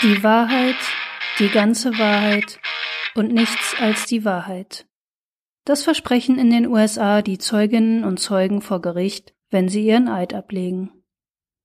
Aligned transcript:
Die 0.00 0.22
Wahrheit, 0.22 0.76
die 1.40 1.48
ganze 1.48 1.98
Wahrheit 1.98 2.60
und 3.16 3.32
nichts 3.32 3.74
als 3.80 4.06
die 4.06 4.24
Wahrheit. 4.24 4.86
Das 5.64 5.82
versprechen 5.82 6.38
in 6.38 6.50
den 6.50 6.68
USA 6.68 7.20
die 7.20 7.38
Zeuginnen 7.38 8.04
und 8.04 8.20
Zeugen 8.20 8.60
vor 8.60 8.80
Gericht, 8.80 9.34
wenn 9.50 9.68
sie 9.68 9.84
ihren 9.84 10.06
Eid 10.06 10.34
ablegen. 10.34 10.92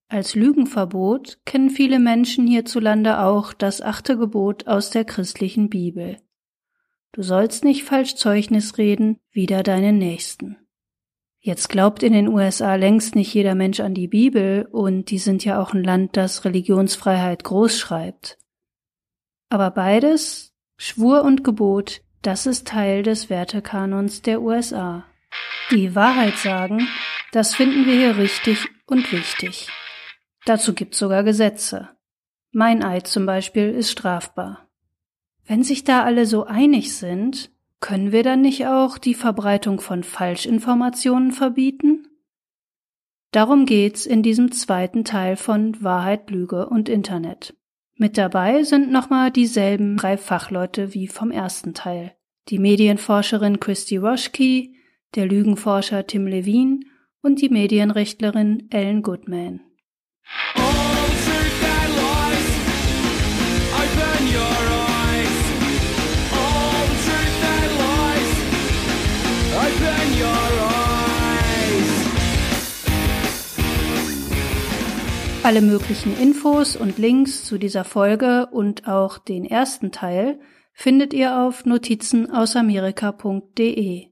Als 0.07 0.33
Lügenverbot 0.33 1.41
kennen 1.46 1.69
viele 1.69 2.00
Menschen 2.00 2.47
hierzulande 2.47 3.19
auch 3.19 3.54
das 3.54 3.82
achte 3.82 4.18
Gebot 4.18 4.65
aus 4.65 4.89
der 4.89 5.05
christlichen 5.05 5.70
Bibel. 5.70 6.18
Du 7.11 7.21
sollst 7.21 7.63
nicht 7.63 7.84
falsch 7.84 8.15
Zeugnis 8.15 8.79
reden, 8.79 9.20
wider 9.31 9.61
deinen 9.61 10.00
Nächsten. 10.00 10.57
Jetzt 11.46 11.68
glaubt 11.68 12.04
in 12.04 12.14
den 12.14 12.30
USA 12.30 12.75
längst 12.75 13.16
nicht 13.16 13.34
jeder 13.34 13.54
Mensch 13.54 13.82
an 13.82 13.93
die 13.93 14.07
Bibel 14.07 14.66
und 14.71 15.12
die 15.12 15.18
sind 15.18 15.43
ja 15.43 15.62
auch 15.62 15.73
ein 15.73 15.84
Land, 15.84 16.16
das 16.16 16.46
Religionsfreiheit 16.46 17.43
groß 17.43 17.78
schreibt. 17.78 18.38
Aber 19.50 19.70
beides, 19.71 20.56
Schwur 20.78 21.24
und 21.24 21.43
Gebot, 21.43 22.01
das 22.21 22.46
ist 22.46 22.65
Teil 22.65 23.04
des 23.04 23.29
Wertekanons 23.29 24.21
der 24.21 24.42
USA. 24.42 25.04
Die 25.70 25.96
Wahrheit 25.96 26.37
sagen, 26.37 26.87
das 27.34 27.54
finden 27.54 27.86
wir 27.87 27.96
hier 27.96 28.18
richtig 28.18 28.65
und 28.86 29.12
wichtig. 29.12 29.68
Dazu 30.46 30.73
gibt's 30.73 30.98
sogar 30.98 31.23
Gesetze. 31.23 31.89
Mein 32.53 32.86
Eid 32.86 33.06
zum 33.06 33.25
Beispiel 33.25 33.70
ist 33.70 33.92
strafbar. 33.92 34.70
Wenn 35.44 35.64
sich 35.64 35.84
da 35.84 36.03
alle 36.03 36.25
so 36.25 36.45
einig 36.45 36.95
sind, 36.95 37.53
können 37.83 38.14
wir 38.14 38.23
dann 38.23 38.39
nicht 38.39 38.66
auch 38.66 38.97
die 38.97 39.14
Verbreitung 39.14 39.81
von 39.81 40.03
Falschinformationen 40.03 41.33
verbieten? 41.33 42.08
Darum 43.31 43.66
geht's 43.66 44.06
in 44.06 44.23
diesem 44.23 44.53
zweiten 44.53 45.03
Teil 45.03 45.36
von 45.36 45.83
Wahrheit, 45.83 46.31
Lüge 46.31 46.69
und 46.69 46.88
Internet. 46.88 47.58
Mit 47.97 48.17
dabei 48.17 48.64
sind 48.64 48.89
nochmal 48.89 49.31
dieselben 49.31 49.98
drei 49.98 50.16
Fachleute 50.16 50.94
wie 50.94 51.08
vom 51.08 51.30
ersten 51.30 51.73
Teil. 51.73 52.16
Die 52.48 52.58
Medienforscherin 52.58 53.59
Christy 53.59 53.98
Roschke, 53.98 54.70
der 55.16 55.26
Lügenforscher 55.26 56.08
Tim 56.08 56.26
Levine 56.26 56.80
und 57.22 57.42
die 57.42 57.50
Medienrechtlerin 57.50 58.70
Ellen 58.72 59.02
Goodman. 59.02 59.59
Alle 75.44 75.61
möglichen 75.61 76.17
Infos 76.17 76.75
und 76.77 76.97
Links 76.97 77.44
zu 77.44 77.58
dieser 77.58 77.83
Folge 77.83 78.47
und 78.49 78.88
auch 78.88 79.17
den 79.17 79.44
ersten 79.44 79.91
Teil 79.91 80.39
findet 80.72 81.13
ihr 81.13 81.38
auf 81.38 81.66
notizenausamerika.de. 81.66 84.08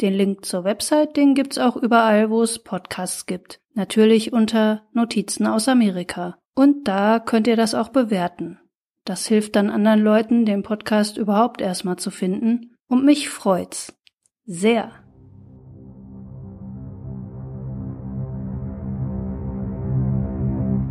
Den 0.00 0.12
Link 0.12 0.44
zur 0.44 0.64
Website, 0.64 1.16
den 1.16 1.36
gibt's 1.36 1.58
auch 1.58 1.76
überall, 1.76 2.30
wo 2.30 2.42
es 2.42 2.58
Podcasts 2.58 3.26
gibt. 3.26 3.60
Natürlich 3.74 4.32
unter 4.32 4.82
Notizen 4.92 5.46
aus 5.46 5.68
Amerika. 5.68 6.36
Und 6.56 6.88
da 6.88 7.20
könnt 7.20 7.46
ihr 7.46 7.56
das 7.56 7.76
auch 7.76 7.90
bewerten. 7.90 8.58
Das 9.04 9.28
hilft 9.28 9.54
dann 9.54 9.70
anderen 9.70 10.00
Leuten, 10.00 10.46
den 10.46 10.64
Podcast 10.64 11.16
überhaupt 11.16 11.60
erstmal 11.60 11.96
zu 11.96 12.10
finden. 12.10 12.74
Und 12.88 13.04
mich 13.04 13.28
freut's. 13.28 13.96
Sehr. 14.44 14.90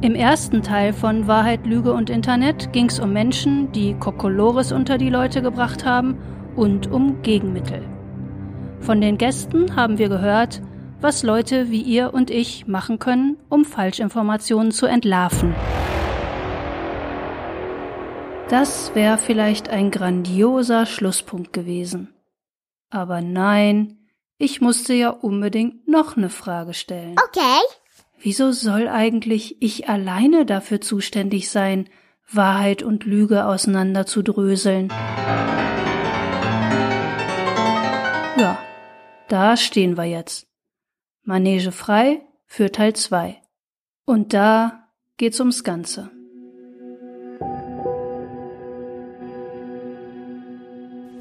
Im 0.01 0.13
ersten 0.13 0.61
Teil 0.61 0.91
von 0.91 1.25
Wahrheit, 1.25 1.65
Lüge 1.65 1.93
und 1.93 2.09
Internet 2.09 2.73
ging 2.73 2.87
es 2.87 2.99
um 2.99 3.13
Menschen, 3.13 3.71
die 3.71 3.93
Kokolores 3.93 4.71
unter 4.71 4.97
die 4.97 5.09
Leute 5.09 5.41
gebracht 5.41 5.85
haben 5.85 6.17
und 6.55 6.91
um 6.91 7.21
Gegenmittel. 7.21 7.81
Von 8.81 8.99
den 8.99 9.17
Gästen 9.17 9.75
haben 9.75 9.97
wir 9.97 10.09
gehört, 10.09 10.61
was 10.99 11.23
Leute 11.23 11.71
wie 11.71 11.81
ihr 11.81 12.13
und 12.13 12.29
ich 12.29 12.67
machen 12.67 12.99
können, 12.99 13.37
um 13.49 13.63
Falschinformationen 13.63 14.71
zu 14.71 14.85
entlarven. 14.85 15.55
Das 18.49 18.93
wäre 18.95 19.17
vielleicht 19.17 19.69
ein 19.69 19.91
grandioser 19.91 20.85
Schlusspunkt 20.85 21.53
gewesen. 21.53 22.13
Aber 22.89 23.21
nein, 23.21 23.97
ich 24.37 24.61
musste 24.61 24.93
ja 24.93 25.09
unbedingt 25.09 25.87
noch 25.87 26.17
eine 26.17 26.29
Frage 26.29 26.73
stellen. 26.73 27.15
Okay. 27.27 27.84
Wieso 28.25 28.51
soll 28.51 28.87
eigentlich 28.87 29.61
ich 29.61 29.87
alleine 29.87 30.47
dafür 30.47 30.81
zuständig 30.81 31.51
sein, 31.51 31.87
Wahrheit 32.27 32.81
und 32.81 33.05
Lüge 33.05 33.45
auseinanderzudröseln? 33.45 34.87
Ja, 38.35 38.57
da 39.27 39.55
stehen 39.55 39.95
wir 39.95 40.05
jetzt. 40.05 40.47
Manege 41.21 41.71
frei 41.71 42.23
für 42.47 42.71
Teil 42.71 42.95
2. 42.95 43.39
Und 44.05 44.33
da 44.33 44.87
geht's 45.17 45.39
ums 45.39 45.63
Ganze. 45.63 46.09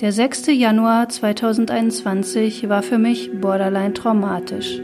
Der 0.01 0.11
6. 0.11 0.47
Januar 0.47 1.11
2021 1.11 2.71
war 2.71 2.83
für 2.83 2.97
mich 2.97 3.31
borderline 3.43 3.93
traumatisch. 3.93 4.81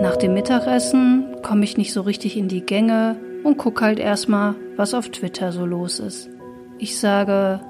Nach 0.00 0.16
dem 0.16 0.32
Mittagessen 0.32 1.36
komme 1.42 1.64
ich 1.64 1.76
nicht 1.76 1.92
so 1.92 2.00
richtig 2.00 2.38
in 2.38 2.48
die 2.48 2.64
Gänge 2.64 3.16
und 3.44 3.58
guck 3.58 3.82
halt 3.82 3.98
erstmal, 3.98 4.54
was 4.76 4.94
auf 4.94 5.10
Twitter 5.10 5.52
so 5.52 5.66
los 5.66 6.00
ist. 6.00 6.30
Ich 6.78 6.98
sage, 6.98 7.60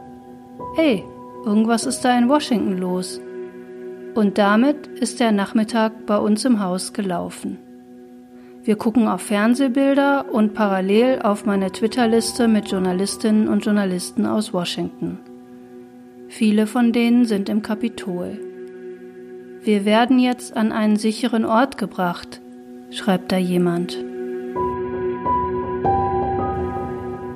hey, 0.76 1.04
irgendwas 1.44 1.86
ist 1.86 2.04
da 2.04 2.16
in 2.16 2.28
Washington 2.28 2.78
los. 2.78 3.20
Und 4.14 4.38
damit 4.38 4.86
ist 4.86 5.18
der 5.18 5.32
Nachmittag 5.32 6.06
bei 6.06 6.18
uns 6.18 6.44
im 6.44 6.60
Haus 6.60 6.92
gelaufen. 6.92 7.58
Wir 8.62 8.76
gucken 8.76 9.08
auf 9.08 9.22
Fernsehbilder 9.22 10.26
und 10.30 10.54
parallel 10.54 11.22
auf 11.22 11.46
meine 11.46 11.72
Twitter-Liste 11.72 12.46
mit 12.46 12.70
Journalistinnen 12.70 13.48
und 13.48 13.64
Journalisten 13.64 14.26
aus 14.26 14.52
Washington. 14.52 15.18
Viele 16.28 16.68
von 16.68 16.92
denen 16.92 17.24
sind 17.24 17.48
im 17.48 17.62
Kapitol. 17.62 18.49
Wir 19.62 19.84
werden 19.84 20.18
jetzt 20.18 20.56
an 20.56 20.72
einen 20.72 20.96
sicheren 20.96 21.44
Ort 21.44 21.76
gebracht, 21.76 22.40
schreibt 22.90 23.30
da 23.30 23.36
jemand. 23.36 24.02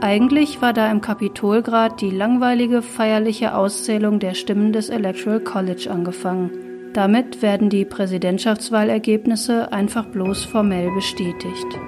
Eigentlich 0.01 0.63
war 0.63 0.73
da 0.73 0.91
im 0.91 1.03
Kapitol 1.03 1.61
grad 1.61 2.01
die 2.01 2.11
langweilige 2.11 2.81
feierliche 2.81 3.55
Auszählung 3.55 4.21
der 4.21 4.33
Stimmen 4.33 4.73
des 4.73 4.89
Electoral 4.89 5.41
College 5.41 5.91
angefangen. 5.91 6.51
Damit 6.95 7.43
werden 7.43 7.69
die 7.69 7.85
Präsidentschaftswahlergebnisse 7.85 9.71
einfach 9.73 10.07
bloß 10.07 10.45
formell 10.45 10.91
bestätigt. 10.95 11.79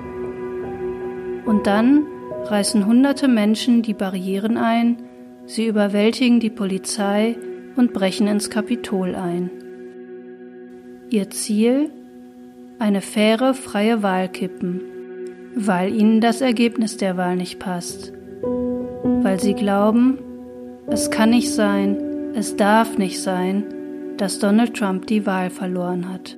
Und 1.47 1.67
dann 1.67 2.05
reißen 2.45 2.85
hunderte 2.85 3.29
Menschen 3.29 3.81
die 3.81 3.95
Barrieren 3.95 4.59
ein, 4.59 4.99
sie 5.47 5.67
überwältigen 5.67 6.41
die 6.41 6.51
Polizei 6.51 7.37
und 7.77 7.95
brechen 7.95 8.27
ins 8.27 8.51
Kapitol 8.51 9.15
ein. 9.15 9.51
Ihr 11.09 11.31
Ziel? 11.31 11.91
Eine 12.81 13.01
faire, 13.01 13.55
freie 13.55 14.03
Wahl 14.03 14.29
kippen, 14.29 14.81
weil 15.55 15.95
ihnen 15.95 16.21
das 16.21 16.41
Ergebnis 16.41 16.97
der 16.97 17.17
Wahl 17.17 17.37
nicht 17.37 17.61
passt. 17.61 18.13
Weil 19.23 19.39
sie 19.39 19.55
glauben, 19.55 20.19
es 20.89 21.13
kann 21.13 21.31
nicht 21.31 21.53
sein, 21.53 21.97
es 22.35 22.57
darf 22.57 22.99
nicht 22.99 23.23
sein, 23.23 23.63
dass 24.17 24.41
Donald 24.41 24.75
Trump 24.75 25.07
die 25.07 25.27
Wahl 25.27 25.51
verloren 25.51 26.13
hat. 26.13 26.37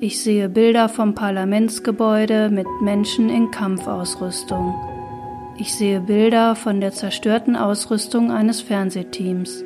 Ich 0.00 0.20
sehe 0.20 0.48
Bilder 0.48 0.88
vom 0.88 1.14
Parlamentsgebäude 1.14 2.50
mit 2.50 2.66
Menschen 2.82 3.30
in 3.30 3.52
Kampfausrüstung. 3.52 4.74
Ich 5.56 5.72
sehe 5.72 6.00
Bilder 6.00 6.56
von 6.56 6.80
der 6.80 6.90
zerstörten 6.92 7.54
Ausrüstung 7.54 8.32
eines 8.32 8.60
Fernsehteams. 8.60 9.64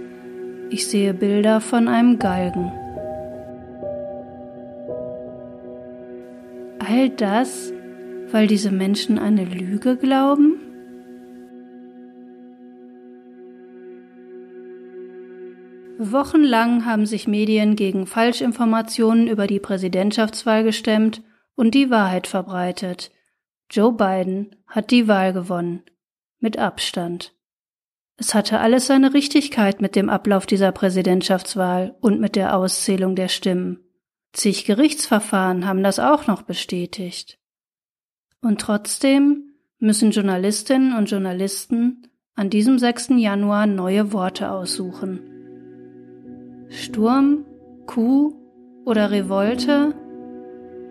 Ich 0.69 0.87
sehe 0.87 1.15
Bilder 1.15 1.63
von 1.63 1.89
einem 1.89 2.19
Galgen. 2.19 2.73
All 6.85 7.11
das, 7.11 7.73
weil 8.33 8.49
diese 8.49 8.73
Menschen 8.73 9.17
eine 9.17 9.45
Lüge 9.45 9.97
glauben? 9.97 10.59
Wochenlang 15.99 16.85
haben 16.85 17.07
sich 17.07 17.29
Medien 17.29 17.77
gegen 17.77 18.09
Falschinformationen 18.09 19.29
über 19.29 19.47
die 19.47 19.61
Präsidentschaftswahl 19.61 20.65
gestemmt 20.65 21.23
und 21.55 21.75
die 21.75 21.89
Wahrheit 21.89 22.27
verbreitet. 22.27 23.13
Joe 23.71 23.93
Biden 23.93 24.57
hat 24.67 24.91
die 24.91 25.07
Wahl 25.07 25.33
gewonnen. 25.33 25.85
Mit 26.41 26.59
Abstand. 26.59 27.33
Es 28.17 28.35
hatte 28.35 28.59
alles 28.59 28.89
seine 28.89 29.15
Richtigkeit 29.15 29.81
mit 29.81 29.95
dem 29.95 30.11
Ablauf 30.11 30.47
dieser 30.47 30.73
Präsidentschaftswahl 30.73 31.95
und 32.01 32.21
mit 32.21 32.35
der 32.35 32.57
Auszählung 32.57 33.15
der 33.15 33.29
Stimmen. 33.29 33.79
Zig 34.33 34.65
Gerichtsverfahren 34.65 35.67
haben 35.67 35.83
das 35.83 35.99
auch 35.99 36.27
noch 36.27 36.43
bestätigt. 36.43 37.39
Und 38.41 38.61
trotzdem 38.61 39.55
müssen 39.79 40.11
Journalistinnen 40.11 40.97
und 40.97 41.11
Journalisten 41.11 42.09
an 42.35 42.49
diesem 42.49 42.79
6. 42.79 43.11
Januar 43.17 43.67
neue 43.67 44.13
Worte 44.13 44.51
aussuchen. 44.51 45.21
Sturm, 46.71 47.45
Coup 47.87 48.35
oder 48.87 49.11
Revolte? 49.11 49.95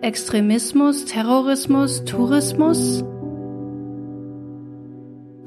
Extremismus, 0.02 1.04
Terrorismus, 1.06 2.04
Tourismus? 2.04 3.04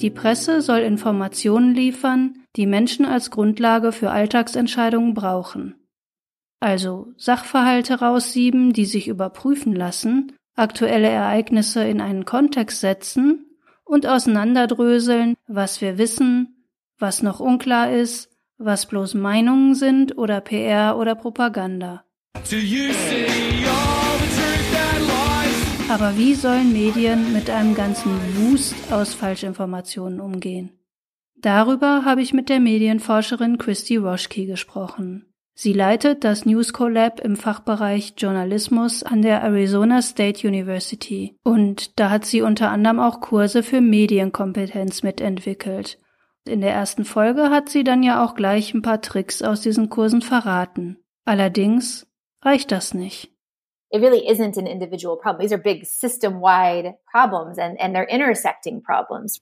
Die 0.01 0.09
Presse 0.09 0.61
soll 0.61 0.79
Informationen 0.79 1.73
liefern, 1.73 2.33
die 2.57 2.67
Menschen 2.67 3.05
als 3.05 3.31
Grundlage 3.31 3.93
für 3.93 4.11
Alltagsentscheidungen 4.11 5.13
brauchen. 5.13 5.75
Also 6.59 7.13
Sachverhalte 7.17 7.99
raussieben, 7.99 8.73
die 8.73 8.85
sich 8.85 9.07
überprüfen 9.07 9.75
lassen, 9.75 10.33
aktuelle 10.55 11.09
Ereignisse 11.09 11.83
in 11.83 12.01
einen 12.01 12.25
Kontext 12.25 12.79
setzen 12.79 13.45
und 13.83 14.07
auseinanderdröseln, 14.07 15.35
was 15.47 15.81
wir 15.81 15.97
wissen, 15.97 16.65
was 16.97 17.21
noch 17.21 17.39
unklar 17.39 17.91
ist, 17.91 18.29
was 18.57 18.85
bloß 18.87 19.15
Meinungen 19.15 19.75
sind 19.75 20.17
oder 20.17 20.41
PR 20.41 20.97
oder 20.97 21.15
Propaganda. 21.15 22.03
Aber 25.87 26.17
wie 26.17 26.33
sollen 26.33 26.73
Medien 26.73 27.31
mit 27.33 27.49
einem 27.49 27.75
ganzen 27.75 28.11
Wust 28.37 28.75
aus 28.91 29.13
Falschinformationen 29.13 30.19
umgehen? 30.19 30.71
Darüber 31.35 32.05
habe 32.05 32.21
ich 32.21 32.33
mit 32.33 32.49
der 32.49 32.59
Medienforscherin 32.59 33.57
Christy 33.57 33.97
Roschke 33.97 34.45
gesprochen. 34.45 35.25
Sie 35.57 35.71
leitet 35.71 36.25
das 36.25 36.45
News 36.45 36.73
Collab 36.73 37.21
im 37.21 37.37
Fachbereich 37.37 38.15
Journalismus 38.17 39.03
an 39.03 39.21
der 39.21 39.41
Arizona 39.41 40.01
State 40.01 40.45
University 40.45 41.39
und 41.43 41.97
da 41.97 42.09
hat 42.09 42.25
sie 42.25 42.41
unter 42.41 42.69
anderem 42.71 42.99
auch 42.99 43.21
Kurse 43.21 43.63
für 43.63 43.79
Medienkompetenz 43.79 45.01
mitentwickelt. 45.01 45.97
In 46.45 46.59
der 46.59 46.73
ersten 46.73 47.05
Folge 47.05 47.51
hat 47.51 47.69
sie 47.69 47.85
dann 47.85 48.03
ja 48.03 48.23
auch 48.23 48.35
gleich 48.35 48.73
ein 48.73 48.81
paar 48.81 49.01
Tricks 49.01 49.41
aus 49.41 49.61
diesen 49.61 49.89
Kursen 49.89 50.21
verraten. 50.21 50.97
Allerdings 51.23 52.05
reicht 52.41 52.73
das 52.73 52.93
nicht. 52.93 53.31
It 53.91 54.01
really 54.01 54.29
isn't 54.29 54.59
an 54.59 54.65
individual 54.65 55.17
problem. 55.17 55.39
These 55.39 55.55
are 55.55 55.63
big 55.63 55.85
system-wide 55.85 56.95
problems 57.09 57.57
and, 57.57 57.79
and 57.79 57.95
they're 57.95 58.09
intersecting 58.09 58.83
problems. 58.83 59.41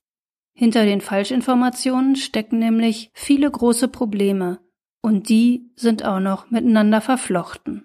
Hinter 0.53 0.85
den 0.85 1.01
Falschinformationen 1.01 2.15
stecken 2.15 2.59
nämlich 2.59 3.09
viele 3.15 3.49
große 3.49 3.87
Probleme 3.87 4.59
und 5.03 5.29
die 5.29 5.69
sind 5.75 6.03
auch 6.05 6.19
noch 6.19 6.49
miteinander 6.49 7.01
verflochten. 7.01 7.83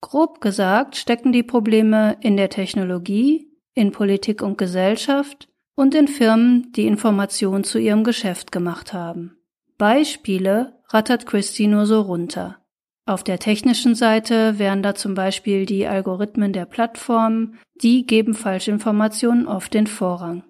Grob 0.00 0.40
gesagt 0.40 0.96
stecken 0.96 1.32
die 1.32 1.42
Probleme 1.42 2.16
in 2.20 2.36
der 2.36 2.48
Technologie, 2.48 3.48
in 3.74 3.92
Politik 3.92 4.42
und 4.42 4.58
Gesellschaft 4.58 5.48
und 5.74 5.94
in 5.94 6.08
Firmen, 6.08 6.72
die 6.72 6.86
Informationen 6.86 7.64
zu 7.64 7.78
ihrem 7.78 8.04
Geschäft 8.04 8.52
gemacht 8.52 8.92
haben. 8.92 9.36
Beispiele 9.76 10.78
rattert 10.88 11.26
Christy 11.26 11.66
nur 11.66 11.86
so 11.86 12.00
runter. 12.00 12.58
Auf 13.04 13.24
der 13.24 13.40
technischen 13.40 13.96
Seite 13.96 14.60
wären 14.60 14.82
da 14.82 14.94
zum 14.94 15.14
Beispiel 15.14 15.66
die 15.66 15.88
Algorithmen 15.88 16.52
der 16.52 16.66
Plattformen, 16.66 17.58
die 17.74 18.06
geben 18.06 18.34
Falschinformationen 18.34 19.48
oft 19.48 19.74
den 19.74 19.88
Vorrang. 19.88 20.44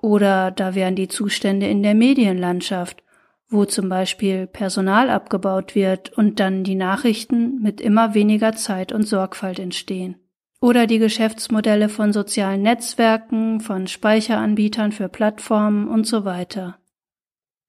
Oder 0.00 0.50
da 0.50 0.74
wären 0.74 0.96
die 0.96 1.08
Zustände 1.08 1.66
in 1.66 1.82
der 1.82 1.94
Medienlandschaft, 1.94 3.02
wo 3.50 3.64
zum 3.64 3.88
Beispiel 3.88 4.46
Personal 4.46 5.10
abgebaut 5.10 5.74
wird 5.74 6.12
und 6.16 6.38
dann 6.38 6.64
die 6.64 6.74
Nachrichten 6.74 7.60
mit 7.62 7.80
immer 7.80 8.14
weniger 8.14 8.54
Zeit 8.54 8.92
und 8.92 9.04
Sorgfalt 9.04 9.58
entstehen. 9.58 10.16
Oder 10.60 10.86
die 10.86 10.98
Geschäftsmodelle 10.98 11.88
von 11.88 12.12
sozialen 12.12 12.62
Netzwerken, 12.62 13.60
von 13.60 13.86
Speicheranbietern 13.86 14.92
für 14.92 15.08
Plattformen 15.08 15.88
und 15.88 16.06
so 16.06 16.24
weiter. 16.24 16.78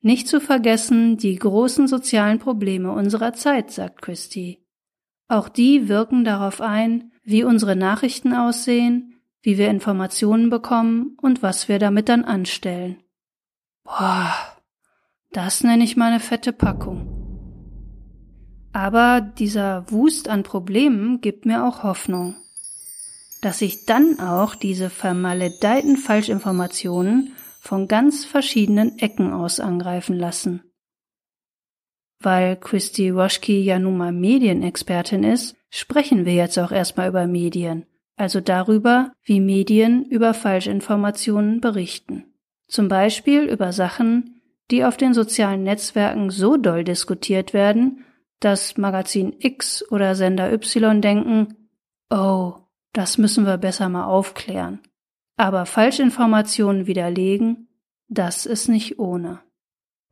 Nicht 0.01 0.27
zu 0.27 0.41
vergessen 0.41 1.17
die 1.17 1.35
großen 1.35 1.87
sozialen 1.87 2.39
Probleme 2.39 2.91
unserer 2.91 3.33
Zeit, 3.33 3.71
sagt 3.71 4.01
Christie. 4.01 4.65
Auch 5.27 5.49
die 5.49 5.87
wirken 5.87 6.23
darauf 6.23 6.61
ein, 6.61 7.11
wie 7.23 7.43
unsere 7.43 7.75
Nachrichten 7.75 8.33
aussehen, 8.33 9.21
wie 9.41 9.57
wir 9.57 9.69
Informationen 9.69 10.49
bekommen 10.49 11.17
und 11.21 11.43
was 11.43 11.69
wir 11.69 11.79
damit 11.79 12.09
dann 12.09 12.25
anstellen. 12.25 13.03
Boah, 13.83 14.33
das 15.31 15.63
nenne 15.63 15.83
ich 15.83 15.97
mal 15.97 16.11
eine 16.11 16.19
fette 16.19 16.53
Packung. 16.53 17.15
Aber 18.71 19.21
dieser 19.21 19.89
Wust 19.91 20.29
an 20.29 20.43
Problemen 20.43 21.21
gibt 21.21 21.45
mir 21.45 21.65
auch 21.65 21.83
Hoffnung, 21.83 22.35
dass 23.41 23.59
sich 23.59 23.85
dann 23.85 24.19
auch 24.19 24.55
diese 24.55 24.89
vermaledeiten 24.89 25.97
Falschinformationen 25.97 27.33
von 27.61 27.87
ganz 27.87 28.25
verschiedenen 28.25 28.99
Ecken 28.99 29.33
aus 29.33 29.59
angreifen 29.59 30.17
lassen. 30.17 30.63
Weil 32.19 32.57
Christy 32.57 33.09
Roschke 33.09 33.57
ja 33.59 33.79
nun 33.79 33.97
mal 33.97 34.11
Medienexpertin 34.11 35.23
ist, 35.23 35.55
sprechen 35.69 36.25
wir 36.25 36.33
jetzt 36.33 36.57
auch 36.59 36.71
erstmal 36.71 37.09
über 37.09 37.27
Medien 37.27 37.85
also 38.19 38.41
darüber, 38.41 39.13
wie 39.23 39.39
Medien 39.39 40.03
über 40.03 40.33
Falschinformationen 40.33 41.61
berichten. 41.61 42.25
Zum 42.67 42.89
Beispiel 42.89 43.43
über 43.43 43.71
Sachen, 43.71 44.38
die 44.71 44.83
auf 44.83 44.97
den 44.97 45.13
sozialen 45.13 45.63
Netzwerken 45.63 46.29
so 46.29 46.57
doll 46.57 46.83
diskutiert 46.83 47.53
werden, 47.53 48.05
dass 48.39 48.77
Magazin 48.77 49.35
X 49.39 49.83
oder 49.91 50.15
Sender 50.15 50.51
Y 50.53 51.01
denken, 51.01 51.69
oh, 52.09 52.53
das 52.93 53.17
müssen 53.17 53.45
wir 53.45 53.57
besser 53.57 53.89
mal 53.89 54.05
aufklären. 54.05 54.81
Aber 55.37 55.65
Falschinformationen 55.65 56.87
widerlegen, 56.87 57.69
das 58.07 58.45
ist 58.45 58.67
nicht 58.67 58.99
ohne. 58.99 59.41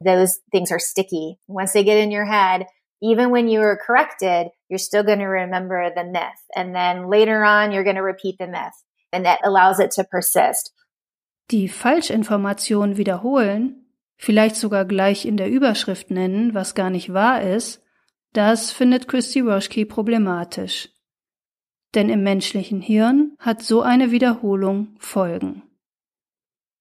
Those 0.04 0.40
things 0.52 0.72
are 0.72 0.80
sticky. 0.80 1.40
Once 1.48 1.74
they 1.74 1.84
get 1.84 1.98
in 1.98 2.12
your 2.12 2.26
head, 2.26 2.68
even 3.02 3.32
when 3.32 3.48
you 3.48 3.62
are 3.62 3.78
corrected, 3.78 4.52
you're 4.70 4.78
still 4.80 5.04
going 5.04 5.20
to 5.20 5.26
remember 5.26 5.92
the 5.96 6.04
myth. 6.04 6.40
And 6.56 6.76
then 6.76 7.10
later 7.10 7.44
on, 7.44 7.72
you're 7.72 7.84
going 7.84 7.96
to 7.96 8.04
repeat 8.04 8.38
the 8.40 8.48
myth. 8.48 8.74
And 9.12 9.26
that 9.26 9.40
allows 9.44 9.80
it 9.80 9.92
to 9.92 10.04
persist. 10.04 10.72
Die 11.50 11.68
Falschinformation 11.68 12.98
wiederholen, 12.98 13.87
vielleicht 14.18 14.56
sogar 14.56 14.86
gleich 14.86 15.26
in 15.26 15.38
der 15.38 15.50
Überschrift 15.50 16.12
nennen, 16.12 16.54
was 16.54 16.76
gar 16.76 16.90
nicht 16.90 17.14
wahr 17.14 17.42
ist, 17.42 17.84
das 18.34 18.72
findet 18.72 19.08
Christy 19.08 19.40
Roschke 19.40 19.86
problematisch. 19.86 20.90
Denn 21.96 22.10
im 22.10 22.24
menschlichen 22.24 22.82
Hirn 22.82 23.36
hat 23.40 23.64
so 23.64 23.82
eine 23.82 24.12
Wiederholung 24.12 24.96
Folgen. 25.00 25.64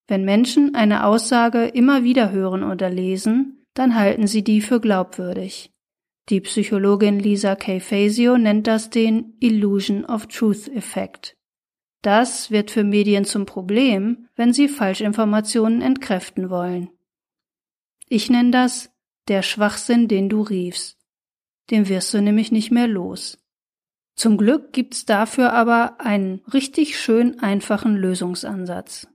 Wenn 0.09 0.25
Menschen 0.25 0.75
eine 0.75 1.05
Aussage 1.05 1.65
immer 1.67 2.05
wieder 2.05 2.31
hören 2.31 2.63
oder 2.63 2.91
lesen, 2.91 3.65
dann 3.75 3.95
halten 3.95 4.27
sie 4.27 4.43
die 4.43 4.61
für 4.61 4.81
glaubwürdig. 4.81 5.73
Die 6.29 6.41
Psychologin 6.41 7.21
Lisa 7.21 7.55
K. 7.55 7.79
Fazio 7.79 8.37
nennt 8.37 8.67
das 8.67 8.91
den 8.91 9.35
Illusion 9.39 10.05
of 10.05 10.27
Truth 10.27 10.69
Effekt. 10.69 11.37
Das 12.03 12.51
wird 12.51 12.71
für 12.71 12.85
Medien 12.85 13.25
zum 13.25 13.47
Problem, 13.47 14.29
wenn 14.37 14.53
sie 14.53 14.69
Falschinformationen 14.69 15.83
entkräften 15.83 16.51
wollen. 16.51 16.91
Ich 18.09 18.31
nenne 18.31 18.51
das 18.51 18.91
der 19.29 19.43
Schwachsinn, 19.43 20.09
den 20.09 20.29
du 20.29 20.43
riefst. 20.43 20.99
Den 21.71 21.89
wirst 21.89 22.15
du 22.15 22.23
nämlich 22.23 22.53
nicht 22.53 22.71
mehr 22.71 22.87
los. 22.87 23.39
Zum 24.15 24.39
Glück 24.39 24.73
gibt's 24.73 25.05
dafür 25.05 25.53
aber 25.53 26.01
einen 26.01 26.43
richtig 26.53 26.99
schön 26.99 27.41
einfachen 27.41 27.97
Lösungsansatz. 27.97 29.09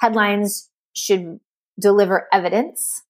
Headlines 0.00 0.72
should 0.94 1.40
deliver 1.76 2.22
evidence. 2.30 3.04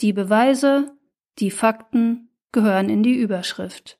Die 0.00 0.12
Beweise, 0.12 0.96
die 1.38 1.50
Fakten 1.50 2.30
gehören 2.52 2.90
in 2.90 3.02
die 3.02 3.14
Überschrift. 3.14 3.98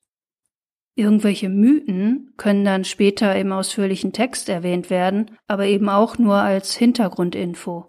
Irgendwelche 0.95 1.49
Mythen 1.49 2.33
können 2.37 2.65
dann 2.65 2.85
später 2.85 3.37
im 3.37 3.53
ausführlichen 3.53 4.13
Text 4.13 4.49
erwähnt 4.49 4.91
werden, 4.91 5.39
aber 5.47 5.67
eben 5.67 5.89
auch 5.89 6.19
nur 6.19 6.37
als 6.37 6.75
Hintergrundinfo. 6.75 7.87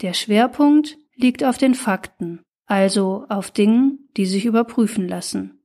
Der 0.00 0.12
Schwerpunkt 0.12 0.96
liegt 1.16 1.44
auf 1.44 1.58
den 1.58 1.74
Fakten, 1.74 2.42
also 2.66 3.26
auf 3.28 3.50
Dingen, 3.50 4.08
die 4.16 4.26
sich 4.26 4.44
überprüfen 4.44 5.08
lassen. 5.08 5.60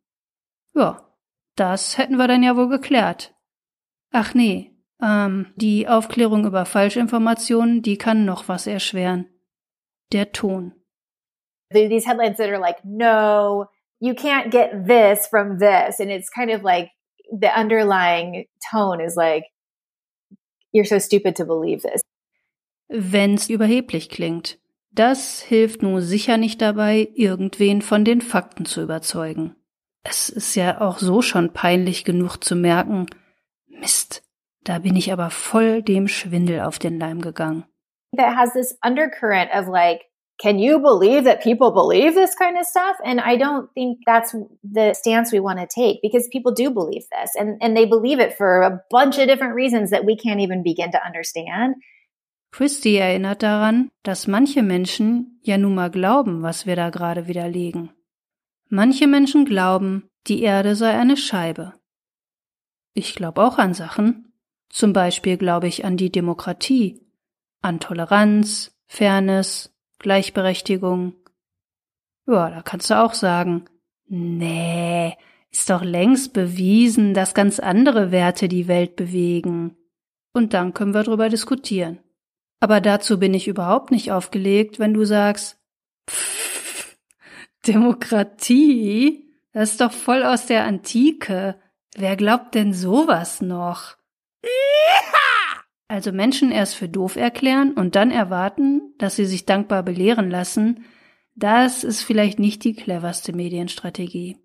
Ja, 0.73 1.13
das 1.55 1.97
hätten 1.97 2.17
wir 2.17 2.27
dann 2.27 2.43
ja 2.43 2.55
wohl 2.55 2.69
geklärt. 2.69 3.35
Ach 4.11 4.33
nee, 4.33 4.71
ähm, 5.01 5.47
die 5.55 5.87
Aufklärung 5.87 6.45
über 6.45 6.65
Falschinformationen, 6.65 7.81
die 7.81 7.97
kann 7.97 8.25
noch 8.25 8.47
was 8.47 8.67
erschweren. 8.67 9.27
Der 10.11 10.31
Ton. 10.31 10.73
These 11.71 12.07
headlines 12.07 12.37
that 12.37 12.49
are 12.49 12.59
like, 12.59 12.83
no, 12.83 13.67
you 13.99 14.13
can't 14.13 14.51
get 14.51 14.85
this 14.87 15.27
from 15.27 15.59
this. 15.59 15.99
And 15.99 16.11
it's 16.11 16.29
kind 16.29 16.51
of 16.51 16.63
like 16.63 16.91
the 17.31 17.47
underlying 17.47 18.47
tone 18.71 18.99
is 19.01 19.15
like, 19.15 19.45
you're 20.73 20.85
so 20.85 20.99
stupid 20.99 21.35
to 21.37 21.45
believe 21.45 21.81
this. 21.81 22.01
Wenn's 22.89 23.49
überheblich 23.49 24.09
klingt. 24.09 24.59
Das 24.93 25.41
hilft 25.41 25.83
nun 25.83 26.01
sicher 26.01 26.37
nicht 26.37 26.61
dabei, 26.61 27.09
irgendwen 27.13 27.81
von 27.81 28.03
den 28.03 28.21
Fakten 28.21 28.65
zu 28.65 28.81
überzeugen. 28.81 29.55
Es 30.03 30.29
ist 30.29 30.55
ja 30.55 30.81
auch 30.81 30.99
so 30.99 31.21
schon 31.21 31.53
peinlich 31.53 32.03
genug 32.03 32.43
zu 32.43 32.55
merken, 32.55 33.05
Mist, 33.67 34.23
Da 34.63 34.79
bin 34.79 34.95
ich 34.95 35.11
aber 35.11 35.29
voll 35.31 35.81
dem 35.81 36.07
Schwindel 36.07 36.61
auf 36.61 36.77
den 36.77 36.99
Leim 36.99 37.21
gegangen. 37.21 37.65
That 38.15 38.35
has 38.35 38.53
this 38.53 38.77
undercurrent 38.85 39.49
of 39.53 39.67
like, 39.67 40.01
can 40.39 40.59
you 40.59 40.79
believe 40.79 41.23
that 41.23 41.41
people 41.41 41.71
believe 41.71 42.13
this 42.13 42.35
kind 42.35 42.57
of 42.57 42.65
stuff? 42.65 42.97
And 43.03 43.19
I 43.19 43.37
don't 43.37 43.69
think 43.73 43.99
that's 44.05 44.35
the 44.63 44.93
stance 44.93 45.31
we 45.31 45.39
want 45.39 45.59
to 45.59 45.67
take 45.67 46.01
because 46.01 46.27
people 46.31 46.53
do 46.53 46.69
believe 46.69 47.03
this 47.09 47.31
and, 47.35 47.57
and 47.61 47.75
they 47.75 47.85
believe 47.85 48.19
it 48.19 48.37
for 48.37 48.61
a 48.61 48.81
bunch 48.91 49.17
of 49.17 49.27
different 49.27 49.55
reasons 49.55 49.89
that 49.91 50.05
we 50.05 50.15
can't 50.15 50.41
even 50.41 50.61
begin 50.61 50.91
to 50.91 51.03
understand. 51.03 51.75
Christy 52.51 52.97
erinnert 52.97 53.43
daran, 53.43 53.89
dass 54.03 54.27
manche 54.27 54.61
Menschen 54.61 55.39
ja 55.41 55.57
nun 55.57 55.73
mal 55.73 55.89
glauben, 55.89 56.41
was 56.41 56.65
wir 56.65 56.75
da 56.75 56.89
gerade 56.89 57.27
widerlegen. 57.27 57.91
Manche 58.67 59.07
Menschen 59.07 59.45
glauben, 59.45 60.09
die 60.27 60.41
Erde 60.41 60.75
sei 60.75 60.97
eine 60.97 61.17
Scheibe. 61.17 61.73
Ich 62.93 63.15
glaube 63.15 63.41
auch 63.41 63.57
an 63.57 63.73
Sachen. 63.73 64.33
Zum 64.69 64.93
Beispiel 64.93 65.37
glaube 65.37 65.67
ich 65.67 65.85
an 65.85 65.97
die 65.97 66.11
Demokratie, 66.11 67.01
an 67.61 67.79
Toleranz, 67.79 68.77
Fairness, 68.87 69.73
Gleichberechtigung. 69.99 71.13
Ja, 72.27 72.49
da 72.49 72.61
kannst 72.61 72.89
du 72.89 73.01
auch 73.01 73.13
sagen, 73.13 73.65
nee, 74.07 75.17
ist 75.51 75.69
doch 75.69 75.83
längst 75.83 76.33
bewiesen, 76.33 77.13
dass 77.13 77.33
ganz 77.33 77.59
andere 77.59 78.11
Werte 78.11 78.47
die 78.47 78.67
Welt 78.67 78.95
bewegen. 78.95 79.75
Und 80.33 80.53
dann 80.53 80.73
können 80.73 80.93
wir 80.93 81.03
drüber 81.03 81.29
diskutieren. 81.29 81.99
Aber 82.61 82.79
dazu 82.79 83.19
bin 83.19 83.33
ich 83.33 83.47
überhaupt 83.47 83.91
nicht 83.91 84.11
aufgelegt, 84.11 84.79
wenn 84.79 84.93
du 84.93 85.03
sagst, 85.03 85.59
pff, 86.09 86.95
Demokratie, 87.67 89.27
das 89.51 89.71
ist 89.71 89.81
doch 89.81 89.91
voll 89.91 90.23
aus 90.23 90.45
der 90.45 90.63
Antike. 90.65 91.59
Wer 91.95 92.15
glaubt 92.15 92.55
denn 92.55 92.73
sowas 92.73 93.41
noch? 93.41 93.97
Also 95.87 96.11
Menschen 96.11 96.51
erst 96.51 96.75
für 96.75 96.87
doof 96.87 97.17
erklären 97.17 97.73
und 97.73 97.95
dann 97.95 98.11
erwarten, 98.11 98.93
dass 98.97 99.17
sie 99.17 99.25
sich 99.25 99.45
dankbar 99.45 99.83
belehren 99.83 100.29
lassen, 100.29 100.85
das 101.35 101.83
ist 101.83 102.03
vielleicht 102.03 102.39
nicht 102.39 102.63
die 102.63 102.73
cleverste 102.73 103.33
Medienstrategie. 103.33 104.37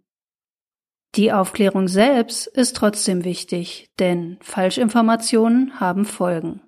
Die 1.14 1.32
Aufklärung 1.32 1.86
selbst 1.86 2.46
ist 2.46 2.76
trotzdem 2.76 3.24
wichtig, 3.24 3.90
denn 3.98 4.38
Falschinformationen 4.40 5.78
haben 5.78 6.04
Folgen. 6.04 6.65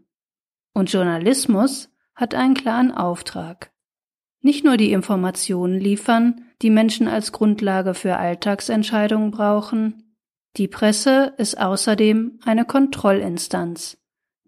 Und 0.79 0.93
Journalismus 0.93 1.91
hat 2.15 2.37
einen 2.37 2.55
klaren 2.55 2.93
Auftrag. 2.93 3.73
Nicht 4.43 4.65
nur 4.65 4.77
die 4.77 4.93
Informationen 4.93 5.81
liefern, 5.81 6.43
die 6.63 6.71
Menschen 6.71 7.09
als 7.09 7.33
Grundlage 7.33 7.95
für 7.95 8.17
Alltagsentscheidungen 8.17 9.33
brauchen, 9.33 10.15
die 10.57 10.69
Presse 10.69 11.35
ist 11.37 11.59
außerdem 11.59 12.39
eine 12.45 12.65
Kontrollinstanz. 12.65 13.99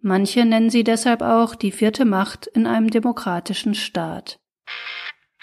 Manche 0.02 0.44
nennen 0.44 0.70
sie 0.70 0.84
deshalb 0.84 1.20
auch 1.20 1.56
die 1.56 1.72
vierte 1.72 2.04
Macht 2.04 2.46
in 2.46 2.68
einem 2.68 2.90
demokratischen 2.90 3.74
Staat. 3.74 4.38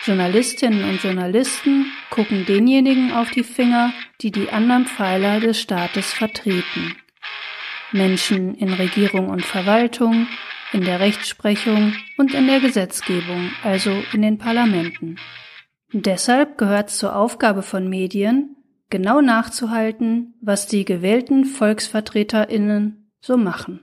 Journalistinnen 0.05 0.89
und 0.89 1.03
Journalisten 1.03 1.87
gucken 2.11 2.45
denjenigen 2.45 3.11
auf 3.11 3.29
die 3.31 3.43
Finger, 3.43 3.91
die 4.21 4.31
die 4.31 4.51
anderen 4.51 4.85
Pfeiler 4.85 5.41
des 5.41 5.59
Staates 5.59 6.13
vertreten. 6.13 6.95
Menschen 7.91 8.55
in 8.55 8.71
Regierung 8.71 9.27
und 9.27 9.45
Verwaltung, 9.45 10.27
in 10.73 10.81
der 10.83 10.99
Rechtsprechung 10.99 11.93
und 12.17 12.33
in 12.33 12.47
der 12.47 12.59
Gesetzgebung, 12.59 13.51
also 13.63 13.91
in 14.13 14.21
den 14.21 14.37
Parlamenten. 14.37 15.17
Deshalb 15.93 16.57
gehört 16.57 16.89
es 16.89 16.97
zur 16.97 17.15
Aufgabe 17.15 17.61
von 17.61 17.89
Medien, 17.89 18.55
genau 18.89 19.21
nachzuhalten, 19.21 20.33
was 20.41 20.67
die 20.67 20.85
gewählten 20.85 21.45
Volksvertreterinnen 21.45 23.11
so 23.19 23.37
machen. 23.37 23.81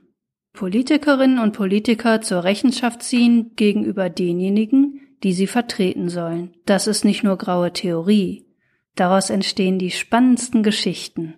Politikerinnen 0.53 1.39
und 1.39 1.53
Politiker 1.53 2.21
zur 2.21 2.45
Rechenschaft 2.45 3.03
ziehen 3.03 3.53
gegenüber 3.57 4.09
denjenigen, 4.09 5.01
die 5.23 5.33
sie 5.33 5.47
vertreten 5.47 6.09
sollen. 6.09 6.55
Das 6.65 6.87
ist 6.87 7.05
nicht 7.05 7.25
nur 7.25 7.37
graue 7.39 7.73
Theorie. 7.73 8.47
Daraus 8.95 9.31
entstehen 9.31 9.79
die 9.79 9.91
spannendsten 9.91 10.63
Geschichten. 10.63 11.35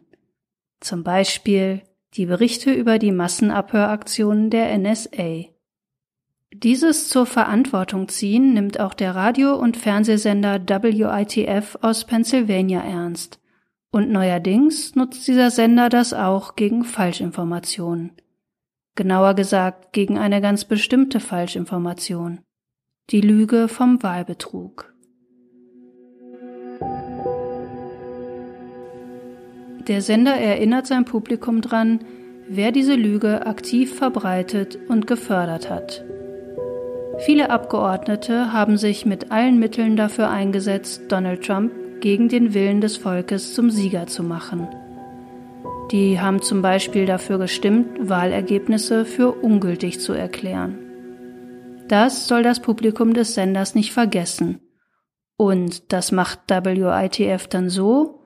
Zum 0.80 1.02
Beispiel 1.02 1.82
die 2.16 2.26
Berichte 2.26 2.72
über 2.72 2.98
die 2.98 3.12
Massenabhöraktionen 3.12 4.50
der 4.50 4.76
NSA. 4.78 5.44
Dieses 6.52 7.08
zur 7.08 7.26
Verantwortung 7.26 8.08
ziehen 8.08 8.54
nimmt 8.54 8.80
auch 8.80 8.94
der 8.94 9.14
Radio- 9.14 9.56
und 9.56 9.76
Fernsehsender 9.76 10.58
WITF 10.58 11.76
aus 11.82 12.04
Pennsylvania 12.04 12.80
ernst. 12.80 13.40
Und 13.90 14.10
neuerdings 14.10 14.94
nutzt 14.94 15.28
dieser 15.28 15.50
Sender 15.50 15.88
das 15.88 16.14
auch 16.14 16.56
gegen 16.56 16.84
Falschinformationen. 16.84 18.12
Genauer 18.94 19.34
gesagt 19.34 19.92
gegen 19.92 20.16
eine 20.16 20.40
ganz 20.40 20.64
bestimmte 20.64 21.20
Falschinformation. 21.20 22.40
Die 23.10 23.20
Lüge 23.20 23.68
vom 23.68 24.02
Wahlbetrug. 24.02 24.95
Der 29.88 30.02
Sender 30.02 30.34
erinnert 30.34 30.86
sein 30.86 31.04
Publikum 31.04 31.60
dran, 31.60 32.00
wer 32.48 32.72
diese 32.72 32.94
Lüge 32.94 33.46
aktiv 33.46 33.94
verbreitet 33.94 34.78
und 34.88 35.06
gefördert 35.06 35.70
hat. 35.70 36.04
Viele 37.18 37.50
Abgeordnete 37.50 38.52
haben 38.52 38.76
sich 38.76 39.06
mit 39.06 39.30
allen 39.30 39.58
Mitteln 39.58 39.96
dafür 39.96 40.28
eingesetzt, 40.28 41.02
Donald 41.08 41.44
Trump 41.44 41.72
gegen 42.00 42.28
den 42.28 42.52
Willen 42.52 42.80
des 42.80 42.96
Volkes 42.96 43.54
zum 43.54 43.70
Sieger 43.70 44.06
zu 44.06 44.22
machen. 44.22 44.68
Die 45.92 46.20
haben 46.20 46.42
zum 46.42 46.62
Beispiel 46.62 47.06
dafür 47.06 47.38
gestimmt, 47.38 48.08
Wahlergebnisse 48.08 49.04
für 49.04 49.30
ungültig 49.30 50.00
zu 50.00 50.12
erklären. 50.12 50.78
Das 51.88 52.26
soll 52.26 52.42
das 52.42 52.60
Publikum 52.60 53.14
des 53.14 53.34
Senders 53.34 53.76
nicht 53.76 53.92
vergessen. 53.92 54.60
Und 55.36 55.92
das 55.92 56.10
macht 56.10 56.40
WITF 56.48 57.46
dann 57.46 57.68
so, 57.68 58.25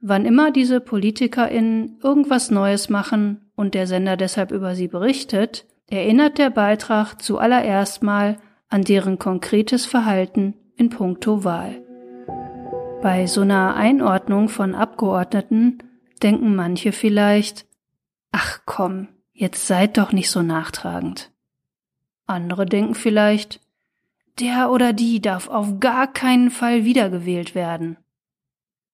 Wann 0.00 0.24
immer 0.24 0.50
diese 0.50 0.80
PolitikerInnen 0.80 1.98
irgendwas 2.02 2.50
Neues 2.50 2.88
machen 2.88 3.50
und 3.54 3.74
der 3.74 3.86
Sender 3.86 4.16
deshalb 4.16 4.50
über 4.50 4.74
sie 4.74 4.88
berichtet, 4.88 5.66
erinnert 5.90 6.38
der 6.38 6.48
Beitrag 6.48 7.20
zuallererst 7.20 8.02
mal 8.02 8.38
an 8.70 8.82
deren 8.82 9.18
konkretes 9.18 9.84
Verhalten 9.84 10.54
in 10.76 10.88
puncto 10.88 11.44
Wahl. 11.44 11.82
Bei 13.02 13.26
so 13.26 13.42
einer 13.42 13.74
Einordnung 13.74 14.48
von 14.48 14.74
Abgeordneten 14.74 15.78
denken 16.22 16.54
manche 16.54 16.92
vielleicht, 16.92 17.66
ach 18.32 18.60
komm, 18.64 19.08
jetzt 19.32 19.66
seid 19.66 19.98
doch 19.98 20.12
nicht 20.12 20.30
so 20.30 20.40
nachtragend. 20.40 21.30
Andere 22.26 22.64
denken 22.64 22.94
vielleicht, 22.94 23.60
der 24.38 24.70
oder 24.70 24.92
die 24.92 25.20
darf 25.20 25.48
auf 25.48 25.80
gar 25.80 26.10
keinen 26.10 26.50
Fall 26.50 26.84
wiedergewählt 26.84 27.54
werden. 27.54 27.98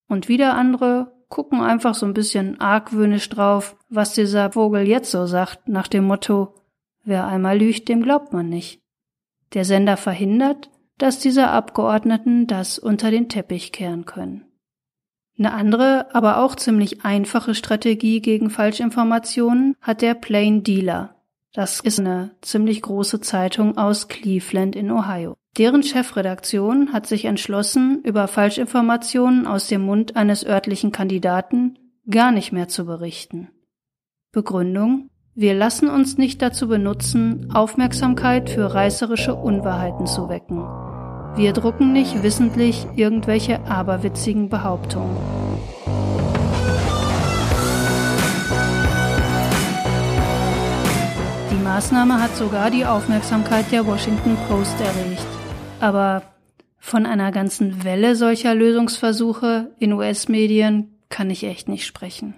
Und 0.09 0.29
wieder 0.29 0.55
andere 0.55 1.13
gucken 1.29 1.61
einfach 1.61 1.95
so 1.95 2.07
ein 2.07 2.15
bisschen 2.15 2.61
argwöhnisch 2.61 3.29
drauf, 3.29 3.77
was 3.89 4.15
dieser 4.15 4.53
Vogel 4.53 4.87
jetzt 4.87 5.11
so 5.11 5.27
sagt, 5.27 5.69
nach 5.69 5.89
dem 5.89 6.05
Motto, 6.05 6.55
wer 7.05 7.27
einmal 7.27 7.59
lügt, 7.59 7.89
dem 7.89 8.03
glaubt 8.03 8.33
man 8.33 8.49
nicht. 8.49 8.81
Der 9.55 9.65
Sender 9.65 9.97
verhindert, 9.97 10.71
dass 10.99 11.19
diese 11.19 11.49
Abgeordneten 11.49 12.47
das 12.47 12.79
unter 12.79 13.11
den 13.11 13.29
Teppich 13.29 13.73
kehren 13.73 14.05
können. 14.05 14.45
Eine 15.39 15.53
andere, 15.53 16.15
aber 16.15 16.39
auch 16.39 16.57
ziemlich 16.57 17.05
einfache 17.05 17.55
Strategie 17.55 18.21
gegen 18.23 18.49
Falschinformationen 18.49 19.77
hat 19.83 20.01
der 20.01 20.15
Plain 20.15 20.63
Dealer. 20.63 21.17
Das 21.53 21.81
ist 21.81 22.01
eine 22.01 22.35
ziemlich 22.41 22.83
große 22.83 23.21
Zeitung 23.21 23.77
aus 23.77 24.09
Cleveland 24.09 24.77
in 24.77 24.91
Ohio. 24.91 25.37
Deren 25.59 25.83
Chefredaktion 25.83 26.93
hat 26.93 27.07
sich 27.07 27.25
entschlossen, 27.25 28.03
über 28.05 28.29
Falschinformationen 28.29 29.47
aus 29.47 29.69
dem 29.69 29.81
Mund 29.81 30.15
eines 30.15 30.45
örtlichen 30.45 30.93
Kandidaten 30.93 31.79
gar 32.11 32.31
nicht 32.31 32.53
mehr 32.53 32.69
zu 32.69 32.85
berichten. 32.85 33.49
Begründung 34.33 35.09
Wir 35.35 35.55
lassen 35.55 35.89
uns 35.89 36.19
nicht 36.19 36.43
dazu 36.43 36.69
benutzen, 36.69 37.51
Aufmerksamkeit 37.55 38.51
für 38.51 38.75
reißerische 38.75 39.35
Unwahrheiten 39.35 40.07
zu 40.07 40.29
wecken. 40.29 40.59
Wir 41.37 41.53
drucken 41.55 41.93
nicht 41.93 42.23
wissentlich 42.23 42.87
irgendwelche 42.95 43.61
aberwitzigen 43.67 44.51
Behauptungen. 44.51 45.17
Die 51.51 51.65
Maßnahme 51.65 52.21
hat 52.23 52.37
sogar 52.37 52.71
die 52.71 52.85
Aufmerksamkeit 52.85 53.73
der 53.73 53.87
Washington 53.87 54.37
Post 54.49 54.79
erregt. 54.81 55.36
Aber 55.81 56.23
von 56.79 57.07
einer 57.07 57.33
ganzen 57.33 57.85
Welle 57.85 58.17
solcher 58.17 58.55
Lösungsversuche 58.55 59.73
in 59.79 59.93
US-Medien 59.93 60.99
kann 61.09 61.31
ich 61.31 61.45
echt 61.45 61.69
nicht 61.69 61.87
sprechen. 61.87 62.35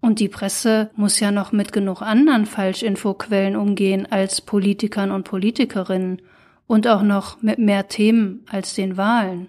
Und 0.00 0.20
die 0.20 0.28
Presse 0.28 0.90
muss 0.96 1.18
ja 1.18 1.30
noch 1.30 1.52
mit 1.52 1.72
genug 1.72 2.02
anderen 2.02 2.44
Falschinfoquellen 2.44 3.56
umgehen 3.56 4.06
als 4.10 4.42
Politikern 4.42 5.10
und 5.10 5.24
Politikerinnen 5.24 6.20
und 6.66 6.86
auch 6.86 7.02
noch 7.02 7.40
mit 7.40 7.58
mehr 7.58 7.88
Themen 7.88 8.44
als 8.50 8.74
den 8.74 8.98
Wahlen. 8.98 9.48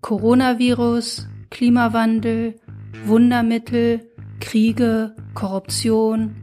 Coronavirus, 0.00 1.28
Klimawandel, 1.50 2.58
Wundermittel, 3.04 4.10
Kriege, 4.40 5.14
Korruption. 5.34 6.39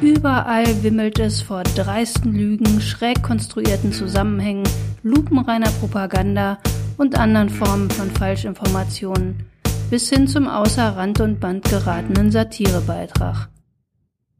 Überall 0.00 0.84
wimmelt 0.84 1.18
es 1.18 1.42
vor 1.42 1.64
dreisten 1.64 2.32
Lügen, 2.32 2.80
schräg 2.80 3.20
konstruierten 3.20 3.92
Zusammenhängen, 3.92 4.68
lupenreiner 5.02 5.70
Propaganda 5.80 6.58
und 6.98 7.18
anderen 7.18 7.48
Formen 7.48 7.90
von 7.90 8.08
Falschinformationen, 8.12 9.44
bis 9.90 10.08
hin 10.08 10.28
zum 10.28 10.46
außer 10.46 10.96
Rand 10.96 11.20
und 11.20 11.40
Band 11.40 11.68
geratenen 11.68 12.30
Satirebeitrag. 12.30 13.48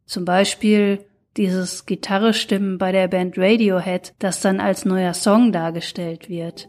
Zum 0.06 0.24
Beispiel 0.24 1.04
dieses 1.36 1.86
Gitarrestimmen 1.86 2.78
bei 2.78 2.92
der 2.92 3.08
Band 3.08 3.36
Radiohead, 3.36 4.14
das 4.20 4.40
dann 4.40 4.60
als 4.60 4.84
neuer 4.84 5.12
Song 5.12 5.50
dargestellt 5.50 6.28
wird. 6.28 6.68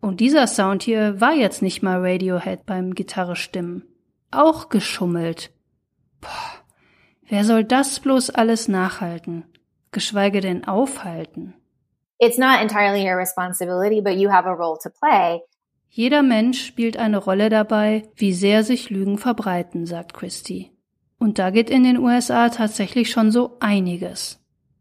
Und 0.00 0.20
dieser 0.20 0.46
Sound 0.46 0.82
hier 0.82 1.20
war 1.20 1.34
jetzt 1.34 1.60
nicht 1.60 1.82
mal 1.82 2.00
Radiohead 2.00 2.64
beim 2.64 2.94
Gitarrestimmen. 2.94 3.82
Auch 4.34 4.68
geschummelt. 4.68 5.52
Boah, 6.20 6.28
wer 7.28 7.44
soll 7.44 7.64
das 7.64 8.00
bloß 8.00 8.30
alles 8.30 8.68
nachhalten? 8.68 9.44
Geschweige 9.92 10.40
denn 10.40 10.66
aufhalten? 10.66 11.54
It's 12.18 12.38
not 12.38 12.60
entirely 12.60 13.08
your 13.08 13.16
responsibility, 13.16 14.00
but 14.00 14.14
you 14.14 14.30
have 14.30 14.48
a 14.48 14.52
role 14.52 14.78
to 14.82 14.90
play. 14.90 15.40
Jeder 15.88 16.22
Mensch 16.22 16.64
spielt 16.64 16.96
eine 16.96 17.18
Rolle 17.18 17.50
dabei, 17.50 18.08
wie 18.16 18.32
sehr 18.32 18.64
sich 18.64 18.90
Lügen 18.90 19.18
verbreiten, 19.18 19.86
sagt 19.86 20.14
Christie. 20.14 20.72
Und 21.18 21.38
da 21.38 21.50
geht 21.50 21.70
in 21.70 21.84
den 21.84 21.98
USA 21.98 22.48
tatsächlich 22.48 23.10
schon 23.10 23.30
so 23.30 23.56
einiges. 23.60 24.40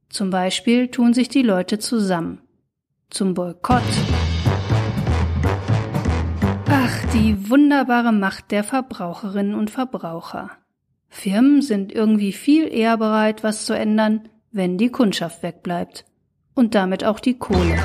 Zum 0.10 0.32
Beispiel 0.32 0.88
tun 0.88 1.14
sich 1.14 1.30
die 1.30 1.44
Leute 1.44 1.78
zusammen. 1.78 2.42
Zum 3.12 3.36
Boykott 3.36 3.84
die 7.14 7.50
wunderbare 7.50 8.12
Macht 8.12 8.52
der 8.52 8.64
Verbraucherinnen 8.64 9.56
und 9.56 9.70
Verbraucher. 9.70 10.52
Firmen 11.10 11.62
sind 11.62 11.92
irgendwie 11.92 12.34
viel 12.34 12.68
eher 12.68 12.98
bereit, 12.98 13.44
was 13.44 13.66
zu 13.66 13.74
ändern, 13.74 14.28
wenn 14.52 14.78
die 14.78 14.90
Kundschaft 14.90 15.44
wegbleibt. 15.44 16.06
Und 16.56 16.76
damit 16.76 17.04
auch 17.04 17.20
die 17.20 17.38
Kohle. 17.38 17.78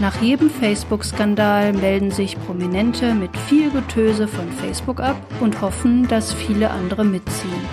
Nach 0.00 0.20
jedem 0.20 0.50
Facebook-Skandal 0.50 1.72
melden 1.72 2.10
sich 2.10 2.36
Prominente 2.44 3.14
mit 3.14 3.36
viel 3.36 3.70
Getöse 3.70 4.26
von 4.28 4.50
Facebook 4.52 5.00
ab 5.00 5.16
und 5.40 5.60
hoffen, 5.60 6.08
dass 6.08 6.32
viele 6.32 6.70
andere 6.70 7.04
mitziehen. 7.04 7.68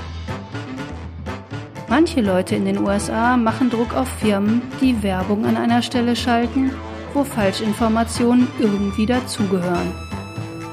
Manche 1.87 2.21
Leute 2.21 2.55
in 2.55 2.65
den 2.65 2.77
USA 2.77 3.35
machen 3.35 3.69
Druck 3.69 3.95
auf 3.95 4.07
Firmen, 4.07 4.61
die 4.79 5.01
Werbung 5.01 5.45
an 5.45 5.57
einer 5.57 5.81
Stelle 5.81 6.15
schalten, 6.15 6.71
wo 7.13 7.23
Falschinformationen 7.23 8.47
irgendwie 8.59 9.05
dazugehören 9.05 9.91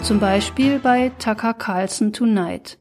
zum 0.06 0.20
Beispiel 0.20 0.78
bei 0.78 1.10
Tucker 1.18 1.52
Carlson 1.52 2.12
Tonight. 2.12 2.78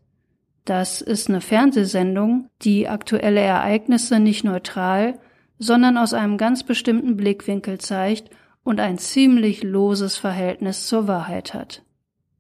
Das 0.64 1.02
ist 1.02 1.28
eine 1.28 1.42
Fernsehsendung, 1.42 2.50
die 2.62 2.88
aktuelle 2.88 3.40
Ereignisse 3.40 4.20
nicht 4.20 4.44
neutral, 4.44 5.18
sondern 5.58 5.98
aus 5.98 6.14
einem 6.14 6.38
ganz 6.38 6.62
bestimmten 6.62 7.18
Blickwinkel 7.18 7.80
zeigt 7.80 8.30
und 8.64 8.80
ein 8.80 9.00
ziemlich 9.00 9.64
loses 9.64 10.18
Verhältnis 10.18 10.86
zur 10.86 11.08
Wahrheit 11.08 11.56
hat. 11.56 11.82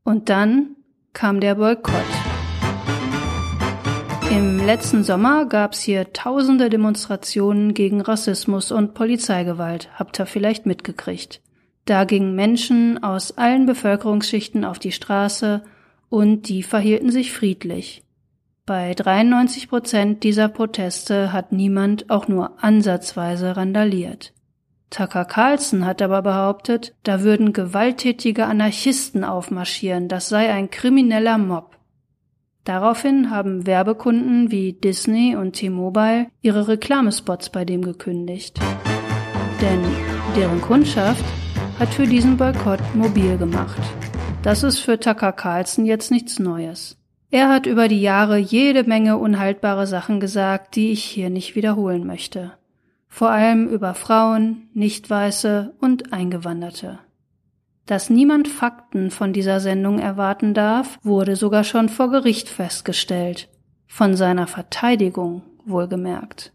Und 0.03 0.29
dann 0.29 0.75
kam 1.13 1.39
der 1.39 1.55
Boykott. 1.55 2.14
Im 4.31 4.65
letzten 4.65 5.03
Sommer 5.03 5.45
gab's 5.45 5.81
hier 5.81 6.11
tausende 6.11 6.69
Demonstrationen 6.69 7.73
gegen 7.73 8.01
Rassismus 8.01 8.71
und 8.71 8.93
Polizeigewalt, 8.93 9.89
habt 9.95 10.19
ihr 10.19 10.25
vielleicht 10.25 10.65
mitgekriegt. 10.65 11.41
Da 11.85 12.03
gingen 12.03 12.35
Menschen 12.35 13.03
aus 13.03 13.37
allen 13.37 13.65
Bevölkerungsschichten 13.65 14.65
auf 14.65 14.79
die 14.79 14.91
Straße 14.91 15.63
und 16.09 16.49
die 16.49 16.63
verhielten 16.63 17.11
sich 17.11 17.31
friedlich. 17.31 18.03
Bei 18.65 18.95
93 18.95 19.69
Prozent 19.69 20.23
dieser 20.23 20.49
Proteste 20.49 21.31
hat 21.31 21.51
niemand 21.51 22.09
auch 22.09 22.27
nur 22.27 22.63
ansatzweise 22.63 23.55
randaliert. 23.55 24.33
Tucker 24.89 25.25
Carlson 25.25 25.85
hat 25.85 26.01
aber 26.01 26.23
behauptet, 26.23 26.95
da 27.03 27.21
würden 27.21 27.53
gewalttätige 27.53 28.45
Anarchisten 28.45 29.23
aufmarschieren, 29.23 30.07
das 30.07 30.29
sei 30.29 30.51
ein 30.51 30.71
krimineller 30.71 31.37
Mob. 31.37 31.74
Daraufhin 32.65 33.29
haben 33.29 33.67
Werbekunden 33.67 34.49
wie 34.49 34.73
Disney 34.73 35.35
und 35.35 35.53
T-Mobile 35.53 36.27
ihre 36.41 36.67
Reklamespots 36.67 37.51
bei 37.51 37.63
dem 37.63 37.83
gekündigt. 37.83 38.59
Denn 39.61 39.81
deren 40.35 40.59
Kundschaft 40.61 41.23
hat 41.77 41.89
für 41.89 42.07
diesen 42.07 42.37
Boykott 42.37 42.79
mobil 42.95 43.37
gemacht. 43.37 43.79
Das 44.41 44.63
ist 44.63 44.79
für 44.79 44.99
Tucker 44.99 45.31
Carlson 45.31 45.85
jetzt 45.85 46.09
nichts 46.09 46.39
Neues. 46.39 46.97
Er 47.29 47.49
hat 47.49 47.67
über 47.67 47.87
die 47.87 48.01
Jahre 48.01 48.37
jede 48.37 48.83
Menge 48.83 49.17
unhaltbare 49.17 49.85
Sachen 49.85 50.19
gesagt, 50.19 50.75
die 50.75 50.91
ich 50.91 51.03
hier 51.03 51.29
nicht 51.29 51.55
wiederholen 51.55 52.07
möchte. 52.07 52.53
Vor 53.07 53.29
allem 53.29 53.67
über 53.67 53.93
Frauen, 53.93 54.69
Nichtweiße 54.73 55.75
und 55.79 56.13
Eingewanderte. 56.13 56.97
Dass 57.85 58.09
niemand 58.09 58.47
Fakten 58.47 59.11
von 59.11 59.31
dieser 59.31 59.59
Sendung 59.59 59.99
erwarten 59.99 60.53
darf, 60.53 60.97
wurde 61.03 61.35
sogar 61.35 61.63
schon 61.63 61.89
vor 61.89 62.09
Gericht 62.09 62.49
festgestellt. 62.49 63.47
Von 63.87 64.15
seiner 64.15 64.47
Verteidigung 64.47 65.43
wohlgemerkt. 65.65 66.51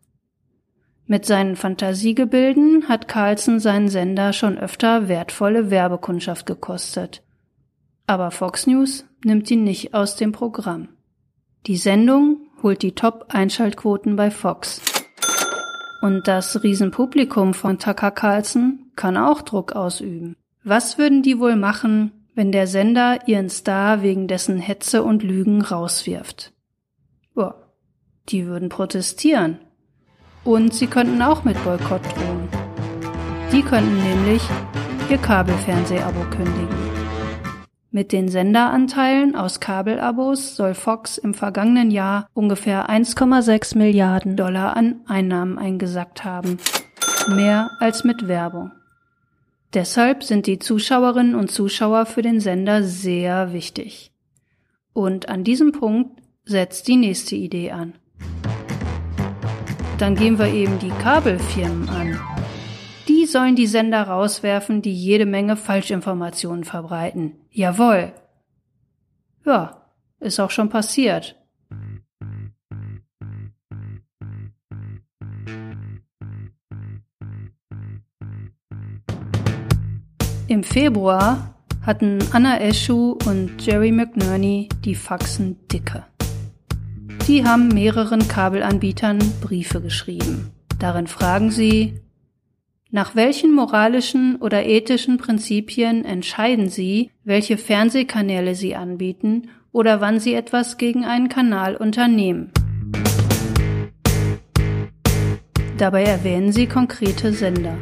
Mit 1.07 1.25
seinen 1.27 1.57
Fantasiegebilden 1.57 2.89
hat 2.89 3.09
Carlson 3.09 3.61
seinen 3.61 3.89
Sender 3.89 4.33
schon 4.33 4.59
öfter 4.59 5.09
wertvolle 5.09 5.71
Werbekundschaft 5.71 6.47
gekostet. 6.47 7.23
Aber 8.07 8.31
Fox 8.31 8.67
News 8.67 9.05
nimmt 9.25 9.51
ihn 9.51 9.65
nicht 9.65 9.95
aus 9.95 10.17
dem 10.17 10.33
Programm. 10.33 10.89
Die 11.67 11.77
Sendung 11.77 12.49
holt 12.63 12.83
die 12.83 12.95
Top-Einschaltquoten 12.95 14.17
bei 14.17 14.31
Fox. 14.31 14.81
Und 16.03 16.27
das 16.27 16.63
Riesenpublikum 16.63 17.55
von 17.55 17.79
Tucker 17.79 18.11
Carlson 18.11 18.91
kann 18.97 19.17
auch 19.17 19.43
Druck 19.43 19.73
ausüben. 19.73 20.37
Was 20.63 20.99
würden 20.99 21.23
die 21.23 21.39
wohl 21.39 21.57
machen, 21.57 22.13
wenn 22.35 22.53
der 22.53 22.67
Sender 22.67 23.27
ihren 23.27 23.49
Star 23.49 24.03
wegen 24.03 24.29
dessen 24.29 24.59
Hetze 24.59 25.03
und 25.03 25.23
Lügen 25.23 25.63
rauswirft? 25.63 26.53
Boah, 27.35 27.73
die 28.29 28.47
würden 28.47 28.69
protestieren 28.69 29.61
und 30.45 30.75
sie 30.75 30.87
könnten 30.87 31.23
auch 31.23 31.45
mit 31.45 31.63
Boykott 31.65 32.03
drohen. 32.05 32.49
Die 33.51 33.63
könnten 33.63 34.03
nämlich 34.03 34.43
ihr 35.09 35.17
Kabelfernsehabo 35.17 36.21
kündigen. 36.31 36.69
Mit 37.91 38.13
den 38.13 38.29
Senderanteilen 38.29 39.37
aus 39.37 39.61
Kabelabos 39.61 40.57
soll 40.57 40.75
Fox 40.75 41.17
im 41.17 41.33
vergangenen 41.33 41.91
Jahr 41.91 42.29
ungefähr 42.35 42.91
1,6 42.91 43.79
Milliarden 43.79 44.37
Dollar 44.37 44.77
an 44.77 45.01
Einnahmen 45.09 45.59
eingesackt 45.59 46.23
haben. 46.23 46.59
Mehr 47.29 47.71
als 47.81 48.05
mit 48.05 48.29
Werbung. 48.29 48.73
Deshalb 49.73 50.25
sind 50.25 50.47
die 50.47 50.59
Zuschauerinnen 50.59 51.37
und 51.37 51.51
Zuschauer 51.51 52.07
für 52.07 52.23
den 52.23 52.41
Sender 52.41 52.83
sehr 52.83 53.53
wichtig. 53.53 54.11
Und 54.93 55.29
an 55.29 55.45
diesem 55.45 55.71
Punkt 55.71 56.21
setzt 56.45 56.89
die 56.89 56.97
nächste 56.97 57.37
Idee 57.37 57.71
an. 57.71 57.95
Dann 59.99 60.17
gehen 60.17 60.39
wir 60.39 60.53
eben 60.53 60.79
die 60.81 60.91
Kabelfirmen 60.91 61.89
an. 61.89 62.19
Die 63.07 63.27
sollen 63.27 63.55
die 63.55 63.67
Sender 63.67 64.03
rauswerfen, 64.03 64.83
die 64.83 64.95
jede 64.95 65.27
Menge 65.27 65.57
Falschinformationen 65.57 66.65
verbreiten. 66.65 67.37
Jawohl. 67.51 68.13
Ja, 69.45 69.87
ist 70.19 70.41
auch 70.41 70.51
schon 70.51 70.69
passiert. 70.69 71.40
Im 80.51 80.65
Februar 80.65 81.55
hatten 81.87 82.19
Anna 82.33 82.59
Eschu 82.59 83.17
und 83.25 83.65
Jerry 83.65 83.93
McNerney 83.93 84.69
die 84.85 84.97
Faxen 84.97 85.57
dicke. 85.69 86.05
Die 87.29 87.45
haben 87.45 87.69
mehreren 87.69 88.27
Kabelanbietern 88.27 89.21
Briefe 89.41 89.81
geschrieben. 89.81 90.51
Darin 90.81 91.07
fragen 91.07 91.53
sie, 91.53 92.01
nach 92.91 93.15
welchen 93.15 93.55
moralischen 93.55 94.39
oder 94.41 94.67
ethischen 94.67 95.19
Prinzipien 95.19 96.05
entscheiden 96.05 96.69
Sie, 96.69 97.13
welche 97.23 97.57
Fernsehkanäle 97.57 98.57
Sie 98.57 98.75
anbieten 98.75 99.51
oder 99.71 100.01
wann 100.01 100.19
Sie 100.19 100.35
etwas 100.35 100.79
gegen 100.79 101.05
einen 101.05 101.29
Kanal 101.29 101.77
unternehmen? 101.77 102.51
Dabei 105.79 106.03
erwähnen 106.03 106.51
Sie 106.51 106.67
konkrete 106.67 107.33
Sender. 107.33 107.77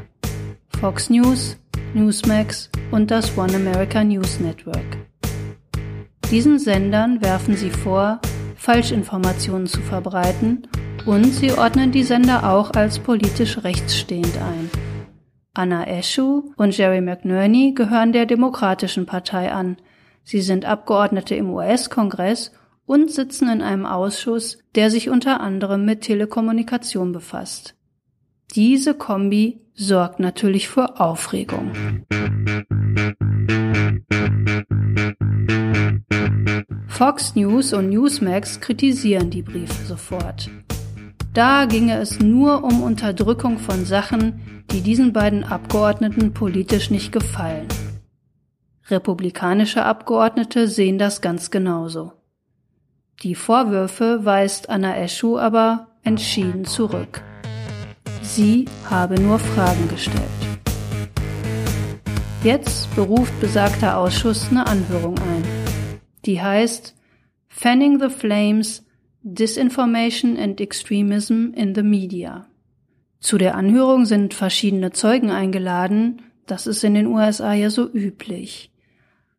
Fox 0.78 1.08
News, 1.08 1.56
Newsmax 1.94 2.70
und 2.90 3.10
das 3.10 3.36
One 3.38 3.54
America 3.54 4.04
News 4.04 4.40
Network. 4.40 4.98
Diesen 6.30 6.58
Sendern 6.58 7.22
werfen 7.22 7.56
Sie 7.56 7.70
vor, 7.70 8.20
Falschinformationen 8.56 9.66
zu 9.66 9.80
verbreiten 9.80 10.68
und 11.06 11.32
sie 11.32 11.52
ordnen 11.52 11.90
die 11.90 12.02
Sender 12.02 12.52
auch 12.52 12.72
als 12.72 12.98
politisch 12.98 13.64
rechtsstehend 13.64 14.36
ein. 14.36 14.70
Anna 15.54 15.86
Eschu 15.86 16.52
und 16.56 16.76
Jerry 16.76 17.00
McNerney 17.00 17.72
gehören 17.72 18.12
der 18.12 18.26
Demokratischen 18.26 19.06
Partei 19.06 19.50
an. 19.50 19.78
Sie 20.24 20.42
sind 20.42 20.66
Abgeordnete 20.66 21.34
im 21.34 21.48
US-Kongress 21.50 22.52
und 22.84 23.10
sitzen 23.10 23.48
in 23.48 23.62
einem 23.62 23.86
Ausschuss, 23.86 24.58
der 24.74 24.90
sich 24.90 25.08
unter 25.08 25.40
anderem 25.40 25.86
mit 25.86 26.02
Telekommunikation 26.02 27.12
befasst. 27.12 27.77
Diese 28.54 28.94
Kombi 28.94 29.60
sorgt 29.74 30.20
natürlich 30.20 30.68
für 30.68 30.98
Aufregung. 30.98 31.70
Fox 36.86 37.36
News 37.36 37.74
und 37.74 37.90
Newsmax 37.90 38.60
kritisieren 38.60 39.30
die 39.30 39.42
Briefe 39.42 39.84
sofort. 39.84 40.50
Da 41.34 41.66
ginge 41.66 41.98
es 41.98 42.18
nur 42.20 42.64
um 42.64 42.82
Unterdrückung 42.82 43.58
von 43.58 43.84
Sachen, 43.84 44.64
die 44.72 44.80
diesen 44.80 45.12
beiden 45.12 45.44
Abgeordneten 45.44 46.32
politisch 46.32 46.90
nicht 46.90 47.12
gefallen. 47.12 47.68
Republikanische 48.88 49.84
Abgeordnete 49.84 50.68
sehen 50.68 50.98
das 50.98 51.20
ganz 51.20 51.50
genauso. 51.50 52.12
Die 53.22 53.34
Vorwürfe 53.34 54.24
weist 54.24 54.70
Anna 54.70 54.96
Eschu 54.96 55.38
aber 55.38 55.88
entschieden 56.02 56.64
zurück. 56.64 57.22
Sie 58.28 58.66
habe 58.88 59.20
nur 59.20 59.38
Fragen 59.38 59.88
gestellt. 59.88 60.22
Jetzt 62.44 62.94
beruft 62.94 63.40
besagter 63.40 63.96
Ausschuss 63.96 64.50
eine 64.50 64.66
Anhörung 64.66 65.18
ein. 65.18 65.42
Die 66.26 66.40
heißt 66.40 66.94
Fanning 67.48 67.98
the 67.98 68.10
Flames 68.10 68.84
Disinformation 69.22 70.36
and 70.36 70.60
Extremism 70.60 71.52
in 71.54 71.74
the 71.74 71.82
Media. 71.82 72.46
Zu 73.18 73.38
der 73.38 73.56
Anhörung 73.56 74.04
sind 74.04 74.34
verschiedene 74.34 74.92
Zeugen 74.92 75.30
eingeladen, 75.30 76.22
das 76.46 76.66
ist 76.66 76.84
in 76.84 76.94
den 76.94 77.06
USA 77.06 77.54
ja 77.54 77.70
so 77.70 77.90
üblich. 77.90 78.70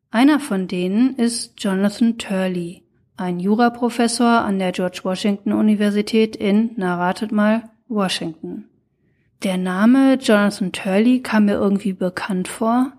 Einer 0.09 0.39
von 0.39 0.67
denen 0.67 1.15
ist 1.15 1.53
Jonathan 1.63 2.17
Turley, 2.17 2.83
ein 3.17 3.39
Juraprofessor 3.39 4.41
an 4.41 4.57
der 4.57 4.71
George 4.71 5.01
Washington 5.03 5.53
Universität 5.53 6.35
in, 6.35 6.71
na 6.75 6.95
ratet 6.95 7.31
mal, 7.31 7.69
Washington. 7.87 8.65
Der 9.43 9.57
Name 9.57 10.15
Jonathan 10.15 10.73
Turley 10.73 11.21
kam 11.21 11.45
mir 11.45 11.53
irgendwie 11.53 11.93
bekannt 11.93 12.49
vor 12.49 12.91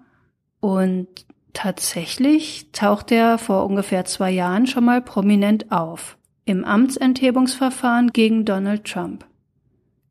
und 0.60 1.06
tatsächlich 1.52 2.72
taucht 2.72 3.12
er 3.12 3.36
vor 3.36 3.66
ungefähr 3.66 4.06
zwei 4.06 4.30
Jahren 4.30 4.66
schon 4.66 4.86
mal 4.86 5.02
prominent 5.02 5.70
auf 5.70 6.16
im 6.46 6.64
Amtsenthebungsverfahren 6.64 8.12
gegen 8.12 8.46
Donald 8.46 8.84
Trump. 8.84 9.26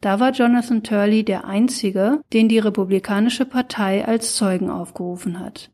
Da 0.01 0.19
war 0.19 0.31
Jonathan 0.31 0.83
Turley 0.83 1.25
der 1.25 1.45
einzige, 1.45 2.21
den 2.31 2.47
die 2.47 2.59
Republikanische 2.59 3.45
Partei 3.45 4.05
als 4.05 4.35
Zeugen 4.35 4.69
aufgerufen 4.69 5.39
hat. 5.39 5.71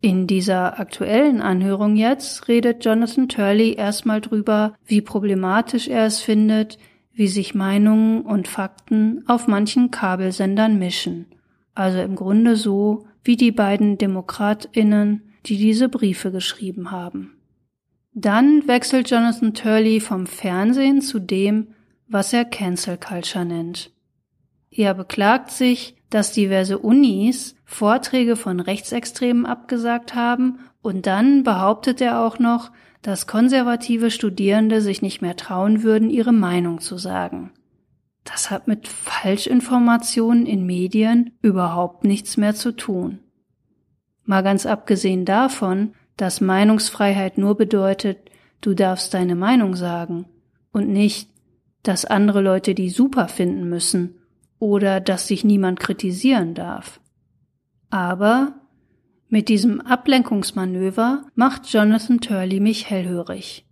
In 0.00 0.26
dieser 0.26 0.80
aktuellen 0.80 1.40
Anhörung 1.40 1.94
jetzt 1.94 2.48
redet 2.48 2.84
Jonathan 2.84 3.28
Turley 3.28 3.74
erstmal 3.74 4.20
drüber, 4.20 4.74
wie 4.84 5.00
problematisch 5.00 5.88
er 5.88 6.04
es 6.04 6.20
findet, 6.20 6.76
wie 7.14 7.28
sich 7.28 7.54
Meinungen 7.54 8.22
und 8.22 8.48
Fakten 8.48 9.24
auf 9.26 9.46
manchen 9.46 9.90
Kabelsendern 9.90 10.78
mischen. 10.78 11.26
Also 11.74 12.00
im 12.00 12.16
Grunde 12.16 12.56
so 12.56 13.06
wie 13.22 13.36
die 13.36 13.52
beiden 13.52 13.98
Demokratinnen, 13.98 15.22
die 15.46 15.56
diese 15.56 15.88
Briefe 15.88 16.30
geschrieben 16.30 16.90
haben. 16.90 17.36
Dann 18.12 18.66
wechselt 18.68 19.10
Jonathan 19.10 19.54
Turley 19.54 20.00
vom 20.00 20.26
Fernsehen 20.26 21.00
zu 21.00 21.18
dem, 21.18 21.68
was 22.06 22.32
er 22.32 22.44
Cancel 22.44 22.96
Culture 22.96 23.44
nennt. 23.44 23.90
Er 24.70 24.94
beklagt 24.94 25.50
sich, 25.50 25.96
dass 26.10 26.32
diverse 26.32 26.78
Unis 26.78 27.56
Vorträge 27.64 28.36
von 28.36 28.60
Rechtsextremen 28.60 29.46
abgesagt 29.46 30.14
haben 30.14 30.60
und 30.82 31.06
dann 31.06 31.42
behauptet 31.42 32.00
er 32.00 32.20
auch 32.20 32.38
noch, 32.38 32.70
dass 33.04 33.26
konservative 33.26 34.10
Studierende 34.10 34.80
sich 34.80 35.02
nicht 35.02 35.20
mehr 35.20 35.36
trauen 35.36 35.82
würden, 35.82 36.08
ihre 36.08 36.32
Meinung 36.32 36.80
zu 36.80 36.96
sagen. 36.96 37.52
Das 38.24 38.50
hat 38.50 38.66
mit 38.66 38.88
Falschinformationen 38.88 40.46
in 40.46 40.64
Medien 40.64 41.32
überhaupt 41.42 42.04
nichts 42.04 42.38
mehr 42.38 42.54
zu 42.54 42.72
tun. 42.72 43.18
Mal 44.24 44.42
ganz 44.42 44.64
abgesehen 44.64 45.26
davon, 45.26 45.92
dass 46.16 46.40
Meinungsfreiheit 46.40 47.36
nur 47.36 47.58
bedeutet, 47.58 48.30
du 48.62 48.72
darfst 48.72 49.12
deine 49.12 49.34
Meinung 49.34 49.76
sagen 49.76 50.24
und 50.72 50.88
nicht, 50.88 51.28
dass 51.82 52.06
andere 52.06 52.40
Leute 52.40 52.74
die 52.74 52.88
super 52.88 53.28
finden 53.28 53.68
müssen 53.68 54.14
oder 54.58 55.00
dass 55.00 55.28
sich 55.28 55.44
niemand 55.44 55.78
kritisieren 55.78 56.54
darf. 56.54 57.00
Aber 57.90 58.54
mit 59.28 59.48
diesem 59.48 59.80
Ablenkungsmanöver 59.80 61.24
macht 61.34 61.66
Jonathan 61.72 62.20
Turley 62.20 62.60
mich 62.60 62.88
hellhörig. 62.88 63.64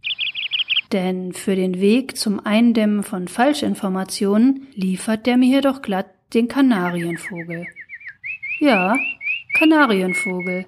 Denn 0.92 1.32
für 1.32 1.56
den 1.56 1.80
Weg 1.80 2.16
zum 2.16 2.44
Eindämmen 2.44 3.02
von 3.02 3.28
Falschinformationen 3.28 4.66
liefert 4.74 5.26
der 5.26 5.36
mir 5.36 5.46
hier 5.46 5.62
doch 5.62 5.80
glatt 5.80 6.06
den 6.34 6.48
Kanarienvogel. 6.48 7.66
Ja, 8.60 8.96
Kanarienvogel. 9.54 10.66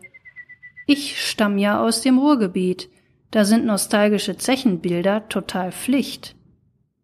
Ich 0.87 1.21
stamm 1.21 1.59
ja 1.59 1.81
aus 1.81 2.03
dem 2.03 2.19
Ruhrgebiet. 2.19 2.89
Da 3.31 3.45
sind 3.45 3.65
nostalgische 3.65 4.37
Zechenbilder 4.37 5.29
total 5.29 5.73
Pflicht. 5.73 6.37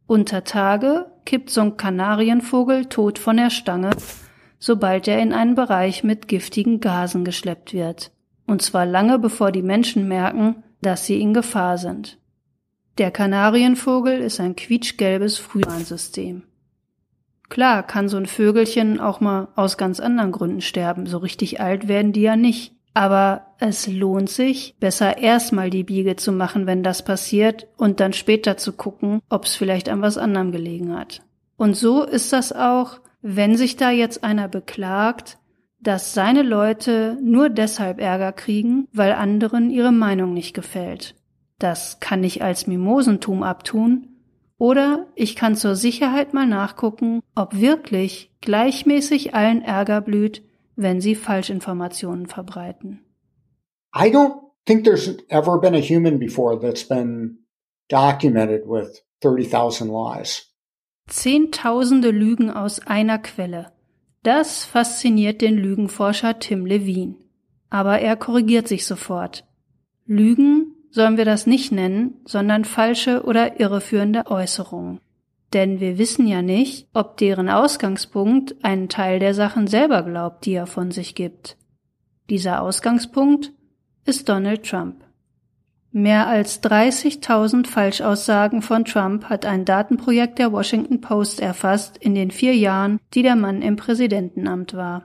Unter 0.07 0.45
Tage 0.45 1.07
kippt 1.25 1.51
so 1.51 1.61
ein 1.61 1.77
Kanarienvogel 1.77 2.87
tot 2.87 3.19
von 3.19 3.37
der 3.37 3.51
Stange, 3.51 3.91
sobald 4.61 5.09
er 5.09 5.19
in 5.19 5.33
einen 5.33 5.57
Bereich 5.57 6.05
mit 6.05 6.29
giftigen 6.29 6.79
Gasen 6.79 7.25
geschleppt 7.25 7.73
wird. 7.73 8.13
Und 8.47 8.63
zwar 8.63 8.87
lange 8.87 9.19
bevor 9.19 9.51
die 9.51 9.63
Menschen 9.63 10.07
merken, 10.07 10.63
dass 10.83 11.07
sie 11.07 11.21
in 11.21 11.35
Gefahr 11.35 11.79
sind. 11.79 12.19
Der 12.99 13.11
Kanarienvogel 13.11 14.21
ist 14.21 14.39
ein 14.41 14.55
quietschgelbes 14.55 15.39
Frühwarnsystem. 15.39 16.43
Klar 17.49 17.83
kann 17.83 18.09
so 18.09 18.17
ein 18.17 18.27
Vögelchen 18.27 19.01
auch 19.01 19.21
mal 19.21 19.49
aus 19.57 19.77
ganz 19.77 19.99
anderen 19.99 20.31
Gründen 20.31 20.61
sterben, 20.61 21.07
so 21.07 21.19
richtig 21.19 21.61
alt 21.61 21.89
werden 21.89 22.13
die 22.13 22.21
ja 22.23 22.37
nicht. 22.37 22.75
Aber 22.93 23.47
es 23.59 23.87
lohnt 23.87 24.29
sich, 24.31 24.77
besser 24.81 25.19
erstmal 25.19 25.71
die 25.71 25.85
Biege 25.85 26.17
zu 26.17 26.33
machen, 26.33 26.67
wenn 26.67 26.83
das 26.83 27.05
passiert, 27.05 27.69
und 27.77 28.01
dann 28.01 28.13
später 28.13 28.57
zu 28.57 28.73
gucken, 28.73 29.21
ob 29.29 29.45
es 29.45 29.55
vielleicht 29.55 29.89
an 29.89 30.03
was 30.03 30.19
anderem 30.19 30.51
gelegen 30.51 30.97
hat. 30.97 31.23
Und 31.57 31.77
so 31.77 32.03
ist 32.03 32.33
das 32.33 32.53
auch, 32.53 33.01
wenn 33.23 33.57
sich 33.57 33.77
da 33.77 33.91
jetzt 33.91 34.25
einer 34.25 34.49
beklagt, 34.49 35.39
dass 35.81 36.15
seine 36.15 36.43
Leute 36.43 37.19
nur 37.23 37.49
deshalb 37.49 38.01
Ärger 38.01 38.33
kriegen, 38.33 38.87
weil 38.93 39.13
anderen 39.13 39.71
ihre 39.71 39.93
Meinung 39.93 40.35
nicht 40.35 40.55
gefällt. 40.55 41.15
Das 41.59 42.01
kann 42.01 42.23
ich 42.25 42.43
als 42.43 42.67
Mimosentum 42.67 43.43
abtun, 43.43 44.07
oder 44.59 45.07
ich 45.15 45.37
kann 45.37 45.57
zur 45.57 45.75
Sicherheit 45.75 46.35
mal 46.35 46.47
nachgucken, 46.47 47.23
ob 47.35 47.59
wirklich 47.59 48.31
gleichmäßig 48.43 49.35
allen 49.35 49.63
Ärger 49.63 50.03
blüht, 50.03 50.43
wenn 50.77 51.01
sie 51.01 51.15
Falschinformationen 51.15 52.27
verbreiten. 52.27 53.01
I 53.97 54.11
don't 54.11 54.35
think 54.67 54.85
there's 54.85 55.17
ever 55.29 55.59
been 55.59 55.75
a 55.75 55.81
human 55.81 56.19
before 56.19 56.61
that's 56.61 56.87
been 56.87 57.39
documented 57.89 58.67
with 58.67 59.03
30,000 59.23 59.89
lies. 59.89 60.50
Zehntausende 61.11 62.13
Lügen 62.13 62.51
aus 62.51 62.87
einer 62.87 63.19
Quelle. 63.19 63.73
Das 64.23 64.65
fasziniert 64.65 65.41
den 65.41 65.59
Lügenforscher 65.59 66.39
Tim 66.39 66.67
Levine. 66.67 67.17
Aber 67.69 67.99
er 67.99 68.15
korrigiert 68.15 68.69
sich 68.69 68.87
sofort. 68.87 69.45
Lügen 70.07 70.73
sollen 70.91 71.17
wir 71.17 71.25
das 71.25 71.49
nicht 71.49 71.73
nennen, 71.73 72.21
sondern 72.25 72.65
falsche 72.65 73.25
oder 73.25 73.59
irreführende 73.59 74.27
Äußerungen. 74.27 75.01
Denn 75.53 75.81
wir 75.81 75.99
wissen 75.99 76.29
ja 76.29 76.43
nicht, 76.43 76.87
ob 76.95 77.17
deren 77.17 77.49
Ausgangspunkt 77.49 78.65
einen 78.65 78.89
Teil 78.89 79.19
der 79.19 79.35
Sachen 79.35 79.67
selber 79.67 80.05
glaubt, 80.05 80.47
die 80.47 80.53
er 80.53 80.69
von 80.69 80.93
sich 80.93 81.17
gibt. 81.17 81.57
Dieser 82.29 82.63
Ausgangspunkt 82.63 83.53
ist 84.05 84.29
Donald 84.29 84.65
Trump. 84.65 85.05
Mehr 85.93 86.29
als 86.29 86.63
30.000 86.63 87.67
Falschaussagen 87.67 88.63
von 88.63 88.85
Trump 88.85 89.25
hat 89.25 89.45
ein 89.45 89.65
Datenprojekt 89.65 90.39
der 90.39 90.53
Washington 90.53 91.01
Post 91.01 91.41
erfasst 91.41 91.97
in 91.99 92.15
den 92.15 92.31
vier 92.31 92.55
Jahren, 92.55 93.01
die 93.13 93.23
der 93.23 93.35
Mann 93.35 93.61
im 93.61 93.75
Präsidentenamt 93.75 94.75
war. 94.75 95.05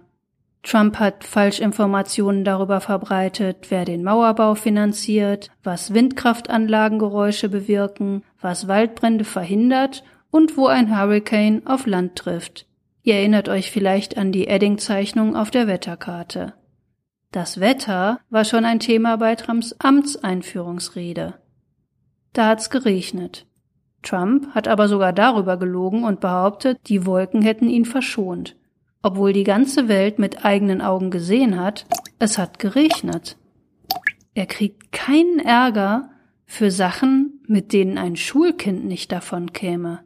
Trump 0.62 1.00
hat 1.00 1.24
Falschinformationen 1.24 2.44
darüber 2.44 2.82
verbreitet, 2.82 3.68
wer 3.70 3.86
den 3.86 4.04
Mauerbau 4.04 4.56
finanziert, 4.56 5.50
was 5.64 5.94
Windkraftanlagengeräusche 5.94 7.50
bewirken, 7.50 8.24
was 8.42 8.68
Waldbrände 8.68 9.26
verhindert 9.26 10.04
und 10.30 10.58
wo 10.58 10.68
ein 10.68 10.96
Hurricane 10.96 11.62
auf 11.66 11.86
Land 11.86 12.16
trifft. 12.16 12.68
Ihr 13.04 13.16
erinnert 13.16 13.50
euch 13.50 13.72
vielleicht 13.72 14.18
an 14.18 14.32
die 14.32 14.48
Edding-Zeichnung 14.48 15.36
auf 15.36 15.52
der 15.52 15.68
Wetterkarte. 15.68 16.54
Das 17.36 17.60
Wetter 17.60 18.22
war 18.30 18.46
schon 18.46 18.64
ein 18.64 18.80
Thema 18.80 19.18
bei 19.18 19.36
Trumps 19.36 19.76
Amtseinführungsrede. 19.80 21.34
Da 22.32 22.48
hat's 22.48 22.70
geregnet. 22.70 23.46
Trump 24.04 24.56
hat 24.56 24.70
aber 24.70 24.88
sogar 24.88 25.12
darüber 25.12 25.58
gelogen 25.58 26.06
und 26.06 26.22
behauptet, 26.22 26.80
die 26.88 27.06
Wolken 27.06 27.42
hätten 27.42 27.68
ihn 27.68 27.84
verschont, 27.84 28.56
obwohl 29.02 29.34
die 29.34 29.44
ganze 29.44 29.90
Welt 29.90 30.18
mit 30.18 30.46
eigenen 30.46 30.82
Augen 30.82 31.12
gesehen 31.12 31.60
hat, 31.60 31.86
es 32.20 32.38
hat 32.38 32.58
geregnet. 32.58 33.36
Er 34.34 34.46
kriegt 34.46 34.94
keinen 34.94 35.40
Ärger 35.40 36.12
für 36.46 36.72
Sachen, 36.72 37.42
mit 37.48 37.74
denen 37.74 37.98
ein 37.98 38.16
Schulkind 38.16 38.86
nicht 38.86 39.12
davon 39.12 39.52
käme. 39.52 40.06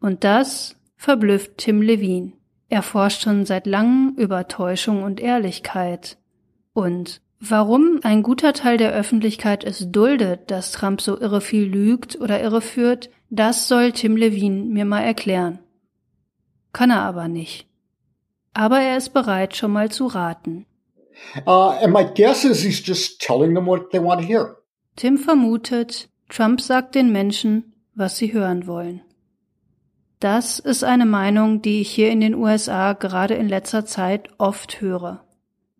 Und 0.00 0.24
das 0.24 0.74
verblüfft 0.96 1.58
Tim 1.58 1.80
Levine. 1.80 2.32
Er 2.68 2.82
forscht 2.82 3.22
schon 3.22 3.46
seit 3.46 3.68
langem 3.68 4.16
über 4.16 4.48
Täuschung 4.48 5.04
und 5.04 5.20
Ehrlichkeit. 5.20 6.18
Und 6.76 7.22
warum 7.40 8.00
ein 8.02 8.22
guter 8.22 8.52
Teil 8.52 8.76
der 8.76 8.92
Öffentlichkeit 8.92 9.64
es 9.64 9.90
duldet, 9.90 10.50
dass 10.50 10.72
Trump 10.72 11.00
so 11.00 11.18
irre 11.18 11.40
viel 11.40 11.64
lügt 11.64 12.20
oder 12.20 12.42
irreführt, 12.42 13.08
das 13.30 13.66
soll 13.66 13.92
Tim 13.92 14.14
Levine 14.14 14.66
mir 14.66 14.84
mal 14.84 15.00
erklären. 15.00 15.58
Kann 16.74 16.90
er 16.90 17.00
aber 17.00 17.28
nicht. 17.28 17.66
Aber 18.52 18.78
er 18.78 18.98
ist 18.98 19.14
bereit, 19.14 19.56
schon 19.56 19.72
mal 19.72 19.90
zu 19.90 20.04
raten. 20.04 20.66
Uh, 21.46 21.72
and 21.82 21.94
my 21.94 22.04
guess 22.14 22.44
is 22.44 22.62
he's 22.62 22.86
just 22.86 23.22
telling 23.22 23.54
them 23.54 23.64
what 23.64 23.90
they 23.90 23.98
want 23.98 24.20
to 24.20 24.26
hear. 24.26 24.56
Tim 24.96 25.16
vermutet, 25.16 26.10
Trump 26.28 26.60
sagt 26.60 26.94
den 26.94 27.10
Menschen, 27.10 27.72
was 27.94 28.18
sie 28.18 28.34
hören 28.34 28.66
wollen. 28.66 29.00
Das 30.20 30.58
ist 30.58 30.84
eine 30.84 31.06
Meinung, 31.06 31.62
die 31.62 31.80
ich 31.80 31.90
hier 31.90 32.10
in 32.10 32.20
den 32.20 32.34
USA 32.34 32.92
gerade 32.92 33.32
in 33.32 33.48
letzter 33.48 33.86
Zeit 33.86 34.28
oft 34.36 34.82
höre. 34.82 35.25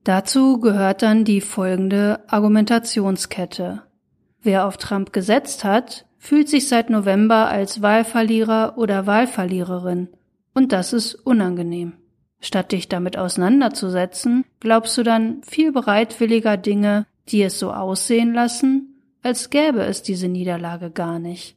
Dazu 0.07 0.61
gehört 0.61 1.03
dann 1.03 1.25
die 1.25 1.40
folgende 1.40 2.21
Argumentationskette. 2.29 3.83
Wer 4.40 4.69
auf 4.69 4.77
Trump 4.77 5.12
gesetzt 5.12 5.64
hat, 5.64 6.07
fühlt 6.16 6.49
sich 6.49 6.69
seit 6.69 6.90
November 6.90 7.49
als 7.49 7.83
Wahlverlierer 7.83 8.79
oder 8.79 9.09
Wahlverliererin, 9.09 10.11
und 10.55 10.71
das 10.71 10.92
ist 10.92 11.16
unangenehm. 11.16 11.95
Statt 12.38 12.71
dich 12.71 12.88
damit 12.88 13.19
auseinanderzusetzen, 13.19 14.45
glaubst 14.61 14.97
du 14.97 15.03
dann 15.03 15.42
viel 15.42 15.73
bereitwilliger 15.73 16.57
Dinge, 16.57 17.07
die 17.29 17.42
es 17.42 17.59
so 17.59 17.73
aussehen 17.73 18.33
lassen, 18.33 19.03
als 19.25 19.51
gäbe 19.51 19.83
es 19.83 20.03
diese 20.03 20.29
Niederlage 20.29 20.92
gar 20.92 21.19
nicht. 21.19 21.57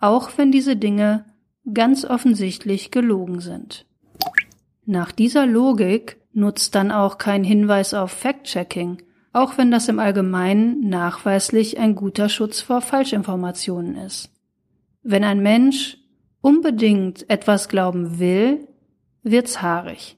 Auch 0.00 0.32
wenn 0.36 0.50
diese 0.50 0.74
Dinge 0.74 1.26
ganz 1.72 2.04
offensichtlich 2.04 2.90
gelogen 2.90 3.38
sind. 3.38 3.86
Nach 4.84 5.12
dieser 5.12 5.46
Logik 5.46 6.17
nutzt 6.32 6.74
dann 6.74 6.90
auch 6.90 7.18
kein 7.18 7.44
Hinweis 7.44 7.94
auf 7.94 8.12
Fact-Checking, 8.12 9.02
auch 9.32 9.58
wenn 9.58 9.70
das 9.70 9.88
im 9.88 9.98
Allgemeinen 9.98 10.88
nachweislich 10.88 11.78
ein 11.78 11.94
guter 11.94 12.28
Schutz 12.28 12.60
vor 12.60 12.80
Falschinformationen 12.80 13.96
ist. 13.96 14.30
Wenn 15.02 15.24
ein 15.24 15.42
Mensch 15.42 15.98
unbedingt 16.40 17.28
etwas 17.30 17.68
glauben 17.68 18.18
will, 18.18 18.66
wird's 19.22 19.62
haarig. 19.62 20.16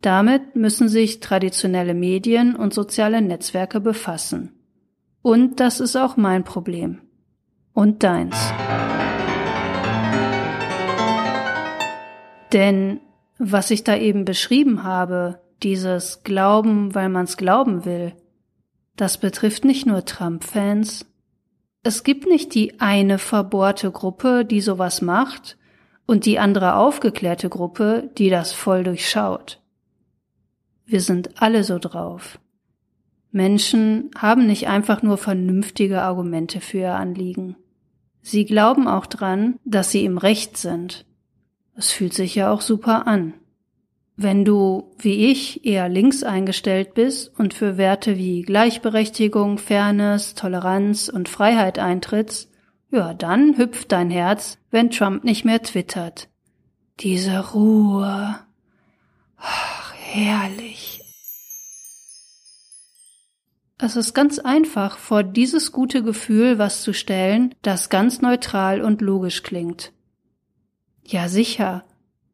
Damit 0.00 0.56
müssen 0.56 0.88
sich 0.88 1.20
traditionelle 1.20 1.94
Medien 1.94 2.54
und 2.54 2.72
soziale 2.72 3.20
Netzwerke 3.22 3.80
befassen. 3.80 4.52
Und 5.22 5.58
das 5.58 5.80
ist 5.80 5.96
auch 5.96 6.16
mein 6.16 6.44
Problem. 6.44 7.00
Und 7.72 8.04
deins. 8.04 8.36
Denn 12.52 13.00
was 13.38 13.70
ich 13.70 13.84
da 13.84 13.96
eben 13.96 14.24
beschrieben 14.24 14.82
habe, 14.82 15.40
dieses 15.62 16.22
Glauben, 16.22 16.94
weil 16.94 17.08
man's 17.08 17.36
glauben 17.36 17.84
will, 17.84 18.14
das 18.96 19.18
betrifft 19.18 19.64
nicht 19.64 19.86
nur 19.86 20.04
Trump-Fans. 20.04 21.06
Es 21.82 22.02
gibt 22.02 22.26
nicht 22.26 22.54
die 22.54 22.80
eine 22.80 23.18
verbohrte 23.18 23.90
Gruppe, 23.90 24.44
die 24.44 24.60
sowas 24.60 25.02
macht, 25.02 25.58
und 26.06 26.24
die 26.24 26.38
andere 26.38 26.76
aufgeklärte 26.76 27.48
Gruppe, 27.48 28.10
die 28.16 28.30
das 28.30 28.52
voll 28.52 28.84
durchschaut. 28.84 29.60
Wir 30.84 31.00
sind 31.00 31.42
alle 31.42 31.64
so 31.64 31.78
drauf. 31.78 32.38
Menschen 33.32 34.10
haben 34.16 34.46
nicht 34.46 34.68
einfach 34.68 35.02
nur 35.02 35.18
vernünftige 35.18 36.02
Argumente 36.02 36.60
für 36.60 36.78
ihr 36.78 36.94
Anliegen. 36.94 37.56
Sie 38.22 38.44
glauben 38.44 38.86
auch 38.88 39.06
dran, 39.06 39.58
dass 39.64 39.90
sie 39.90 40.04
im 40.04 40.16
Recht 40.16 40.56
sind 40.56 41.04
es 41.76 41.92
fühlt 41.92 42.14
sich 42.14 42.34
ja 42.34 42.50
auch 42.50 42.60
super 42.60 43.06
an. 43.06 43.34
Wenn 44.16 44.46
du, 44.46 44.94
wie 44.98 45.30
ich, 45.30 45.66
eher 45.66 45.90
links 45.90 46.22
eingestellt 46.22 46.94
bist 46.94 47.38
und 47.38 47.52
für 47.52 47.76
Werte 47.76 48.16
wie 48.16 48.42
Gleichberechtigung, 48.42 49.58
Fairness, 49.58 50.34
Toleranz 50.34 51.10
und 51.10 51.28
Freiheit 51.28 51.78
eintrittst, 51.78 52.50
ja, 52.90 53.12
dann 53.12 53.58
hüpft 53.58 53.92
dein 53.92 54.10
Herz, 54.10 54.56
wenn 54.70 54.90
Trump 54.90 55.22
nicht 55.24 55.44
mehr 55.44 55.62
twittert. 55.62 56.28
Diese 57.00 57.52
Ruhe. 57.52 58.38
Ach, 59.36 59.92
herrlich. 59.92 61.02
Es 63.78 63.96
ist 63.96 64.14
ganz 64.14 64.38
einfach, 64.38 64.96
vor 64.96 65.22
dieses 65.22 65.72
gute 65.72 66.02
Gefühl 66.02 66.58
was 66.58 66.80
zu 66.80 66.94
stellen, 66.94 67.54
das 67.60 67.90
ganz 67.90 68.22
neutral 68.22 68.80
und 68.80 69.02
logisch 69.02 69.42
klingt. 69.42 69.92
Ja 71.08 71.28
sicher, 71.28 71.84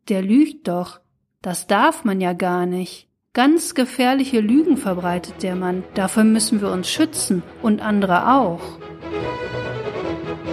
der 0.08 0.22
lügt 0.22 0.66
doch. 0.66 1.00
Das 1.42 1.66
darf 1.66 2.04
man 2.04 2.22
ja 2.22 2.32
gar 2.32 2.64
nicht. 2.64 3.06
Ganz 3.34 3.74
gefährliche 3.74 4.40
Lügen 4.40 4.78
verbreitet 4.78 5.42
der 5.42 5.56
Mann. 5.56 5.84
Dafür 5.92 6.24
müssen 6.24 6.62
wir 6.62 6.70
uns 6.70 6.88
schützen 6.88 7.42
und 7.60 7.82
andere 7.82 8.32
auch. 8.34 8.62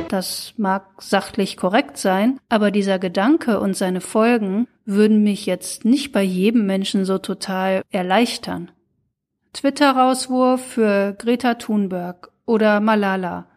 Das 0.10 0.53
mag 0.58 1.01
sachlich 1.01 1.55
korrekt 1.55 1.97
sein, 1.97 2.39
aber 2.49 2.71
dieser 2.71 2.99
Gedanke 2.99 3.62
und 3.62 3.77
seine 3.77 4.01
Folgen 4.01 4.67
würden 4.84 5.23
mich 5.23 5.45
jetzt 5.45 5.86
nicht 5.86 6.12
bei 6.12 6.23
jedem 6.23 6.65
Menschen 6.65 7.05
so 7.05 7.19
total 7.19 7.84
erleichtern. 7.89 8.71
Twitter-Rauswurf 9.53 10.62
für 10.62 11.15
Greta 11.17 11.53
Thunberg 11.53 12.32
oder 12.45 12.82
Malala 12.82 13.47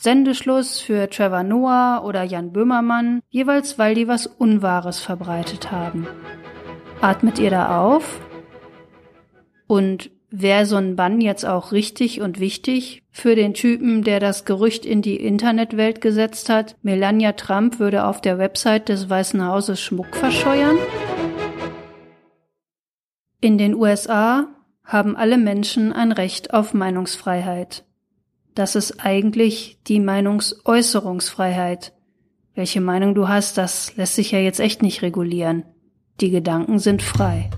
Sendeschluss 0.00 0.80
für 0.80 1.10
Trevor 1.10 1.42
Noah 1.42 2.02
oder 2.06 2.22
Jan 2.22 2.52
Böhmermann, 2.52 3.20
jeweils 3.28 3.78
weil 3.78 3.94
die 3.94 4.08
was 4.08 4.26
Unwahres 4.26 4.98
verbreitet 4.98 5.70
haben. 5.70 6.06
Atmet 7.02 7.38
ihr 7.38 7.50
da 7.50 7.78
auf? 7.82 8.18
Und 9.66 10.10
wäre 10.30 10.64
so 10.64 10.76
ein 10.76 10.96
Bann 10.96 11.20
jetzt 11.20 11.44
auch 11.44 11.72
richtig 11.72 12.22
und 12.22 12.40
wichtig 12.40 13.02
für 13.10 13.34
den 13.34 13.52
Typen, 13.52 14.02
der 14.02 14.20
das 14.20 14.46
Gerücht 14.46 14.86
in 14.86 15.02
die 15.02 15.16
Internetwelt 15.16 16.00
gesetzt 16.00 16.48
hat, 16.48 16.76
Melania 16.80 17.32
Trump 17.32 17.78
würde 17.78 18.06
auf 18.06 18.22
der 18.22 18.38
Website 18.38 18.88
des 18.88 19.10
Weißen 19.10 19.44
Hauses 19.44 19.82
Schmuck 19.82 20.16
verscheuern? 20.16 20.78
In 23.42 23.58
den 23.58 23.74
USA 23.74 24.48
haben 24.82 25.14
alle 25.14 25.36
Menschen 25.36 25.92
ein 25.92 26.12
Recht 26.12 26.54
auf 26.54 26.72
Meinungsfreiheit. 26.72 27.84
Das 28.60 28.74
ist 28.74 29.02
eigentlich 29.02 29.78
die 29.86 30.00
Meinungsäußerungsfreiheit. 30.00 31.94
Welche 32.54 32.82
Meinung 32.82 33.14
du 33.14 33.26
hast, 33.26 33.56
das 33.56 33.96
lässt 33.96 34.16
sich 34.16 34.32
ja 34.32 34.38
jetzt 34.38 34.60
echt 34.60 34.82
nicht 34.82 35.00
regulieren. 35.00 35.64
Die 36.20 36.28
Gedanken 36.28 36.78
sind 36.78 37.00
frei. 37.00 37.48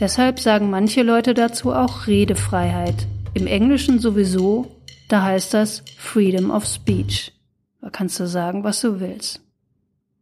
Deshalb 0.00 0.40
sagen 0.40 0.70
manche 0.70 1.04
Leute 1.04 1.34
dazu 1.34 1.72
auch 1.72 2.08
Redefreiheit. 2.08 3.06
Im 3.34 3.46
Englischen 3.46 4.00
sowieso, 4.00 4.66
da 5.08 5.22
heißt 5.22 5.54
das 5.54 5.84
Freedom 5.98 6.50
of 6.50 6.66
Speech. 6.66 7.32
Da 7.80 7.90
kannst 7.90 8.18
du 8.18 8.26
sagen, 8.26 8.64
was 8.64 8.80
du 8.80 8.98
willst. 8.98 9.40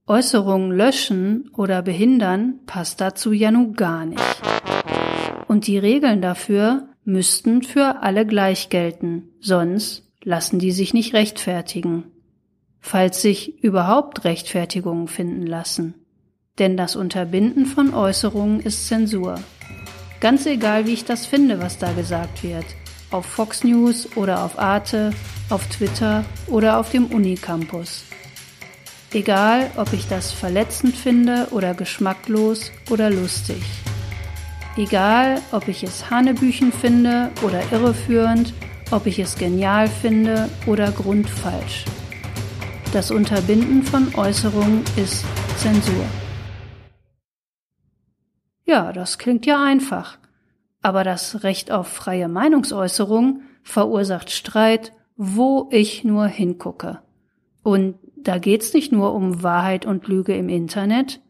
Äußerungen 0.07 0.73
löschen 0.73 1.51
oder 1.57 1.81
behindern 1.81 2.61
passt 2.67 3.01
dazu 3.01 3.33
ja 3.33 3.51
nun 3.51 3.73
gar 3.73 4.05
nicht. 4.05 4.43
Und 5.49 5.67
die 5.67 5.79
Regeln 5.79 6.21
dafür 6.21 6.92
müssten 7.05 7.63
für 7.63 8.03
alle 8.03 8.27
gleich 8.27 8.69
gelten, 8.69 9.29
sonst 9.41 10.09
lassen 10.23 10.59
die 10.59 10.73
sich 10.73 10.95
nicht 10.95 11.15
rechtfertigen. 11.15 12.05
Falls 12.81 13.23
sich 13.23 13.63
überhaupt 13.63 14.25
Rechtfertigungen 14.25 15.09
finden 15.09 15.47
lassen. 15.47 15.95
Denn 16.59 16.77
das 16.77 16.97
Unterbinden 16.97 17.67
von 17.67 17.95
Äußerungen 17.95 18.61
ist 18.61 18.87
Zensur. 18.87 19.37
Ganz 20.21 20.47
egal, 20.47 20.87
wie 20.87 20.93
ich 20.93 21.05
das 21.05 21.27
finde, 21.27 21.61
was 21.61 21.79
da 21.79 21.93
gesagt 21.93 22.43
wird. 22.43 22.65
Auf 23.11 23.27
Fox 23.27 23.65
News 23.65 24.17
oder 24.17 24.45
auf 24.45 24.59
Arte, 24.59 25.13
auf 25.51 25.67
Twitter 25.69 26.25
oder 26.47 26.79
auf 26.79 26.91
dem 26.91 27.07
Unicampus. 27.07 28.05
Egal, 29.13 29.71
ob 29.77 29.93
ich 29.93 30.09
das 30.09 30.33
verletzend 30.33 30.97
finde 30.97 31.49
oder 31.51 31.75
geschmacklos 31.75 32.73
oder 32.91 33.11
lustig. 33.11 33.63
Egal, 34.77 35.43
ob 35.53 35.69
ich 35.69 35.83
es 35.83 36.09
Hanebüchen 36.09 36.73
finde 36.73 37.31
oder 37.43 37.61
irreführend, 37.73 38.55
ob 38.91 39.07
ich 39.07 39.19
es 39.19 39.37
genial 39.37 39.87
finde 39.87 40.49
oder 40.67 40.91
grundfalsch. 40.91 41.85
Das 42.95 43.11
Unterbinden 43.11 43.83
von 43.83 44.15
Äußerungen 44.15 44.83
ist 44.97 45.27
Zensur. 45.59 46.07
Ja, 48.65 48.95
das 48.95 49.19
klingt 49.19 49.45
ja 49.45 49.63
einfach. 49.63 50.17
Aber 50.81 51.05
das 51.05 51.45
Recht 51.45 51.71
auf 51.71 51.89
freie 51.89 52.29
Meinungsäußerung 52.29 53.43
verursacht 53.63 54.31
Streit, 54.31 54.95
wo 55.17 55.69
ich 55.71 56.03
nur 56.03 56.27
hingucke. 56.27 57.01
Und 57.63 57.97
da 58.17 58.39
geht's 58.39 58.73
nicht 58.73 58.91
nur 58.91 59.13
um 59.13 59.43
Wahrheit 59.43 59.85
und 59.85 60.09
Lüge 60.09 60.35
im 60.35 60.49
Internet, 60.49 61.21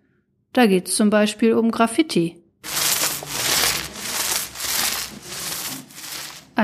da 0.53 0.67
geht's 0.67 0.95
zum 0.95 1.11
Beispiel 1.11 1.55
um 1.55 1.73
Graffiti. 1.73 2.42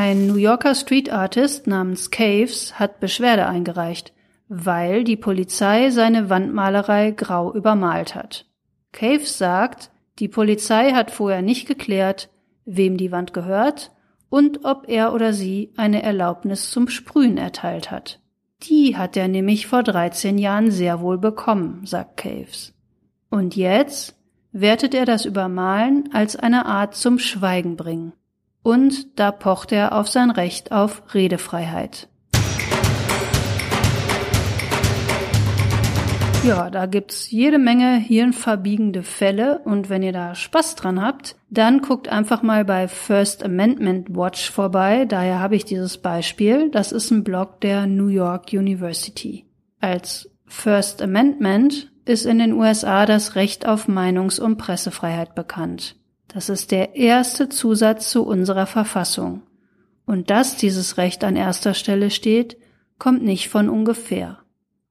Ein 0.01 0.29
New 0.29 0.37
Yorker 0.37 0.77
Street 0.77 1.11
Artist 1.11 1.67
namens 1.67 2.13
Caves 2.13 2.79
hat 2.79 3.01
Beschwerde 3.01 3.49
eingereicht, 3.49 4.13
weil 4.47 5.03
die 5.03 5.17
Polizei 5.17 5.91
seine 5.91 6.31
Wandmalerei 6.31 7.11
grau 7.11 7.53
übermalt 7.53 8.15
hat. 8.15 8.47
Caves 8.93 9.39
sagt, 9.39 9.91
die 10.21 10.29
Polizei 10.29 10.93
hat 10.93 11.11
vorher 11.11 11.43
nicht 11.43 11.67
geklärt, 11.67 12.31
wem 12.65 12.97
die 12.97 13.11
Wand 13.11 13.35
gehört 13.35 13.91
und 14.31 14.65
ob 14.65 14.89
er 14.89 15.13
oder 15.13 15.33
sie 15.33 15.73
eine 15.77 16.01
Erlaubnis 16.05 16.71
zum 16.71 16.89
Sprühen 16.89 17.37
erteilt 17.37 17.91
hat. 17.91 18.21
Die 18.63 18.97
hat 18.97 19.17
er 19.17 19.27
nämlich 19.27 19.67
vor 19.67 19.83
13 19.83 20.39
Jahren 20.39 20.71
sehr 20.71 21.01
wohl 21.01 21.19
bekommen, 21.19 21.85
sagt 21.87 22.19
Caves. 22.19 22.73
Und 23.31 23.57
jetzt 23.57 24.17
wertet 24.53 24.95
er 24.95 25.07
das 25.07 25.25
Übermalen 25.25 26.09
als 26.13 26.37
eine 26.37 26.67
Art 26.67 26.95
zum 26.95 27.19
Schweigen 27.19 27.75
bringen 27.75 28.13
und 28.69 29.19
da 29.19 29.33
pocht 29.33 29.73
er 29.73 29.95
auf 29.99 30.09
sein 30.09 30.31
Recht 30.31 30.73
auf 30.73 31.15
Redefreiheit. 31.15 32.07
Ja, 36.45 36.69
da 36.69 36.85
gibt's 36.85 37.31
jede 37.31 37.59
Menge 37.59 37.97
hirnverbiegende 37.97 39.03
Fälle 39.03 39.61
und 39.65 39.89
wenn 39.89 40.03
ihr 40.03 40.13
da 40.13 40.35
Spaß 40.35 40.75
dran 40.75 41.01
habt, 41.01 41.37
dann 41.49 41.81
guckt 41.81 42.09
einfach 42.09 42.43
mal 42.43 42.67
bei 42.67 42.89
First 42.89 43.43
Amendment 43.43 44.15
Watch 44.15 44.51
vorbei. 44.51 45.07
Daher 45.07 45.41
habe 45.41 45.57
ich 45.57 45.65
dieses 45.65 45.97
Beispiel. 45.97 46.71
Das 46.71 46.93
ist 46.93 47.11
ein 47.11 47.25
Blog 47.25 47.63
der 47.63 47.87
New 47.87 48.09
York 48.09 48.53
University. 48.53 49.47
Als 49.81 50.31
First 50.45 51.01
Amendment 51.01 51.91
ist 52.05 52.27
in 52.27 52.39
den 52.39 52.53
USA 52.53 53.07
das 53.07 53.35
Recht 53.35 53.67
auf 53.67 53.89
Meinungs- 53.89 54.39
und 54.39 54.59
Pressefreiheit 54.59 55.35
bekannt. 55.35 55.98
Das 56.29 56.49
ist 56.49 56.71
der 56.71 56.95
erste 56.95 57.49
Zusatz 57.49 58.11
zu 58.11 58.25
unserer 58.25 58.67
Verfassung. 58.67 59.43
Und 60.07 60.31
dass 60.31 60.57
dieses 60.57 60.97
Recht 60.97 61.25
an 61.25 61.37
erster 61.37 61.75
Stelle 61.75 62.11
steht, 62.11 62.59
kommt 62.99 63.23
nicht 63.23 63.49
von 63.49 63.69
ungefähr. 63.69 64.39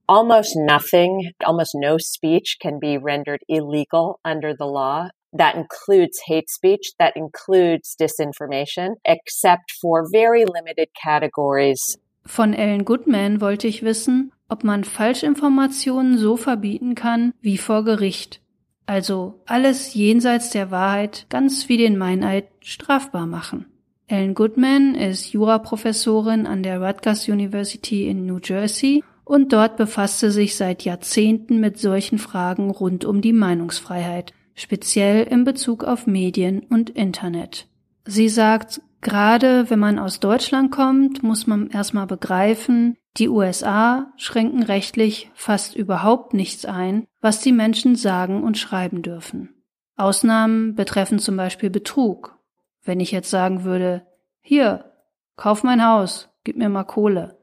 Almost 0.08 0.56
nothing, 0.56 1.32
almost 1.43 1.76
no 1.76 1.97
speech 2.00 2.58
can 2.62 2.80
be 2.80 2.97
rendered 2.97 3.41
illegal 3.47 4.15
under 4.23 4.54
the 4.58 4.65
law. 4.65 5.10
That 5.38 5.56
includes 5.56 6.21
hate 6.28 6.50
speech, 6.50 6.93
that 6.97 7.15
includes 7.15 7.95
disinformation, 8.00 8.95
except 9.04 9.73
for 9.82 10.10
very 10.10 10.45
limited 10.45 10.89
categories. 10.93 12.00
Von 12.26 12.54
Ellen 12.54 12.86
Goodman 12.86 13.41
wollte 13.41 13.67
ich 13.67 13.84
wissen, 13.84 14.32
ob 14.50 14.63
man 14.63 14.84
Falschinformationen 14.84 16.17
so 16.17 16.38
verbieten 16.38 16.95
kann 16.95 17.34
wie 17.41 17.58
vor 17.58 17.84
Gericht. 17.84 18.41
Also 18.88 19.41
alles 19.45 19.93
jenseits 19.93 20.50
der 20.50 20.71
Wahrheit, 20.71 21.28
ganz 21.30 21.69
wie 21.69 21.78
den 21.78 21.97
Meineid, 21.97 22.47
strafbar 22.62 23.28
machen. 23.28 23.65
Ellen 24.08 24.34
Goodman 24.34 24.95
ist 24.95 25.34
Juraprofessorin 25.34 26.47
an 26.47 26.63
der 26.63 26.82
Rutgers 26.82 27.28
University 27.28 28.08
in 28.08 28.26
New 28.26 28.39
Jersey 28.41 29.04
und 29.26 29.52
dort 29.52 29.76
befasste 29.76 30.32
sich 30.32 30.56
seit 30.56 30.84
Jahrzehnten 30.84 31.60
mit 31.60 31.78
solchen 31.78 32.17
Fragen 32.17 32.71
rund 32.71 33.04
um 33.04 33.19
die 33.19 33.34
Meinungsfreiheit, 33.34 34.32
speziell 34.56 35.23
in 35.23 35.43
Bezug 35.43 35.84
auf 35.84 36.08
Medien 36.08 36.62
und 36.62 36.89
Internet. 36.89 37.67
Sie 38.06 38.30
sagt, 38.30 38.82
gerade 39.02 39.70
wenn 39.70 39.80
man 39.80 40.00
aus 40.00 40.20
Deutschland 40.20 40.72
kommt, 40.72 41.24
muss 41.24 41.48
man 41.48 41.70
erstmal 41.70 42.08
begreifen, 42.08 42.98
die 43.18 43.30
USA 43.30 44.12
schränken 44.18 44.64
rechtlich 44.64 45.32
fast 45.34 45.76
überhaupt 45.76 46.34
nichts 46.34 46.66
ein, 46.66 47.08
was 47.22 47.42
die 47.42 47.52
Menschen 47.52 47.96
sagen 47.96 48.44
und 48.44 48.58
schreiben 48.58 49.02
dürfen. 49.02 49.56
Ausnahmen 49.96 50.76
betreffen 50.76 51.18
zum 51.18 51.36
Beispiel 51.36 51.72
Betrug. 51.72 52.38
Wenn 52.84 53.00
ich 53.00 53.12
jetzt 53.12 53.32
sagen 53.32 53.64
würde, 53.64 54.06
hier, 54.42 54.94
kauf 55.36 55.64
mein 55.64 55.86
Haus, 55.86 56.30
gib 56.44 56.58
mir 56.58 56.70
mal 56.70 56.84
Kohle. 56.84 57.38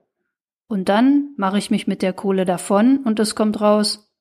Und 0.68 0.88
dann 0.88 1.34
mache 1.36 1.58
ich 1.58 1.70
mich 1.70 1.86
mit 1.86 2.00
der 2.00 2.12
Kohle 2.12 2.44
davon 2.44 2.98
und 2.98 3.18
es 3.18 3.34
kommt 3.34 3.60
raus, 3.60 4.12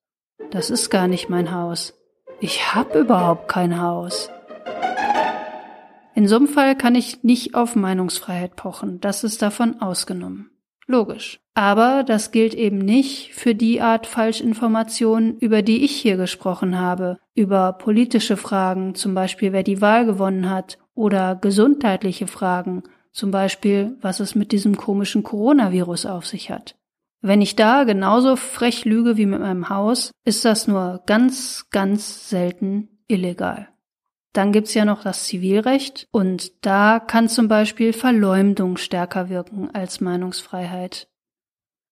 das 0.50 0.70
ist 0.70 0.90
gar 0.90 1.08
nicht 1.08 1.30
mein 1.30 1.54
Haus. 1.54 1.94
Ich 2.40 2.76
hab 2.76 2.96
überhaupt 2.96 3.48
kein 3.48 3.80
Haus. 3.80 4.30
In 6.16 6.28
so 6.28 6.36
einem 6.36 6.48
Fall 6.48 6.76
kann 6.76 6.96
ich 6.96 7.24
nicht 7.24 7.56
auf 7.56 7.76
Meinungsfreiheit 7.76 8.56
pochen, 8.56 9.00
das 9.00 9.24
ist 9.24 9.42
davon 9.42 9.82
ausgenommen. 9.82 10.52
Logisch. 10.86 11.40
Aber 11.54 12.04
das 12.04 12.32
gilt 12.32 12.54
eben 12.54 12.80
nicht 12.80 13.34
für 13.34 13.56
die 13.56 13.82
Art 13.82 14.06
Falschinformationen, 14.06 15.38
über 15.38 15.62
die 15.62 15.84
ich 15.84 15.96
hier 15.96 16.18
gesprochen 16.18 16.80
habe, 16.80 17.20
über 17.36 17.74
politische 17.74 18.38
Fragen, 18.38 18.96
zum 18.96 19.14
Beispiel 19.14 19.54
wer 19.54 19.64
die 19.64 19.82
Wahl 19.82 20.06
gewonnen 20.06 20.50
hat, 20.50 20.78
oder 20.96 21.36
gesundheitliche 21.36 22.28
Fragen, 22.28 22.84
zum 23.12 23.32
Beispiel 23.32 23.98
was 24.02 24.20
es 24.20 24.36
mit 24.36 24.52
diesem 24.52 24.78
komischen 24.78 25.24
Coronavirus 25.24 26.06
auf 26.06 26.26
sich 26.26 26.52
hat. 26.52 26.76
Wenn 27.22 27.42
ich 27.42 27.56
da 27.56 27.86
genauso 27.86 28.36
frech 28.36 28.84
lüge 28.84 29.16
wie 29.16 29.26
mit 29.26 29.40
meinem 29.40 29.70
Haus, 29.70 30.12
ist 30.26 30.44
das 30.44 30.68
nur 30.68 31.02
ganz, 31.06 31.68
ganz 31.72 32.30
selten 32.30 32.90
illegal. 33.08 33.70
Dann 34.34 34.52
gibt's 34.52 34.74
ja 34.74 34.84
noch 34.84 35.04
das 35.04 35.26
Zivilrecht 35.26 36.08
und 36.12 36.66
da 36.66 37.00
kann 37.00 37.30
zum 37.30 37.48
Beispiel 37.48 37.94
Verleumdung 37.94 38.78
stärker 38.78 39.30
wirken 39.30 39.70
als 39.74 40.02
Meinungsfreiheit. 40.02 41.08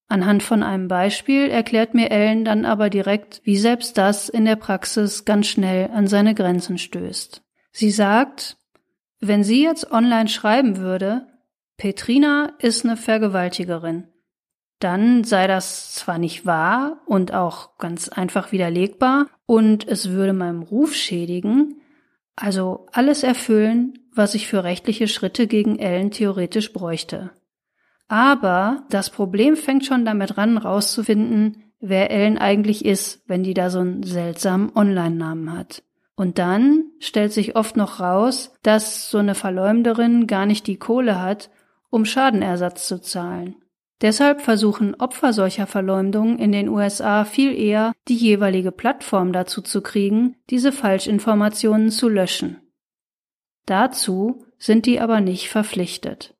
Anhand 0.08 0.42
von 0.42 0.62
einem 0.62 0.88
Beispiel 0.88 1.48
erklärt 1.48 1.94
mir 1.94 2.10
Ellen 2.10 2.44
dann 2.44 2.66
aber 2.66 2.90
direkt, 2.90 3.40
wie 3.44 3.56
selbst 3.56 3.96
das 3.96 4.28
in 4.28 4.44
der 4.44 4.56
Praxis 4.56 5.24
ganz 5.24 5.46
schnell 5.46 5.88
an 5.90 6.06
seine 6.06 6.34
Grenzen 6.34 6.76
stößt. 6.76 7.42
Sie 7.70 7.90
sagt, 7.90 8.58
wenn 9.20 9.44
sie 9.44 9.62
jetzt 9.62 9.90
online 9.90 10.28
schreiben 10.28 10.78
würde, 10.78 11.28
Petrina 11.78 12.52
ist 12.58 12.84
eine 12.84 12.96
Vergewaltigerin, 12.96 14.08
dann 14.80 15.22
sei 15.22 15.46
das 15.46 15.94
zwar 15.94 16.18
nicht 16.18 16.44
wahr 16.44 17.00
und 17.06 17.32
auch 17.32 17.78
ganz 17.78 18.08
einfach 18.08 18.50
widerlegbar 18.50 19.28
und 19.46 19.86
es 19.86 20.10
würde 20.10 20.32
meinem 20.32 20.62
Ruf 20.62 20.94
schädigen, 20.94 21.81
also 22.36 22.86
alles 22.92 23.22
erfüllen, 23.22 23.98
was 24.14 24.34
ich 24.34 24.46
für 24.46 24.64
rechtliche 24.64 25.08
Schritte 25.08 25.46
gegen 25.46 25.78
Ellen 25.78 26.10
theoretisch 26.10 26.72
bräuchte. 26.72 27.30
Aber 28.08 28.84
das 28.90 29.10
Problem 29.10 29.56
fängt 29.56 29.86
schon 29.86 30.04
damit 30.04 30.36
ran, 30.36 30.58
rauszufinden, 30.58 31.72
wer 31.80 32.10
Ellen 32.10 32.38
eigentlich 32.38 32.84
ist, 32.84 33.22
wenn 33.26 33.42
die 33.42 33.54
da 33.54 33.70
so 33.70 33.80
einen 33.80 34.02
seltsamen 34.02 34.74
Online-Namen 34.74 35.56
hat. 35.56 35.82
Und 36.14 36.38
dann 36.38 36.84
stellt 37.00 37.32
sich 37.32 37.56
oft 37.56 37.76
noch 37.76 38.00
raus, 38.00 38.52
dass 38.62 39.10
so 39.10 39.18
eine 39.18 39.34
Verleumderin 39.34 40.26
gar 40.26 40.46
nicht 40.46 40.66
die 40.66 40.76
Kohle 40.76 41.20
hat, 41.20 41.50
um 41.90 42.04
Schadenersatz 42.04 42.86
zu 42.86 43.00
zahlen. 43.00 43.56
Deshalb 44.02 44.40
versuchen 44.40 44.96
Opfer 44.96 45.32
solcher 45.32 45.68
Verleumdungen 45.68 46.40
in 46.40 46.50
den 46.50 46.68
USA 46.68 47.24
viel 47.24 47.56
eher, 47.56 47.92
die 48.08 48.16
jeweilige 48.16 48.72
Plattform 48.72 49.32
dazu 49.32 49.62
zu 49.62 49.80
kriegen, 49.80 50.36
diese 50.50 50.72
Falschinformationen 50.72 51.90
zu 51.90 52.08
löschen. 52.08 52.60
Dazu 53.64 54.44
sind 54.58 54.86
die 54.86 55.00
aber 55.00 55.20
nicht 55.20 55.48
verpflichtet. 55.48 56.34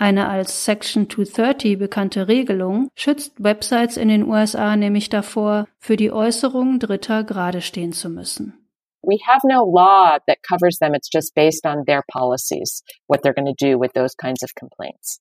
Eine 0.00 0.28
als 0.28 0.64
Section 0.64 1.10
230 1.10 1.76
bekannte 1.76 2.28
Regelung 2.28 2.88
schützt 2.94 3.42
Websites 3.42 3.96
in 3.96 4.06
den 4.06 4.22
USA 4.22 4.76
nämlich 4.76 5.08
davor, 5.08 5.66
für 5.80 5.96
die 5.96 6.12
Äußerungen 6.12 6.78
Dritter 6.78 7.24
gerade 7.24 7.62
stehen 7.62 7.92
zu 7.92 8.08
müssen. 8.08 8.64
We 9.02 9.16
have 9.26 9.44
no 9.44 9.64
law 9.64 10.18
that 10.28 10.38
covers 10.42 10.78
them. 10.78 10.94
It's 10.94 11.10
just 11.12 11.34
based 11.34 11.64
on 11.64 11.84
their 11.84 12.02
policies, 12.12 12.84
what 13.08 13.22
they're 13.22 13.34
going 13.34 13.52
to 13.52 13.54
do 13.58 13.76
with 13.76 13.92
those 13.94 14.14
kinds 14.16 14.44
of 14.44 14.54
complaints. 14.54 15.20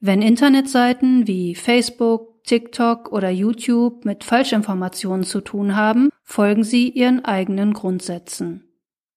Wenn 0.00 0.22
Internetseiten 0.22 1.26
wie 1.26 1.54
Facebook, 1.56 2.44
TikTok 2.44 3.10
oder 3.12 3.30
YouTube 3.30 4.04
mit 4.04 4.22
Falschinformationen 4.22 5.24
zu 5.24 5.40
tun 5.40 5.74
haben, 5.74 6.10
folgen 6.22 6.62
sie 6.62 6.88
ihren 6.88 7.24
eigenen 7.24 7.72
Grundsätzen. 7.72 8.64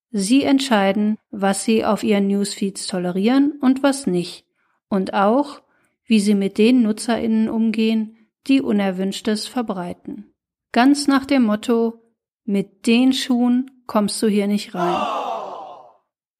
Sie 0.09 0.43
entscheiden, 0.43 1.17
was 1.29 1.63
sie 1.63 1.85
auf 1.85 2.03
ihren 2.03 2.27
Newsfeeds 2.27 2.87
tolerieren 2.87 3.53
und 3.61 3.83
was 3.83 4.07
nicht, 4.07 4.45
und 4.89 5.13
auch, 5.13 5.61
wie 6.03 6.19
sie 6.19 6.35
mit 6.35 6.57
den 6.57 6.81
Nutzerinnen 6.81 7.47
umgehen, 7.47 8.17
die 8.47 8.61
Unerwünschtes 8.61 9.47
verbreiten. 9.47 10.33
Ganz 10.71 11.07
nach 11.07 11.25
dem 11.25 11.43
Motto, 11.43 12.01
mit 12.43 12.87
den 12.87 13.13
Schuhen 13.13 13.69
kommst 13.85 14.21
du 14.21 14.27
hier 14.27 14.47
nicht 14.47 14.73
rein. 14.73 14.99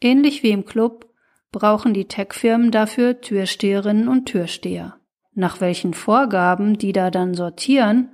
Ähnlich 0.01 0.41
wie 0.41 0.49
im 0.49 0.65
Club 0.65 1.10
brauchen 1.51 1.93
die 1.93 2.07
Tech-Firmen 2.07 2.71
dafür 2.71 3.21
Türsteherinnen 3.21 4.07
und 4.07 4.25
Türsteher. 4.25 4.95
Nach 5.33 5.61
welchen 5.61 5.93
Vorgaben 5.93 6.77
die 6.77 6.93
da 6.93 7.11
dann 7.11 7.33
sortieren, 7.33 8.09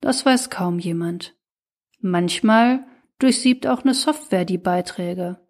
das 0.00 0.24
weiß 0.24 0.50
kaum 0.50 0.78
jemand. 0.78 1.34
Manchmal 2.00 2.84
durchsiebt 3.18 3.66
auch 3.66 3.82
eine 3.82 3.94
Software 3.94 4.44
die 4.44 4.58
Beiträge. 4.58 5.40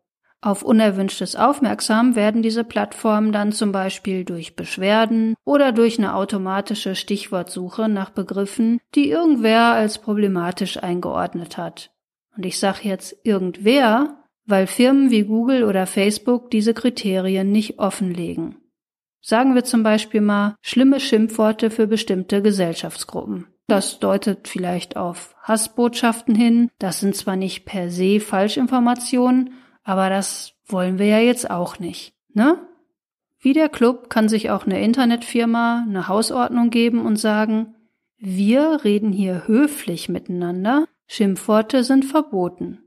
Auf 0.41 0.63
unerwünschtes 0.63 1.37
Aufmerksam 1.37 2.17
werden 2.17 2.43
diese 2.43 2.65
Plattformen 2.65 3.33
dann 3.33 3.51
zum 3.51 3.73
Beispiel 3.73 4.25
durch 4.25 4.57
Beschwerden 4.57 5.35
oder 5.45 5.73
durch 5.73 5.99
eine 5.99 6.15
automatische 6.15 6.95
Stichwortsuche 6.95 7.89
nach 7.89 8.11
Begriffen, 8.11 8.79
die 8.95 9.09
irgendwer 9.09 9.73
als 9.73 9.99
problematisch 9.99 10.83
eingeordnet 10.83 11.57
hat. 11.57 11.93
Und 12.37 12.45
ich 12.45 12.59
sage 12.59 12.81
jetzt 12.83 13.17
irgendwer, 13.23 14.24
weil 14.47 14.67
Firmen 14.67 15.11
wie 15.11 15.25
Google 15.25 15.65
oder 15.65 15.87
Facebook 15.87 16.51
diese 16.51 16.75
Kriterien 16.75 17.51
nicht 17.51 17.79
offenlegen. 17.79 18.57
Sagen 19.21 19.55
wir 19.55 19.65
zum 19.65 19.83
Beispiel 19.83 20.21
mal 20.21 20.57
schlimme 20.61 21.01
Schimpfworte 21.01 21.71
für 21.71 21.87
bestimmte 21.87 22.43
Gesellschaftsgruppen. 22.43 23.47
Das 23.67 23.99
deutet 23.99 24.49
vielleicht 24.49 24.97
auf 24.97 25.35
Hassbotschaften 25.43 26.35
hin. 26.35 26.71
Das 26.79 27.01
sind 27.01 27.17
zwar 27.17 27.37
nicht 27.37 27.65
per 27.65 27.89
se 27.91 28.21
Falschinformationen, 28.21 29.55
aber 29.83 30.11
das 30.11 30.53
wollen 30.67 30.99
wir 30.99 31.07
ja 31.07 31.19
jetzt 31.19 31.51
auch 31.51 31.79
nicht, 31.79 32.15
ne? 32.33 32.59
Wie 33.39 33.53
der 33.53 33.69
Club 33.69 34.09
kann 34.09 34.29
sich 34.29 34.51
auch 34.51 34.65
eine 34.65 34.83
Internetfirma 34.83 35.85
eine 35.87 36.09
Hausordnung 36.09 36.71
geben 36.71 37.05
und 37.05 37.17
sagen, 37.17 37.75
wir 38.17 38.85
reden 38.85 39.13
hier 39.13 39.47
höflich 39.47 40.09
miteinander, 40.09 40.87
Schimpfworte 41.07 41.85
sind 41.85 42.07
verboten. 42.07 42.84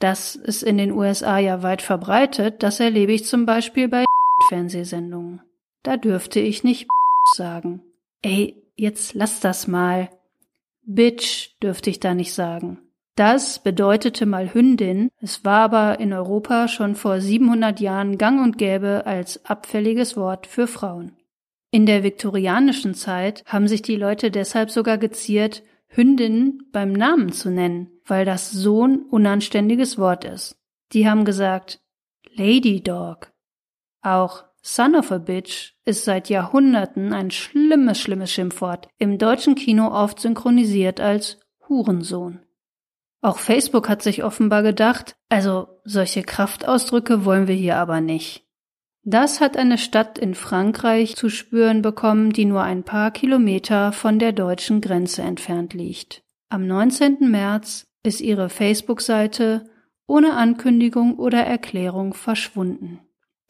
Das 0.00 0.34
ist 0.34 0.62
in 0.62 0.78
den 0.78 0.92
USA 0.92 1.38
ja 1.38 1.62
weit 1.62 1.82
verbreitet, 1.82 2.62
das 2.62 2.80
erlebe 2.80 3.12
ich 3.12 3.26
zum 3.26 3.46
Beispiel 3.46 3.86
bei 3.86 4.04
Fernsehsendungen. 4.48 5.42
Da 5.82 5.98
dürfte 5.98 6.40
ich 6.40 6.64
nicht 6.64 6.88
sagen. 7.36 7.82
Ey, 8.22 8.56
jetzt 8.76 9.14
lass 9.14 9.40
das 9.40 9.68
mal. 9.68 10.08
Bitch 10.86 11.50
dürfte 11.62 11.90
ich 11.90 12.00
da 12.00 12.14
nicht 12.14 12.32
sagen. 12.32 12.78
Das 13.14 13.58
bedeutete 13.58 14.24
mal 14.24 14.54
Hündin, 14.54 15.10
es 15.20 15.44
war 15.44 15.60
aber 15.60 16.00
in 16.00 16.14
Europa 16.14 16.68
schon 16.68 16.94
vor 16.94 17.20
700 17.20 17.78
Jahren 17.78 18.16
gang 18.16 18.42
und 18.42 18.56
gäbe 18.56 19.02
als 19.04 19.44
abfälliges 19.44 20.16
Wort 20.16 20.46
für 20.46 20.66
Frauen. 20.66 21.16
In 21.70 21.84
der 21.84 22.02
viktorianischen 22.02 22.94
Zeit 22.94 23.44
haben 23.44 23.68
sich 23.68 23.82
die 23.82 23.96
Leute 23.96 24.30
deshalb 24.30 24.70
sogar 24.70 24.96
geziert, 24.96 25.62
Hündinnen 25.88 26.66
beim 26.72 26.92
Namen 26.92 27.32
zu 27.32 27.50
nennen, 27.50 27.90
weil 28.10 28.24
das 28.24 28.50
so 28.50 28.86
ein 28.86 29.02
unanständiges 29.02 29.98
Wort 29.98 30.24
ist. 30.24 30.56
Die 30.92 31.08
haben 31.08 31.24
gesagt 31.24 31.80
Lady 32.34 32.82
Dog. 32.82 33.32
Auch 34.02 34.44
Son 34.62 34.94
of 34.94 35.10
a 35.10 35.18
Bitch 35.18 35.74
ist 35.84 36.04
seit 36.04 36.28
Jahrhunderten 36.28 37.12
ein 37.12 37.30
schlimmes, 37.30 37.98
schlimmes 37.98 38.30
Schimpfwort, 38.30 38.88
im 38.98 39.16
deutschen 39.16 39.54
Kino 39.54 39.88
oft 39.88 40.20
synchronisiert 40.20 41.00
als 41.00 41.38
Hurensohn. 41.68 42.40
Auch 43.22 43.38
Facebook 43.38 43.88
hat 43.88 44.02
sich 44.02 44.22
offenbar 44.24 44.62
gedacht, 44.62 45.16
also 45.28 45.80
solche 45.84 46.22
Kraftausdrücke 46.22 47.24
wollen 47.24 47.48
wir 47.48 47.54
hier 47.54 47.76
aber 47.76 48.00
nicht. 48.00 48.46
Das 49.02 49.40
hat 49.40 49.56
eine 49.56 49.78
Stadt 49.78 50.18
in 50.18 50.34
Frankreich 50.34 51.16
zu 51.16 51.30
spüren 51.30 51.80
bekommen, 51.80 52.32
die 52.32 52.44
nur 52.44 52.62
ein 52.62 52.84
paar 52.84 53.10
Kilometer 53.10 53.92
von 53.92 54.18
der 54.18 54.32
deutschen 54.32 54.82
Grenze 54.82 55.22
entfernt 55.22 55.72
liegt. 55.72 56.22
Am 56.50 56.66
19. 56.66 57.30
März 57.30 57.89
ist 58.02 58.20
ihre 58.20 58.48
Facebook-Seite 58.48 59.68
ohne 60.06 60.34
Ankündigung 60.34 61.18
oder 61.18 61.44
Erklärung 61.44 62.14
verschwunden. 62.14 63.00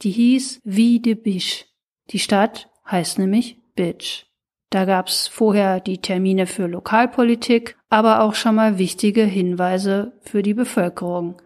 Die 0.01 0.11
hieß 0.11 0.61
Wie 0.63 0.99
de 0.99 1.15
Biche. 1.15 1.65
Die 2.09 2.19
Stadt 2.19 2.69
heißt 2.89 3.19
nämlich 3.19 3.57
Bitch. 3.75 4.25
Da 4.69 4.85
gab's 4.85 5.27
vorher 5.27 5.79
die 5.79 5.97
Termine 5.97 6.47
für 6.47 6.67
Lokalpolitik, 6.67 7.77
aber 7.89 8.21
auch 8.21 8.35
schon 8.35 8.55
mal 8.55 8.77
wichtige 8.77 9.23
Hinweise 9.23 10.13
für 10.21 10.43
die 10.43 10.53
Bevölkerung. 10.53 11.41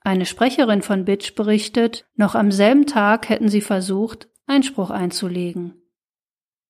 Eine 0.00 0.24
Sprecherin 0.24 0.82
von 0.82 1.04
Bitch 1.04 1.34
berichtet, 1.34 2.06
noch 2.14 2.34
am 2.34 2.52
selben 2.52 2.86
Tag 2.86 3.28
hätten 3.28 3.48
sie 3.48 3.60
versucht, 3.60 4.28
Einspruch 4.46 4.90
einzulegen. 4.90 5.74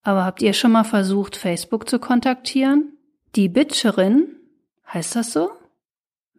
Aber 0.02 0.24
habt 0.24 0.42
ihr 0.42 0.54
schon 0.54 0.72
mal 0.72 0.84
versucht, 0.84 1.36
Facebook 1.36 1.88
zu 1.88 1.98
kontaktieren? 1.98 2.96
Die 3.36 3.48
Bitcherin, 3.48 4.37
heißt 4.92 5.16
das 5.16 5.32
so? 5.32 5.50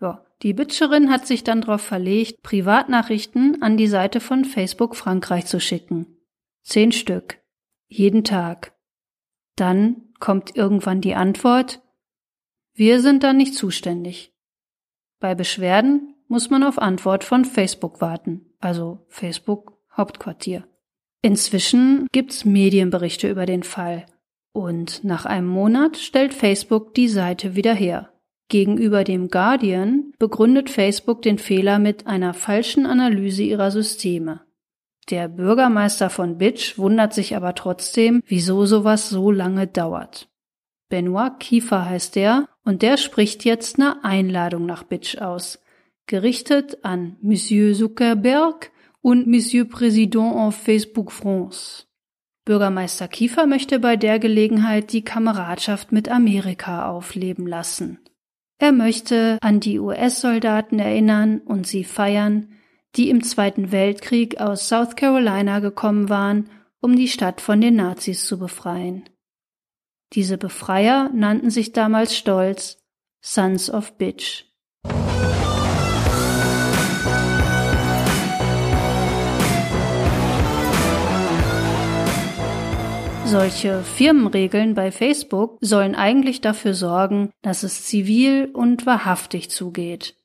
Ja, 0.02 0.26
die 0.42 0.54
Bitcherin 0.54 1.10
hat 1.10 1.28
sich 1.28 1.44
dann 1.44 1.62
darauf 1.62 1.82
verlegt, 1.82 2.42
Privatnachrichten 2.42 3.62
an 3.62 3.78
die 3.78 3.88
Seite 3.88 4.20
von 4.20 4.46
Facebook 4.46 4.96
Frankreich 4.96 5.46
zu 5.46 5.60
schicken. 5.60 6.18
Zehn 6.64 6.92
Stück. 6.92 7.40
Jeden 7.88 8.24
Tag. 8.24 8.74
Dann 9.56 10.14
kommt 10.20 10.56
irgendwann 10.56 11.02
die 11.02 11.16
Antwort, 11.16 11.82
wir 12.74 13.02
sind 13.02 13.24
dann 13.24 13.36
nicht 13.38 13.56
zuständig. 13.56 14.34
Bei 15.20 15.36
Beschwerden 15.36 16.16
muss 16.28 16.50
man 16.50 16.64
auf 16.64 16.80
Antwort 16.80 17.26
von 17.26 17.44
Facebook 17.44 18.00
warten, 18.00 18.54
also 18.60 19.06
Facebook 19.10 19.78
Hauptquartier. 19.98 20.66
Inzwischen 21.22 22.08
gibt's 22.14 22.46
Medienberichte 22.46 23.30
über 23.30 23.46
den 23.46 23.64
Fall 23.64 24.06
und 24.54 25.04
nach 25.04 25.26
einem 25.26 25.48
Monat 25.48 25.98
stellt 25.98 26.34
Facebook 26.34 26.94
die 26.94 27.10
Seite 27.10 27.56
wieder 27.56 27.74
her. 27.74 28.09
Gegenüber 28.50 29.04
dem 29.04 29.30
Guardian 29.30 30.12
begründet 30.18 30.72
Facebook 30.72 31.22
den 31.22 31.38
Fehler 31.38 31.78
mit 31.78 32.08
einer 32.08 32.34
falschen 32.34 32.88
Analyse 32.88 33.44
ihrer 33.44 33.70
Systeme. 33.70 34.42
Der 35.10 35.28
Bürgermeister 35.28 36.10
von 36.10 36.38
Bitch 36.38 36.78
wundert 36.78 37.14
sich 37.14 37.36
aber 37.36 37.56
trotzdem, 37.56 38.22
wieso 38.26 38.66
sowas 38.66 39.10
so 39.10 39.32
lange 39.32 39.68
dauert. 39.68 40.30
Benoit 40.90 41.40
Kiefer 41.40 41.86
heißt 41.86 42.18
er 42.18 42.50
und 42.64 42.82
der 42.82 42.98
spricht 42.98 43.46
jetzt 43.46 43.80
eine 43.80 44.04
Einladung 44.04 44.66
nach 44.66 44.84
Bitch 44.84 45.20
aus, 45.20 45.62
gerichtet 46.08 46.84
an 46.84 47.18
Monsieur 47.22 47.76
Zuckerberg 47.76 48.72
und 49.02 49.28
Monsieur 49.28 49.66
Président 49.66 50.48
en 50.48 50.52
Facebook 50.52 51.12
France. 51.12 51.86
Bürgermeister 52.46 53.08
Kiefer 53.08 53.46
möchte 53.46 53.80
bei 53.80 53.96
der 53.96 54.18
Gelegenheit 54.18 54.92
die 54.92 55.04
Kameradschaft 55.04 55.92
mit 55.92 56.10
Amerika 56.10 56.90
aufleben 56.90 57.46
lassen. 57.46 58.00
Er 58.60 58.74
möchte 58.74 59.38
an 59.42 59.62
die 59.62 59.80
US-Soldaten 59.80 60.80
erinnern 60.80 61.40
und 61.40 61.66
sie 61.66 61.86
feiern, 61.86 62.50
die 62.96 63.10
im 63.10 63.24
Zweiten 63.24 63.72
Weltkrieg 63.72 64.40
aus 64.42 64.68
South 64.68 64.98
Carolina 64.98 65.60
gekommen 65.60 66.10
waren, 66.10 66.50
um 66.82 66.96
die 66.96 67.08
Stadt 67.08 67.40
von 67.40 67.62
den 67.62 67.76
Nazis 67.76 68.26
zu 68.26 68.38
befreien. 68.38 69.10
Diese 70.14 70.38
Befreier 70.38 71.10
nannten 71.14 71.50
sich 71.50 71.72
damals 71.72 72.16
stolz 72.18 72.84
Sons 73.22 73.70
of 73.70 73.98
Bitch. 73.98 74.46
Solche 83.30 83.84
Firmenregeln 83.84 84.74
bei 84.74 84.92
Facebook 84.92 85.60
sollen 85.62 85.94
eigentlich 85.94 86.42
dafür 86.42 86.74
sorgen, 86.74 87.30
dass 87.44 87.62
es 87.62 87.86
zivil 87.86 88.50
und 88.52 88.88
wahrhaftig 88.88 89.52
zugeht. 89.52 90.16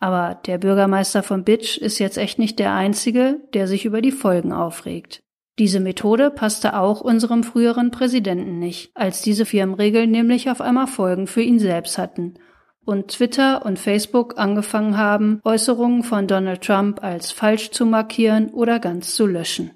Aber 0.00 0.40
der 0.46 0.56
Bürgermeister 0.56 1.22
von 1.22 1.44
Bitch 1.44 1.76
ist 1.76 1.98
jetzt 1.98 2.16
echt 2.16 2.38
nicht 2.38 2.58
der 2.58 2.72
Einzige, 2.72 3.42
der 3.52 3.68
sich 3.68 3.84
über 3.84 4.00
die 4.00 4.10
Folgen 4.10 4.54
aufregt. 4.54 5.22
Diese 5.58 5.80
Methode 5.80 6.30
passte 6.30 6.78
auch 6.78 7.02
unserem 7.02 7.44
früheren 7.44 7.90
Präsidenten 7.90 8.58
nicht, 8.58 8.90
als 8.94 9.20
diese 9.20 9.44
Firmenregeln 9.44 10.10
nämlich 10.10 10.48
auf 10.48 10.62
einmal 10.62 10.86
Folgen 10.86 11.26
für 11.26 11.42
ihn 11.42 11.58
selbst 11.58 11.98
hatten 11.98 12.38
und 12.86 13.08
Twitter 13.08 13.66
und 13.66 13.78
Facebook 13.78 14.38
angefangen 14.38 14.96
haben, 14.96 15.40
Äußerungen 15.44 16.04
von 16.04 16.26
Donald 16.26 16.62
Trump 16.62 17.04
als 17.04 17.32
falsch 17.32 17.70
zu 17.72 17.84
markieren 17.84 18.48
oder 18.48 18.78
ganz 18.78 19.14
zu 19.14 19.26
löschen. 19.26 19.72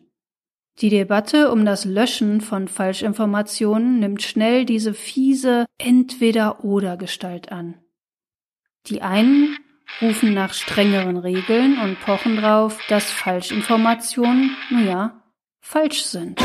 Die 0.81 0.89
Debatte 0.89 1.51
um 1.51 1.67
das 1.67 1.85
Löschen 1.85 2.41
von 2.41 2.67
Falschinformationen 2.67 4.01
nimmt 4.01 4.23
schnell 4.23 4.65
diese 4.65 4.95
fiese 4.95 5.67
Entweder-oder-Gestalt 5.77 7.53
an. 7.53 7.75
Die 8.87 9.03
einen 9.03 9.59
rufen 10.01 10.33
nach 10.33 10.55
strengeren 10.55 11.19
Regeln 11.19 11.79
und 11.79 12.01
pochen 12.01 12.37
drauf, 12.37 12.79
dass 12.89 13.11
Falschinformationen, 13.11 14.57
naja, 14.71 15.23
falsch 15.61 16.03
sind. 16.03 16.41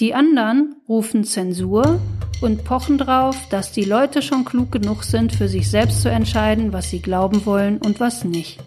Die 0.00 0.12
anderen 0.12 0.74
rufen 0.88 1.22
Zensur 1.22 2.00
und 2.42 2.64
pochen 2.64 2.98
drauf, 2.98 3.36
dass 3.50 3.70
die 3.70 3.84
Leute 3.84 4.22
schon 4.22 4.44
klug 4.44 4.72
genug 4.72 5.04
sind, 5.04 5.32
für 5.32 5.46
sich 5.46 5.70
selbst 5.70 6.02
zu 6.02 6.10
entscheiden, 6.10 6.72
was 6.72 6.90
sie 6.90 7.00
glauben 7.00 7.46
wollen 7.46 7.78
und 7.78 8.00
was 8.00 8.24
nicht. 8.24 8.58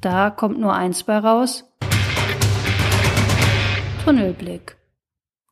Da 0.00 0.30
kommt 0.30 0.60
nur 0.60 0.74
eins 0.74 1.02
bei 1.02 1.18
raus. 1.18 1.64
Tunnelblick. 4.04 4.76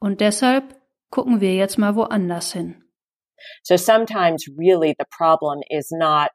Und 0.00 0.20
deshalb 0.20 0.74
gucken 1.12 1.40
wir 1.40 1.54
jetzt 1.54 1.78
mal 1.78 1.94
woanders 1.94 2.52
hin. 2.52 2.82
So 3.62 3.76
sometimes 3.76 4.48
really 4.58 4.92
the 4.98 5.06
problem 5.16 5.60
is 5.70 5.92
not 5.92 6.30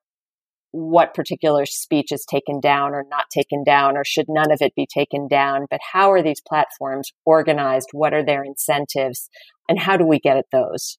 what 0.72 1.14
particular 1.14 1.66
speech 1.66 2.14
is 2.14 2.26
taken 2.26 2.62
down 2.62 2.94
or 2.94 3.04
not 3.10 3.26
taken 3.34 3.66
down, 3.66 3.98
or 3.98 4.06
should 4.06 4.28
none 4.30 4.50
of 4.50 4.62
it 4.62 4.74
be 4.76 4.88
taken 4.88 5.28
down, 5.28 5.66
but 5.70 5.82
how 5.94 6.10
are 6.10 6.24
these 6.24 6.42
platforms 6.42 7.12
organized? 7.26 7.90
What 7.92 8.14
are 8.14 8.24
their 8.24 8.46
incentives? 8.46 9.30
And 9.68 9.78
how 9.80 9.98
do 9.98 10.06
we 10.06 10.20
get 10.20 10.38
at 10.38 10.46
those? 10.54 10.98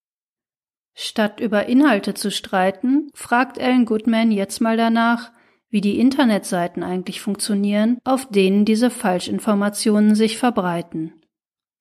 Statt 0.95 1.41
über 1.41 1.67
Inhalte 1.67 2.13
zu 2.13 2.31
streiten, 2.31 3.09
fragt 3.15 3.57
Ellen 3.57 3.87
Goodman 3.87 4.31
jetzt 4.31 4.61
mal 4.61 4.77
danach, 4.77 5.31
wie 5.77 5.83
die 5.83 6.01
Internetseiten 6.01 6.83
eigentlich 6.83 7.21
funktionieren, 7.21 7.99
auf 8.03 8.27
denen 8.31 8.65
diese 8.65 8.89
Falschinformationen 8.89 10.15
sich 10.15 10.39
verbreiten 10.39 11.13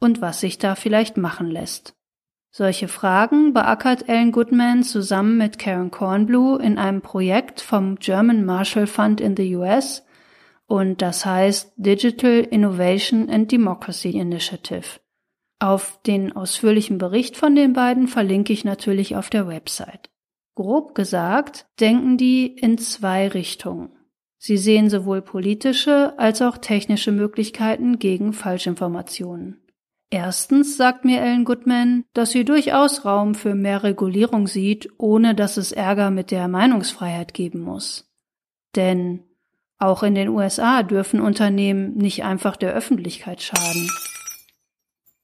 und 0.02 0.20
was 0.20 0.42
sich 0.42 0.58
da 0.58 0.76
vielleicht 0.76 1.16
machen 1.16 1.50
lässt. 1.50 1.96
Solche 2.52 2.90
Fragen 2.90 3.54
beackert 3.54 4.10
Ellen 4.10 4.34
Goodman 4.34 4.84
zusammen 4.84 5.38
mit 5.38 5.60
Karen 5.60 5.92
Kornblue 5.92 6.62
in 6.62 6.78
einem 6.78 7.02
Projekt 7.02 7.62
vom 7.62 7.96
German 7.96 8.44
Marshall 8.44 8.86
Fund 8.86 9.22
in 9.22 9.38
the 9.38 9.56
US 9.56 10.04
und 10.66 11.02
das 11.02 11.26
heißt 11.26 11.72
Digital 11.78 12.42
Innovation 12.42 13.30
and 13.30 13.50
Democracy 13.50 14.10
Initiative. 14.10 15.00
Auf 15.60 16.02
den 16.06 16.36
ausführlichen 16.36 16.98
Bericht 16.98 17.38
von 17.38 17.56
den 17.56 17.72
beiden 17.72 18.10
verlinke 18.10 18.52
ich 18.52 18.66
natürlich 18.66 19.16
auf 19.16 19.30
der 19.30 19.48
Website. 19.48 20.10
Grob 20.56 20.96
gesagt 20.96 21.68
denken 21.80 22.18
die 22.18 22.48
in 22.48 22.78
zwei 22.78 23.28
Richtungen. 23.28 23.90
Sie 24.38 24.58
sehen 24.58 24.90
sowohl 24.90 25.22
politische 25.22 26.18
als 26.18 26.42
auch 26.42 26.58
technische 26.58 27.12
Möglichkeiten 27.12 28.00
gegen 28.00 28.32
Falschinformationen. 28.32 29.62
Erstens 30.10 30.78
sagt 30.78 31.04
mir 31.04 31.20
Ellen 31.20 31.46
Goodman, 31.46 32.06
dass 32.14 32.32
sie 32.32 32.46
durchaus 32.46 33.06
Raum 33.06 33.36
für 33.36 33.56
mehr 33.56 33.84
Regulierung 33.84 34.48
sieht, 34.48 34.90
ohne 34.98 35.36
dass 35.36 35.58
es 35.58 35.72
Ärger 35.72 36.10
mit 36.12 36.32
der 36.32 36.48
Meinungsfreiheit 36.48 37.34
geben 37.34 37.60
muss. 37.60 38.10
Denn 38.76 39.24
auch 39.78 40.04
in 40.04 40.16
den 40.16 40.30
USA 40.30 40.84
dürfen 40.84 41.20
Unternehmen 41.20 41.96
nicht 41.96 42.24
einfach 42.24 42.56
der 42.56 42.74
Öffentlichkeit 42.74 43.42
schaden. 43.42 43.90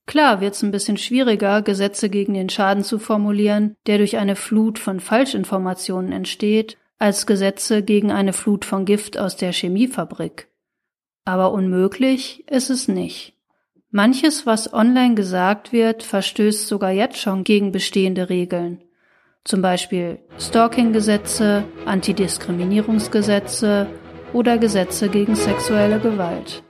Klar 0.07 0.41
wird's 0.41 0.61
ein 0.61 0.71
bisschen 0.71 0.97
schwieriger, 0.97 1.61
Gesetze 1.61 2.09
gegen 2.09 2.33
den 2.33 2.49
Schaden 2.49 2.83
zu 2.83 2.99
formulieren, 2.99 3.75
der 3.87 3.97
durch 3.97 4.17
eine 4.17 4.35
Flut 4.35 4.79
von 4.79 4.99
Falschinformationen 4.99 6.11
entsteht, 6.11 6.77
als 6.97 7.25
Gesetze 7.25 7.83
gegen 7.83 8.11
eine 8.11 8.33
Flut 8.33 8.65
von 8.65 8.85
Gift 8.85 9.17
aus 9.17 9.35
der 9.35 9.53
Chemiefabrik. 9.53 10.47
Aber 11.25 11.51
unmöglich 11.51 12.47
ist 12.49 12.69
es 12.69 12.87
nicht. 12.87 13.33
Manches, 13.89 14.45
was 14.45 14.73
online 14.73 15.15
gesagt 15.15 15.73
wird, 15.73 16.03
verstößt 16.03 16.67
sogar 16.67 16.91
jetzt 16.91 17.17
schon 17.17 17.43
gegen 17.43 17.71
bestehende 17.71 18.29
Regeln. 18.29 18.83
Zum 19.43 19.61
Beispiel 19.61 20.19
Stalking-Gesetze, 20.39 21.63
Antidiskriminierungsgesetze 21.85 23.87
oder 24.33 24.57
Gesetze 24.57 25.09
gegen 25.09 25.35
sexuelle 25.35 25.99
Gewalt. 25.99 26.63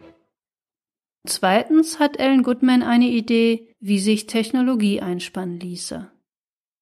Zweitens 1.27 1.99
hat 1.99 2.19
Ellen 2.19 2.43
Goodman 2.43 2.81
eine 2.81 3.05
Idee, 3.05 3.75
wie 3.79 3.99
sich 3.99 4.25
Technologie 4.25 5.01
einspannen 5.01 5.59
ließe. 5.59 6.09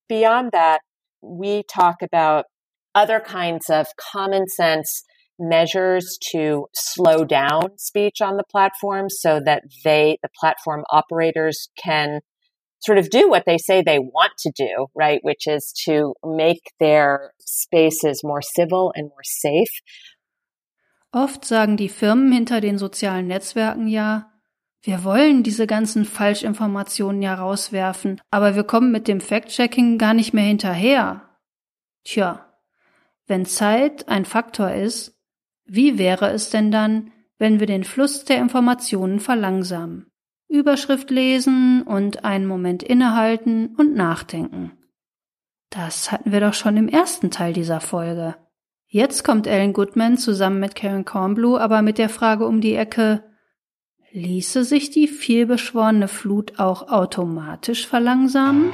Beyond 0.07 0.53
that, 0.53 0.79
we 1.21 1.63
talk 1.63 2.01
about 2.01 2.45
other 2.95 3.19
kinds 3.19 3.69
of 3.69 3.87
common 3.97 4.47
sense 4.47 5.03
measures 5.37 6.17
to 6.31 6.67
slow 6.73 7.23
down 7.23 7.77
speech 7.77 8.21
on 8.21 8.37
the 8.37 8.43
platform 8.51 9.09
so 9.09 9.39
that 9.39 9.63
they, 9.83 10.17
the 10.21 10.29
platform 10.39 10.83
operators 10.89 11.69
can 11.81 12.19
sort 12.79 12.97
of 12.97 13.09
do 13.09 13.29
what 13.29 13.43
they 13.45 13.57
say 13.57 13.81
they 13.81 13.99
want 13.99 14.33
to 14.39 14.51
do, 14.55 14.87
right? 14.95 15.19
Which 15.21 15.47
is 15.47 15.73
to 15.85 16.13
make 16.25 16.71
their 16.79 17.33
spaces 17.39 18.21
more 18.23 18.41
civil 18.41 18.93
and 18.95 19.09
more 19.09 19.23
safe. 19.23 19.81
Oft 21.11 21.43
sagen 21.45 21.77
die 21.77 21.89
Firmen 21.89 22.31
hinter 22.31 22.61
den 22.61 22.77
sozialen 22.77 23.27
Netzwerken 23.27 23.87
ja, 23.87 24.31
wir 24.81 25.03
wollen 25.03 25.43
diese 25.43 25.67
ganzen 25.67 26.05
Falschinformationen 26.05 27.21
ja 27.21 27.35
rauswerfen, 27.35 28.21
aber 28.31 28.55
wir 28.55 28.63
kommen 28.63 28.91
mit 28.91 29.07
dem 29.07 29.19
Fact-Checking 29.19 29.97
gar 29.97 30.13
nicht 30.13 30.33
mehr 30.33 30.45
hinterher. 30.45 31.29
Tja, 32.05 32.45
wenn 33.27 33.45
Zeit 33.45 34.07
ein 34.07 34.23
Faktor 34.23 34.71
ist, 34.71 35.17
wie 35.65 35.97
wäre 35.97 36.29
es 36.29 36.49
denn 36.49 36.71
dann, 36.71 37.11
wenn 37.37 37.59
wir 37.59 37.67
den 37.67 37.83
Fluss 37.83 38.23
der 38.23 38.37
Informationen 38.37 39.19
verlangsamen? 39.19 40.07
Überschrift 40.47 41.11
lesen 41.11 41.83
und 41.83 42.23
einen 42.23 42.47
Moment 42.47 42.81
innehalten 42.81 43.75
und 43.75 43.95
nachdenken. 43.95 44.71
Das 45.69 46.11
hatten 46.11 46.31
wir 46.31 46.39
doch 46.39 46.55
schon 46.55 46.75
im 46.77 46.87
ersten 46.87 47.29
Teil 47.29 47.53
dieser 47.53 47.81
Folge. 47.81 48.35
Jetzt 48.91 49.23
kommt 49.23 49.45
Ellen 49.45 49.73
Goodman 49.73 50.17
zusammen 50.17 50.59
mit 50.59 50.73
Karen 50.73 51.05
Kornblue 51.05 51.61
aber 51.61 51.83
mit 51.83 51.99
der 51.99 52.09
Frage 52.09 52.47
um 52.47 52.59
die 52.59 52.73
Ecke, 52.73 53.23
ließe 54.11 54.63
sich 54.63 54.89
die 54.89 55.07
vielbeschworene 55.07 56.07
Flut 56.07 56.57
auch 56.57 56.89
automatisch 56.89 57.85
verlangsamen? 57.85 58.71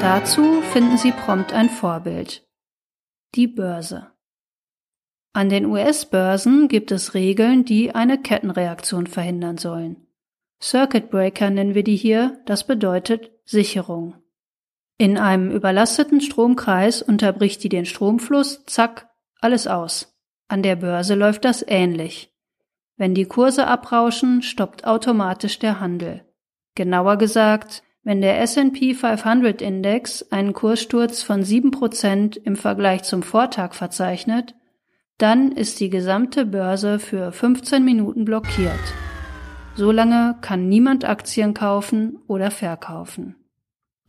Dazu 0.00 0.60
finden 0.72 0.96
Sie 0.96 1.12
prompt 1.12 1.52
ein 1.52 1.70
Vorbild. 1.70 2.48
Die 3.36 3.46
Börse. 3.46 4.10
An 5.32 5.50
den 5.50 5.64
US-Börsen 5.66 6.66
gibt 6.66 6.90
es 6.90 7.14
Regeln, 7.14 7.64
die 7.64 7.94
eine 7.94 8.20
Kettenreaktion 8.20 9.06
verhindern 9.06 9.58
sollen. 9.58 10.08
Circuit 10.60 11.10
Breaker 11.10 11.50
nennen 11.50 11.76
wir 11.76 11.84
die 11.84 11.94
hier, 11.94 12.40
das 12.44 12.66
bedeutet 12.66 13.30
Sicherung. 13.44 14.16
In 15.00 15.16
einem 15.16 15.52
überlasteten 15.52 16.20
Stromkreis 16.20 17.02
unterbricht 17.02 17.62
die 17.62 17.68
den 17.68 17.86
Stromfluss, 17.86 18.64
zack, 18.66 19.08
alles 19.40 19.68
aus. 19.68 20.18
An 20.48 20.64
der 20.64 20.74
Börse 20.74 21.14
läuft 21.14 21.44
das 21.44 21.64
ähnlich. 21.66 22.34
Wenn 22.96 23.14
die 23.14 23.26
Kurse 23.26 23.68
abrauschen, 23.68 24.42
stoppt 24.42 24.84
automatisch 24.84 25.60
der 25.60 25.78
Handel. 25.78 26.24
Genauer 26.74 27.16
gesagt, 27.16 27.84
wenn 28.02 28.20
der 28.20 28.40
S&P 28.40 28.94
500 28.94 29.62
Index 29.62 30.22
einen 30.32 30.52
Kurssturz 30.52 31.22
von 31.22 31.44
7% 31.44 32.36
im 32.42 32.56
Vergleich 32.56 33.04
zum 33.04 33.22
Vortag 33.22 33.74
verzeichnet, 33.74 34.56
dann 35.18 35.52
ist 35.52 35.78
die 35.78 35.90
gesamte 35.90 36.44
Börse 36.44 36.98
für 36.98 37.30
15 37.30 37.84
Minuten 37.84 38.24
blockiert. 38.24 38.72
Solange 39.76 40.36
kann 40.40 40.68
niemand 40.68 41.04
Aktien 41.04 41.54
kaufen 41.54 42.18
oder 42.26 42.50
verkaufen. 42.50 43.36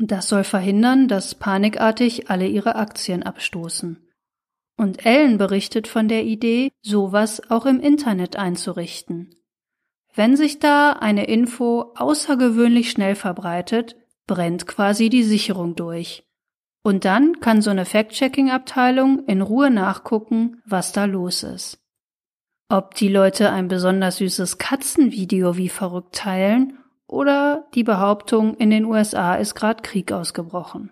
Das 0.01 0.29
soll 0.29 0.45
verhindern, 0.45 1.09
dass 1.09 1.35
panikartig 1.35 2.29
alle 2.29 2.47
ihre 2.47 2.75
Aktien 2.75 3.21
abstoßen. 3.21 3.97
Und 4.77 5.05
Ellen 5.05 5.37
berichtet 5.37 5.89
von 5.89 6.07
der 6.07 6.23
Idee, 6.23 6.71
sowas 6.81 7.51
auch 7.51 7.65
im 7.65 7.81
Internet 7.81 8.37
einzurichten. 8.37 9.35
Wenn 10.15 10.37
sich 10.37 10.59
da 10.59 10.93
eine 10.93 11.25
Info 11.25 11.93
außergewöhnlich 11.97 12.91
schnell 12.91 13.15
verbreitet, 13.15 13.97
brennt 14.25 14.67
quasi 14.67 15.09
die 15.09 15.23
Sicherung 15.23 15.75
durch. 15.75 16.25
Und 16.81 17.03
dann 17.03 17.41
kann 17.41 17.61
so 17.61 17.69
eine 17.69 17.83
Fact-Checking-Abteilung 17.83 19.25
in 19.25 19.41
Ruhe 19.41 19.69
nachgucken, 19.69 20.61
was 20.65 20.93
da 20.93 21.03
los 21.03 21.43
ist. 21.43 21.77
Ob 22.69 22.95
die 22.95 23.09
Leute 23.09 23.51
ein 23.51 23.67
besonders 23.67 24.17
süßes 24.17 24.59
Katzenvideo 24.59 25.57
wie 25.57 25.69
verrückt 25.69 26.15
teilen 26.15 26.78
oder 27.09 27.67
die 27.73 27.83
Behauptung, 27.83 28.55
in 28.55 28.69
den 28.69 28.85
USA 28.85 29.35
ist 29.35 29.55
gerade 29.55 29.81
Krieg 29.81 30.11
ausgebrochen. 30.11 30.91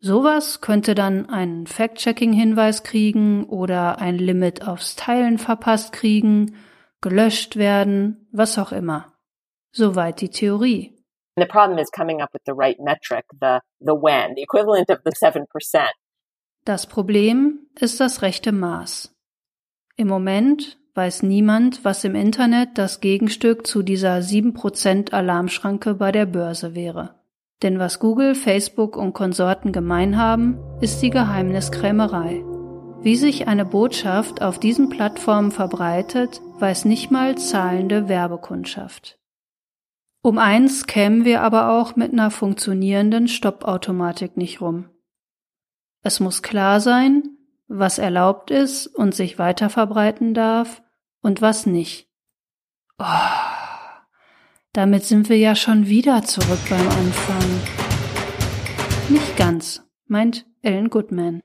Sowas 0.00 0.60
könnte 0.60 0.94
dann 0.94 1.28
einen 1.28 1.66
Fact-Checking-Hinweis 1.66 2.82
kriegen 2.82 3.44
oder 3.44 3.98
ein 3.98 4.18
Limit 4.18 4.66
aufs 4.66 4.96
Teilen 4.96 5.38
verpasst 5.38 5.92
kriegen, 5.92 6.56
gelöscht 7.00 7.56
werden, 7.56 8.28
was 8.32 8.58
auch 8.58 8.72
immer. 8.72 9.12
Soweit 9.72 10.20
die 10.20 10.30
Theorie. 10.30 11.02
the 11.36 11.46
problem 11.46 11.78
is 11.78 11.90
coming 11.90 12.20
up 12.20 12.30
with 12.32 12.42
the 12.44 12.54
right 12.54 12.78
metric, 12.78 13.24
the, 13.40 13.60
the 13.80 13.94
when, 13.94 14.34
the 14.34 14.42
equivalent 14.42 14.90
of 14.90 14.98
the 15.04 15.12
7%. 15.12 15.46
Das 16.64 16.86
Problem 16.86 17.66
ist 17.80 18.00
das 18.00 18.22
rechte 18.22 18.52
Maß. 18.52 19.14
Im 19.96 20.08
Moment 20.08 20.78
weiß 20.94 21.22
niemand, 21.22 21.84
was 21.84 22.04
im 22.04 22.14
Internet 22.14 22.76
das 22.76 23.00
Gegenstück 23.00 23.66
zu 23.66 23.82
dieser 23.82 24.18
7% 24.18 25.12
Alarmschranke 25.12 25.94
bei 25.94 26.12
der 26.12 26.26
Börse 26.26 26.74
wäre. 26.74 27.14
Denn 27.62 27.78
was 27.78 27.98
Google, 27.98 28.34
Facebook 28.34 28.96
und 28.96 29.12
Konsorten 29.12 29.72
gemein 29.72 30.18
haben, 30.18 30.58
ist 30.80 31.00
die 31.00 31.10
Geheimniskrämerei. 31.10 32.44
Wie 33.02 33.16
sich 33.16 33.48
eine 33.48 33.64
Botschaft 33.64 34.42
auf 34.42 34.60
diesen 34.60 34.88
Plattformen 34.88 35.50
verbreitet, 35.50 36.40
weiß 36.58 36.84
nicht 36.84 37.10
mal 37.10 37.36
zahlende 37.36 38.08
Werbekundschaft. 38.08 39.18
Um 40.22 40.38
eins 40.38 40.86
kämen 40.86 41.24
wir 41.24 41.42
aber 41.42 41.70
auch 41.70 41.96
mit 41.96 42.12
einer 42.12 42.30
funktionierenden 42.30 43.26
Stoppautomatik 43.26 44.36
nicht 44.36 44.60
rum. 44.60 44.88
Es 46.04 46.20
muss 46.20 46.42
klar 46.42 46.80
sein, 46.80 47.24
was 47.78 47.98
erlaubt 47.98 48.50
ist 48.50 48.86
und 48.86 49.14
sich 49.14 49.38
weiter 49.38 49.70
verbreiten 49.70 50.34
darf 50.34 50.82
und 51.22 51.40
was 51.40 51.66
nicht. 51.66 52.08
Oh, 52.98 53.04
damit 54.72 55.04
sind 55.04 55.28
wir 55.28 55.38
ja 55.38 55.54
schon 55.54 55.86
wieder 55.86 56.22
zurück 56.22 56.60
beim 56.68 56.88
Anfang. 56.88 57.60
Nicht 59.08 59.36
ganz, 59.36 59.82
meint 60.06 60.46
Ellen 60.62 60.90
Goodman. 60.90 61.40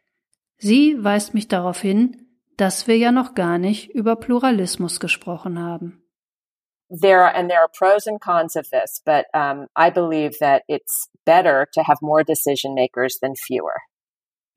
Sie 0.57 1.03
weist 1.03 1.33
mich 1.33 1.47
darauf 1.47 1.81
hin, 1.81 2.27
dass 2.57 2.87
wir 2.87 2.97
ja 2.97 3.11
noch 3.11 3.35
gar 3.35 3.57
nicht 3.57 3.89
über 3.91 4.15
Pluralismus 4.15 4.99
gesprochen 4.99 5.59
haben. 5.59 6.03
There 6.89 7.21
are, 7.21 7.35
and 7.35 7.49
there 7.49 7.59
are 7.59 7.69
pros 7.69 8.07
and 8.07 8.19
cons 8.21 8.55
of 8.55 8.69
this, 8.69 9.01
but 9.05 9.25
um, 9.33 9.67
I 9.75 9.91
believe 9.91 10.37
that 10.39 10.63
it's 10.67 11.09
better 11.25 11.67
to 11.73 11.83
have 11.83 11.97
more 12.01 12.23
decision 12.23 12.73
makers 12.73 13.19
than 13.19 13.35
fewer. 13.35 13.75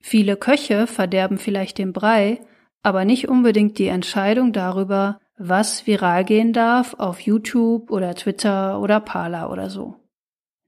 Viele 0.01 0.37
Köche 0.37 0.87
verderben 0.87 1.39
vielleicht 1.39 1.79
den 1.79 1.93
Brei, 1.93 2.41
aber 2.83 3.05
nicht 3.05 3.29
unbedingt 3.29 3.79
die 3.79 3.87
Entscheidung 3.87 4.53
darüber, 4.53 5.21
was 5.37 5.87
viral 5.87 6.25
gehen 6.25 6.53
darf 6.53 6.95
auf 6.95 7.21
YouTube 7.21 7.91
oder 7.91 8.15
Twitter 8.15 8.81
oder 8.81 9.01
Parler 9.01 9.51
oder 9.51 9.71
so. 9.71 9.97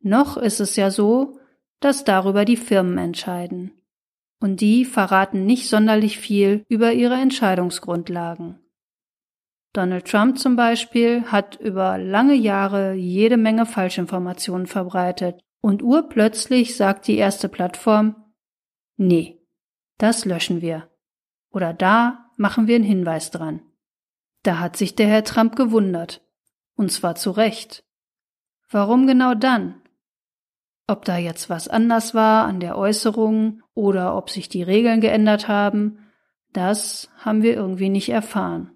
Noch 0.00 0.36
ist 0.36 0.60
es 0.60 0.76
ja 0.76 0.90
so, 0.90 1.38
dass 1.80 2.04
darüber 2.04 2.44
die 2.44 2.56
Firmen 2.56 2.98
entscheiden. 2.98 3.72
Und 4.40 4.60
die 4.60 4.84
verraten 4.84 5.46
nicht 5.46 5.68
sonderlich 5.68 6.18
viel 6.18 6.64
über 6.68 6.92
ihre 6.92 7.14
Entscheidungsgrundlagen. 7.14 8.58
Donald 9.72 10.06
Trump 10.06 10.38
zum 10.38 10.56
Beispiel 10.56 11.24
hat 11.24 11.56
über 11.60 11.96
lange 11.96 12.34
Jahre 12.34 12.92
jede 12.94 13.36
Menge 13.36 13.64
Falschinformationen 13.64 14.66
verbreitet 14.66 15.40
und 15.62 15.82
urplötzlich 15.82 16.76
sagt 16.76 17.06
die 17.06 17.16
erste 17.16 17.48
Plattform, 17.48 18.21
nee, 18.96 19.40
das 19.98 20.24
löschen 20.24 20.60
wir. 20.60 20.88
Oder 21.50 21.72
da 21.72 22.30
machen 22.36 22.66
wir 22.66 22.76
einen 22.76 22.84
Hinweis 22.84 23.30
dran. 23.30 23.62
Da 24.42 24.58
hat 24.58 24.76
sich 24.76 24.96
der 24.96 25.06
Herr 25.06 25.24
Trump 25.24 25.56
gewundert. 25.56 26.22
Und 26.74 26.90
zwar 26.90 27.14
zu 27.14 27.30
Recht. 27.30 27.84
Warum 28.70 29.06
genau 29.06 29.34
dann? 29.34 29.82
Ob 30.86 31.04
da 31.04 31.16
jetzt 31.16 31.48
was 31.48 31.68
anders 31.68 32.14
war 32.14 32.46
an 32.46 32.58
der 32.58 32.76
Äußerung 32.76 33.62
oder 33.74 34.16
ob 34.16 34.30
sich 34.30 34.48
die 34.48 34.62
Regeln 34.62 35.00
geändert 35.00 35.46
haben, 35.46 35.98
das 36.52 37.10
haben 37.18 37.42
wir 37.42 37.54
irgendwie 37.54 37.88
nicht 37.88 38.08
erfahren. 38.08 38.72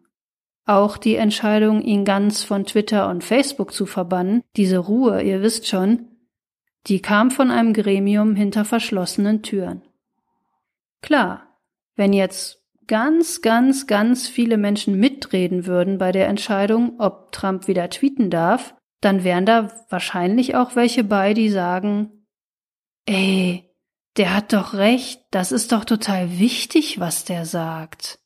Auch 0.64 0.96
die 0.96 1.16
Entscheidung, 1.16 1.82
ihn 1.82 2.04
ganz 2.04 2.42
von 2.42 2.64
Twitter 2.64 3.08
und 3.08 3.22
Facebook 3.22 3.72
zu 3.72 3.86
verbannen, 3.86 4.42
diese 4.56 4.78
Ruhe, 4.78 5.22
ihr 5.22 5.42
wisst 5.42 5.66
schon, 5.68 6.08
die 6.86 7.00
kam 7.00 7.30
von 7.30 7.50
einem 7.50 7.72
Gremium 7.72 8.34
hinter 8.34 8.64
verschlossenen 8.64 9.42
Türen. 9.42 9.82
Klar, 11.06 11.56
wenn 11.94 12.12
jetzt 12.12 12.60
ganz, 12.88 13.40
ganz, 13.40 13.86
ganz 13.86 14.26
viele 14.26 14.56
Menschen 14.56 14.98
mitreden 14.98 15.64
würden 15.64 15.98
bei 15.98 16.10
der 16.10 16.26
Entscheidung, 16.26 16.98
ob 16.98 17.30
Trump 17.30 17.68
wieder 17.68 17.88
tweeten 17.90 18.28
darf, 18.28 18.74
dann 19.00 19.22
wären 19.22 19.46
da 19.46 19.70
wahrscheinlich 19.88 20.56
auch 20.56 20.74
welche 20.74 21.04
bei, 21.04 21.32
die 21.32 21.48
sagen, 21.48 22.26
ey, 23.06 23.72
der 24.16 24.34
hat 24.34 24.52
doch 24.52 24.74
recht, 24.74 25.22
das 25.30 25.52
ist 25.52 25.70
doch 25.70 25.84
total 25.84 26.40
wichtig, 26.40 26.98
was 26.98 27.24
der 27.24 27.44
sagt. 27.44 28.18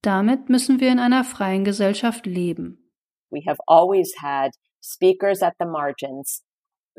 Damit 0.00 0.48
müssen 0.48 0.80
wir 0.80 0.90
in 0.90 0.98
einer 0.98 1.24
freien 1.24 1.64
Gesellschaft 1.64 2.24
leben. 2.24 2.90
We 3.30 3.42
have 3.46 3.58
always 3.66 4.14
had 4.22 4.52
speakers 4.82 5.42
at 5.42 5.56
the 5.58 5.66
margins 5.66 6.42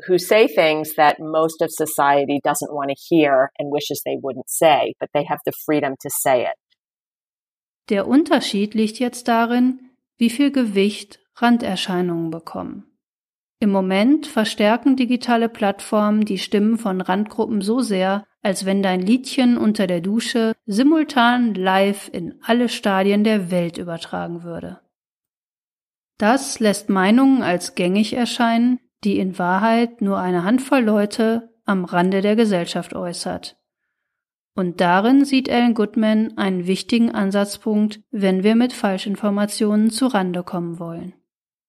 who 0.06 0.18
say 0.18 0.46
things 0.46 0.94
that 0.96 1.18
most 1.18 1.62
of 1.62 1.70
society 1.70 2.40
doesn't 2.44 2.72
want 2.72 2.90
to 2.90 2.96
hear 3.08 3.50
and 3.58 3.72
wishes 3.72 4.02
they 4.04 4.16
wouldn't 4.16 4.48
say, 4.48 4.94
but 5.00 5.10
they 5.14 5.24
have 5.24 5.40
the 5.44 5.52
freedom 5.64 5.94
to 6.00 6.10
say 6.10 6.42
it. 6.42 6.56
Der 7.88 8.06
Unterschied 8.08 8.74
liegt 8.74 8.98
jetzt 8.98 9.28
darin, 9.28 9.90
wie 10.18 10.30
viel 10.30 10.50
Gewicht 10.50 11.20
Randerscheinungen 11.36 12.30
bekommen. 12.30 12.84
Im 13.58 13.70
Moment 13.70 14.26
verstärken 14.26 14.96
digitale 14.96 15.48
Plattformen 15.48 16.24
die 16.24 16.38
Stimmen 16.38 16.78
von 16.78 17.00
Randgruppen 17.00 17.62
so 17.62 17.80
sehr, 17.80 18.26
als 18.42 18.66
wenn 18.66 18.82
dein 18.82 19.00
Liedchen 19.00 19.56
unter 19.56 19.86
der 19.86 20.00
Dusche 20.00 20.52
simultan 20.66 21.54
live 21.54 22.10
in 22.12 22.38
alle 22.42 22.68
Stadien 22.68 23.24
der 23.24 23.50
Welt 23.50 23.78
übertragen 23.78 24.42
würde. 24.42 24.80
Das 26.18 26.60
lässt 26.60 26.88
Meinungen 26.88 27.42
als 27.42 27.74
gängig 27.74 28.12
erscheinen, 28.12 28.78
die 29.04 29.18
in 29.18 29.38
Wahrheit 29.38 30.00
nur 30.00 30.18
eine 30.18 30.44
Handvoll 30.44 30.80
Leute 30.80 31.50
am 31.64 31.84
Rande 31.84 32.22
der 32.22 32.36
Gesellschaft 32.36 32.94
äußert. 32.94 33.56
Und 34.54 34.80
darin 34.80 35.24
sieht 35.24 35.48
Ellen 35.48 35.74
Goodman 35.74 36.38
einen 36.38 36.66
wichtigen 36.66 37.14
Ansatzpunkt, 37.14 38.00
wenn 38.10 38.42
wir 38.42 38.54
mit 38.54 38.72
Falschinformationen 38.72 39.90
zu 39.90 40.06
Rande 40.06 40.42
kommen 40.42 40.78
wollen. 40.78 41.14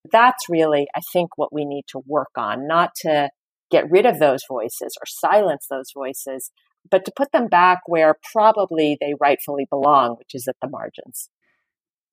That's 0.10 0.48
really, 0.50 0.88
I 0.96 1.02
think, 1.12 1.38
what 1.38 1.52
we 1.52 1.66
need 1.66 1.86
to 1.92 2.02
work 2.06 2.38
on, 2.38 2.66
not 2.66 2.92
to 3.02 3.28
get 3.70 3.92
rid 3.92 4.06
of 4.06 4.20
those 4.20 4.46
voices 4.48 4.96
or 4.98 5.06
silence 5.06 5.68
those 5.68 5.92
voices, 5.94 6.52
but 6.90 7.04
to 7.04 7.12
put 7.12 7.32
them 7.34 7.50
back 7.50 7.80
where 7.88 8.16
probably 8.34 8.98
they 9.02 9.14
rightfully 9.20 9.68
belong, 9.70 10.16
which 10.18 10.34
is 10.34 10.48
at 10.48 10.56
the 10.62 10.70
margins. 10.70 11.30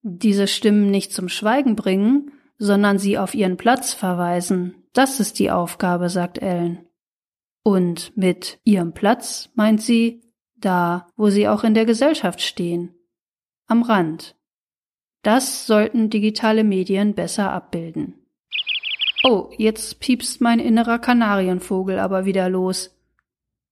Diese 0.03 0.49
Stimmen 0.49 0.91
nicht 0.91 1.13
zum 1.13 1.29
Schweigen 1.29 1.77
bringen, 1.77 2.33
sondern 2.59 2.99
sie 2.99 3.19
auf 3.19 3.35
ihren 3.35 3.57
Platz 3.57 3.93
verweisen. 3.93 4.85
Das 4.93 5.21
ist 5.21 5.39
die 5.39 5.51
Aufgabe, 5.51 6.09
sagt 6.09 6.39
Ellen. 6.39 6.87
Und 7.63 8.17
mit 8.17 8.61
ihrem 8.65 8.93
Platz 8.93 9.51
meint 9.55 9.81
sie 9.81 10.23
da, 10.57 11.09
wo 11.17 11.31
sie 11.31 11.49
auch 11.49 11.65
in 11.65 11.75
der 11.75 11.85
Gesellschaft 11.85 12.41
stehen, 12.41 12.95
am 13.67 13.83
Rand. 13.83 14.37
Das 15.23 15.67
sollten 15.67 16.11
digitale 16.11 16.65
Medien 16.65 17.15
besser 17.15 17.51
abbilden. 17.51 18.15
Oh, 19.25 19.51
jetzt 19.57 20.01
piepst 20.01 20.43
mein 20.43 20.61
innerer 20.61 20.99
Kanarienvogel 20.99 21.99
aber 21.99 22.27
wieder 22.27 22.51
los. 22.51 22.95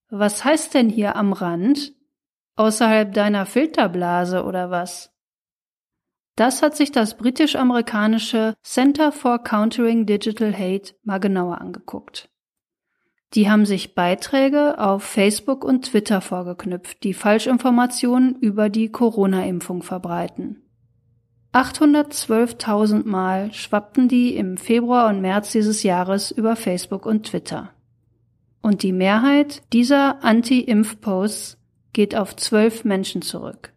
Was 0.09 0.43
heißt 0.43 0.73
denn 0.73 0.89
hier 0.89 1.15
am 1.15 1.31
Rand? 1.31 1.93
Außerhalb 2.55 3.13
deiner 3.13 3.45
Filterblase 3.45 4.43
oder 4.43 4.71
was? 4.71 5.12
Das 6.35 6.63
hat 6.63 6.75
sich 6.75 6.91
das 6.91 7.17
britisch-amerikanische 7.17 8.55
Center 8.63 9.11
for 9.11 9.39
Countering 9.43 10.05
Digital 10.07 10.51
Hate 10.51 10.95
mal 11.03 11.19
genauer 11.19 11.61
angeguckt. 11.61 12.29
Die 13.35 13.49
haben 13.49 13.65
sich 13.65 13.95
Beiträge 13.95 14.79
auf 14.79 15.03
Facebook 15.03 15.63
und 15.63 15.85
Twitter 15.85 16.21
vorgeknüpft, 16.21 17.03
die 17.03 17.13
Falschinformationen 17.13 18.35
über 18.35 18.69
die 18.69 18.91
Corona-Impfung 18.91 19.81
verbreiten. 19.83 20.61
812.000 21.53 23.07
Mal 23.07 23.53
schwappten 23.53 24.07
die 24.07 24.35
im 24.35 24.57
Februar 24.57 25.09
und 25.09 25.21
März 25.21 25.51
dieses 25.51 25.83
Jahres 25.83 26.31
über 26.31 26.55
Facebook 26.55 27.05
und 27.05 27.27
Twitter. 27.27 27.69
Und 28.61 28.81
die 28.81 28.91
Mehrheit 28.91 29.61
dieser 29.71 30.23
Anti-Impf-Posts 30.23 31.57
geht 31.91 32.15
auf 32.15 32.35
zwölf 32.35 32.85
Menschen 32.85 33.21
zurück. 33.21 33.73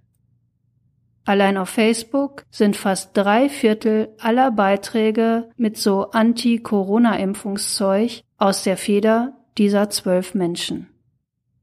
Allein 1.27 1.59
auf 1.59 1.68
Facebook 1.70 2.45
sind 2.51 2.77
fast 2.77 3.16
drei 3.16 3.49
Viertel 3.49 4.11
aller 4.20 4.53
Beiträge 4.53 5.49
mit 5.57 5.77
so 5.77 6.12
Anti-Corona-Impfungszeug 6.12 8.22
aus 8.39 8.62
der 8.62 8.77
Feder 8.77 9.33
dieser 9.59 9.91
zwölf 9.91 10.35
Menschen. 10.35 10.87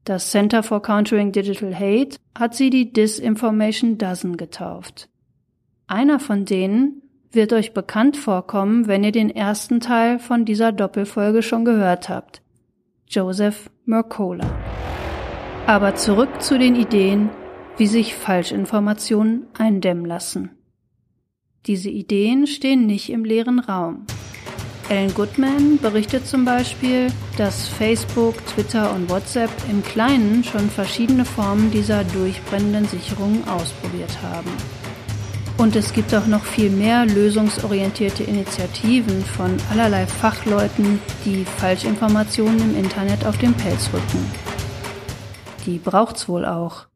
Das 0.04 0.30
Center 0.30 0.62
for 0.62 0.82
Countering 0.82 1.32
Digital 1.32 1.74
Hate 1.74 2.18
hat 2.38 2.54
sie 2.54 2.68
die 2.68 2.92
Disinformation 2.92 3.96
Dozen 3.96 4.36
getauft. 4.36 5.08
Einer 5.86 6.20
von 6.20 6.44
denen 6.44 7.00
wird 7.32 7.54
euch 7.54 7.72
bekannt 7.72 8.18
vorkommen, 8.18 8.86
wenn 8.86 9.02
ihr 9.02 9.12
den 9.12 9.30
ersten 9.30 9.80
Teil 9.80 10.18
von 10.18 10.44
dieser 10.44 10.72
Doppelfolge 10.72 11.42
schon 11.42 11.64
gehört 11.64 12.10
habt. 12.10 12.42
Joseph 13.08 13.70
Mercola. 13.86 14.44
Aber 15.66 15.94
zurück 15.94 16.42
zu 16.42 16.58
den 16.58 16.76
Ideen, 16.76 17.30
wie 17.76 17.86
sich 17.86 18.14
Falschinformationen 18.14 19.46
eindämmen 19.58 20.04
lassen. 20.04 20.50
Diese 21.66 21.90
Ideen 21.90 22.46
stehen 22.46 22.86
nicht 22.86 23.10
im 23.10 23.24
leeren 23.24 23.58
Raum. 23.58 24.06
Ellen 24.90 25.14
Goodman 25.14 25.78
berichtet 25.78 26.26
zum 26.26 26.44
Beispiel, 26.44 27.06
dass 27.38 27.66
Facebook, 27.66 28.34
Twitter 28.46 28.94
und 28.94 29.08
WhatsApp 29.08 29.50
im 29.70 29.82
Kleinen 29.82 30.44
schon 30.44 30.68
verschiedene 30.68 31.24
Formen 31.24 31.70
dieser 31.70 32.04
durchbrennenden 32.04 32.86
Sicherungen 32.86 33.48
ausprobiert 33.48 34.20
haben. 34.22 34.50
Und 35.56 35.74
es 35.76 35.92
gibt 35.94 36.14
auch 36.14 36.26
noch 36.26 36.44
viel 36.44 36.68
mehr 36.68 37.06
lösungsorientierte 37.06 38.24
Initiativen 38.24 39.24
von 39.24 39.56
allerlei 39.70 40.06
Fachleuten, 40.06 41.00
die 41.24 41.44
Falschinformationen 41.44 42.60
im 42.60 42.76
Internet 42.76 43.24
auf 43.24 43.38
den 43.38 43.54
Pelz 43.54 43.88
rücken. 43.92 44.30
Die 45.64 45.78
braucht's 45.78 46.28
wohl 46.28 46.44
auch. 46.44 46.88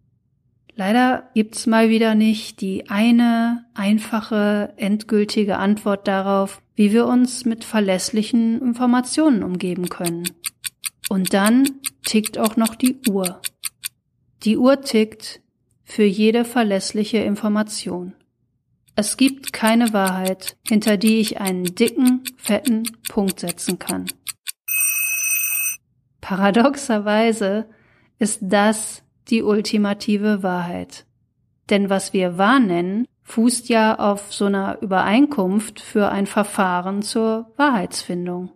Leider 0.79 1.29
gibt's 1.35 1.66
mal 1.66 1.89
wieder 1.89 2.14
nicht 2.14 2.61
die 2.61 2.89
eine 2.89 3.64
einfache, 3.74 4.74
endgültige 4.76 5.57
Antwort 5.59 6.07
darauf, 6.07 6.62
wie 6.76 6.93
wir 6.93 7.09
uns 7.09 7.45
mit 7.45 7.64
verlässlichen 7.64 8.62
Informationen 8.62 9.43
umgeben 9.43 9.89
können. 9.89 10.31
Und 11.09 11.35
dann 11.35 11.68
tickt 12.07 12.39
auch 12.39 12.55
noch 12.55 12.76
die 12.76 13.01
Uhr. 13.09 13.43
Die 14.45 14.57
Uhr 14.57 14.81
tickt 14.81 15.41
für 15.83 16.05
jede 16.05 16.45
verlässliche 16.45 17.18
Information. 17.18 18.14
Es 18.95 19.16
gibt 19.16 19.53
keine 19.53 19.93
Wahrheit, 19.93 20.57
hinter 20.64 20.97
die 20.97 21.18
ich 21.18 21.41
einen 21.41 21.74
dicken, 21.74 22.22
fetten 22.37 22.85
Punkt 23.09 23.41
setzen 23.41 23.81
kann. 23.81 24.07
Paradoxerweise 26.20 27.68
ist 28.20 28.39
das 28.43 29.03
die 29.31 29.43
ultimative 29.43 30.43
Wahrheit. 30.43 31.05
Denn 31.70 31.91
was 31.91 32.12
wir 32.12 32.39
wahr 32.39 32.61
nennen, 32.61 33.07
fußt 33.24 33.68
ja 33.68 33.99
auf 33.99 34.33
so 34.33 34.47
einer 34.47 34.79
Übereinkunft 34.81 35.81
für 35.81 36.09
ein 36.09 36.26
Verfahren 36.26 37.03
zur 37.03 37.53
Wahrheitsfindung. 37.57 38.51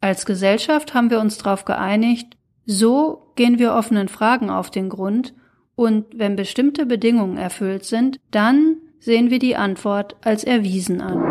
Als 0.00 0.26
Gesellschaft 0.26 0.94
haben 0.94 1.10
wir 1.10 1.20
uns 1.20 1.38
darauf 1.38 1.64
geeinigt, 1.64 2.36
so 2.64 3.32
gehen 3.36 3.58
wir 3.58 3.74
offenen 3.74 4.08
Fragen 4.08 4.50
auf 4.50 4.70
den 4.70 4.88
Grund 4.88 5.34
und 5.76 6.18
wenn 6.18 6.36
bestimmte 6.36 6.86
Bedingungen 6.86 7.36
erfüllt 7.36 7.84
sind, 7.84 8.18
dann 8.30 8.78
sehen 8.98 9.30
wir 9.30 9.38
die 9.38 9.56
Antwort 9.56 10.16
als 10.22 10.42
erwiesen 10.42 11.00
an. 11.00 11.22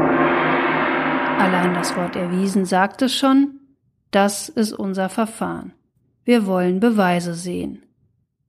Allein 1.40 1.74
das 1.74 1.98
Wort 1.98 2.16
erwiesen 2.16 2.64
sagt 2.66 3.02
es 3.02 3.14
schon, 3.14 3.60
das 4.12 4.48
ist 4.48 4.72
unser 4.72 5.10
Verfahren. 5.10 5.74
Wir 6.24 6.46
wollen 6.46 6.80
Beweise 6.80 7.34
sehen. 7.34 7.85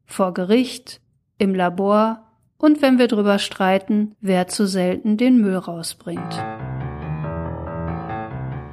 Vor 0.07 0.32
Gericht, 0.32 1.00
im 1.36 1.54
Labor, 1.54 2.22
und 2.59 2.80
wenn 2.80 2.98
wir 2.98 3.09
drüber 3.09 3.38
streiten, 3.38 4.14
wer 4.20 4.46
zu 4.46 4.66
selten 4.66 5.16
den 5.16 5.40
Müll 5.40 5.57
rausbringt. 5.57 6.42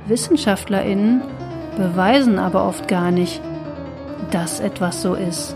Wissenschaftlerinnen 0.07 1.21
beweisen 1.75 2.39
aber 2.39 2.65
oft 2.65 2.87
gar 2.87 3.11
nicht, 3.11 3.41
dass 4.31 4.59
etwas 4.59 5.01
so 5.01 5.15
ist, 5.15 5.55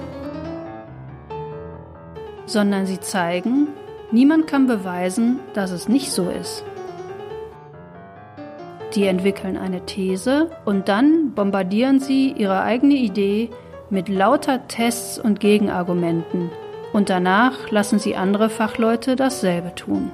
sondern 2.45 2.85
sie 2.85 2.99
zeigen, 2.99 3.67
niemand 4.11 4.47
kann 4.47 4.67
beweisen, 4.67 5.39
dass 5.53 5.71
es 5.71 5.87
nicht 5.87 6.11
so 6.11 6.29
ist. 6.29 6.63
Die 8.95 9.05
entwickeln 9.05 9.57
eine 9.57 9.85
These 9.85 10.49
und 10.65 10.87
dann 10.87 11.33
bombardieren 11.33 11.99
sie 11.99 12.31
ihre 12.31 12.61
eigene 12.61 12.95
Idee 12.95 13.51
mit 13.89 14.09
lauter 14.09 14.67
Tests 14.67 15.17
und 15.17 15.39
Gegenargumenten 15.39 16.49
und 16.93 17.09
danach 17.09 17.69
lassen 17.71 17.99
sie 17.99 18.15
andere 18.15 18.49
Fachleute 18.49 19.15
dasselbe 19.15 19.75
tun. 19.75 20.11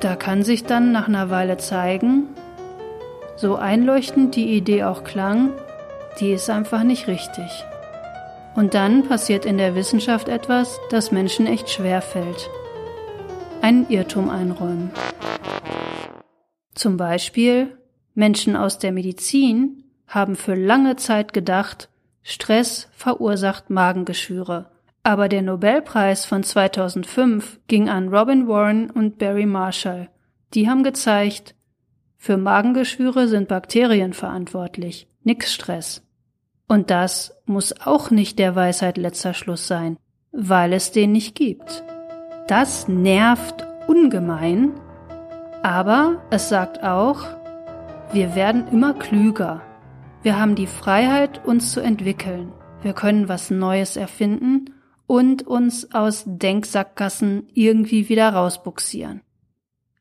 Da 0.00 0.14
kann 0.14 0.42
sich 0.42 0.64
dann 0.64 0.92
nach 0.92 1.08
einer 1.08 1.30
Weile 1.30 1.56
zeigen, 1.56 2.28
so 3.36 3.56
einleuchtend 3.56 4.36
die 4.36 4.56
Idee 4.56 4.84
auch 4.84 5.04
klang, 5.04 5.52
die 6.20 6.32
ist 6.32 6.48
einfach 6.48 6.82
nicht 6.82 7.06
richtig. 7.08 7.64
Und 8.54 8.74
dann 8.74 9.06
passiert 9.06 9.44
in 9.44 9.58
der 9.58 9.74
Wissenschaft 9.74 10.28
etwas, 10.28 10.80
das 10.90 11.12
Menschen 11.12 11.46
echt 11.46 11.68
schwer 11.68 12.00
fällt. 12.00 12.48
Einen 13.60 13.88
Irrtum 13.90 14.30
einräumen. 14.30 14.90
Zum 16.74 16.96
Beispiel 16.96 17.76
Menschen 18.14 18.56
aus 18.56 18.78
der 18.78 18.92
Medizin 18.92 19.84
haben 20.06 20.36
für 20.36 20.54
lange 20.54 20.96
Zeit 20.96 21.32
gedacht, 21.32 21.90
Stress 22.28 22.88
verursacht 22.90 23.70
Magengeschwüre. 23.70 24.66
Aber 25.04 25.28
der 25.28 25.42
Nobelpreis 25.42 26.26
von 26.26 26.42
2005 26.42 27.60
ging 27.68 27.88
an 27.88 28.08
Robin 28.08 28.48
Warren 28.48 28.90
und 28.90 29.18
Barry 29.18 29.46
Marshall. 29.46 30.08
Die 30.52 30.68
haben 30.68 30.82
gezeigt, 30.82 31.54
für 32.16 32.36
Magengeschwüre 32.36 33.28
sind 33.28 33.46
Bakterien 33.46 34.12
verantwortlich, 34.12 35.06
nix 35.22 35.54
Stress. 35.54 36.02
Und 36.66 36.90
das 36.90 37.32
muss 37.44 37.80
auch 37.86 38.10
nicht 38.10 38.40
der 38.40 38.56
Weisheit 38.56 38.96
letzter 38.96 39.32
Schluss 39.32 39.68
sein, 39.68 39.96
weil 40.32 40.72
es 40.72 40.90
den 40.90 41.12
nicht 41.12 41.36
gibt. 41.36 41.84
Das 42.48 42.88
nervt 42.88 43.64
ungemein, 43.86 44.72
aber 45.62 46.24
es 46.30 46.48
sagt 46.48 46.82
auch, 46.82 47.22
wir 48.12 48.34
werden 48.34 48.66
immer 48.72 48.94
klüger. 48.94 49.62
Wir 50.26 50.40
haben 50.40 50.56
die 50.56 50.66
Freiheit, 50.66 51.44
uns 51.46 51.70
zu 51.70 51.78
entwickeln. 51.78 52.52
Wir 52.82 52.94
können 52.94 53.28
was 53.28 53.52
Neues 53.52 53.96
erfinden 53.96 54.74
und 55.06 55.46
uns 55.46 55.94
aus 55.94 56.24
Denksackgassen 56.26 57.46
irgendwie 57.54 58.08
wieder 58.08 58.30
rausbuxieren. 58.30 59.20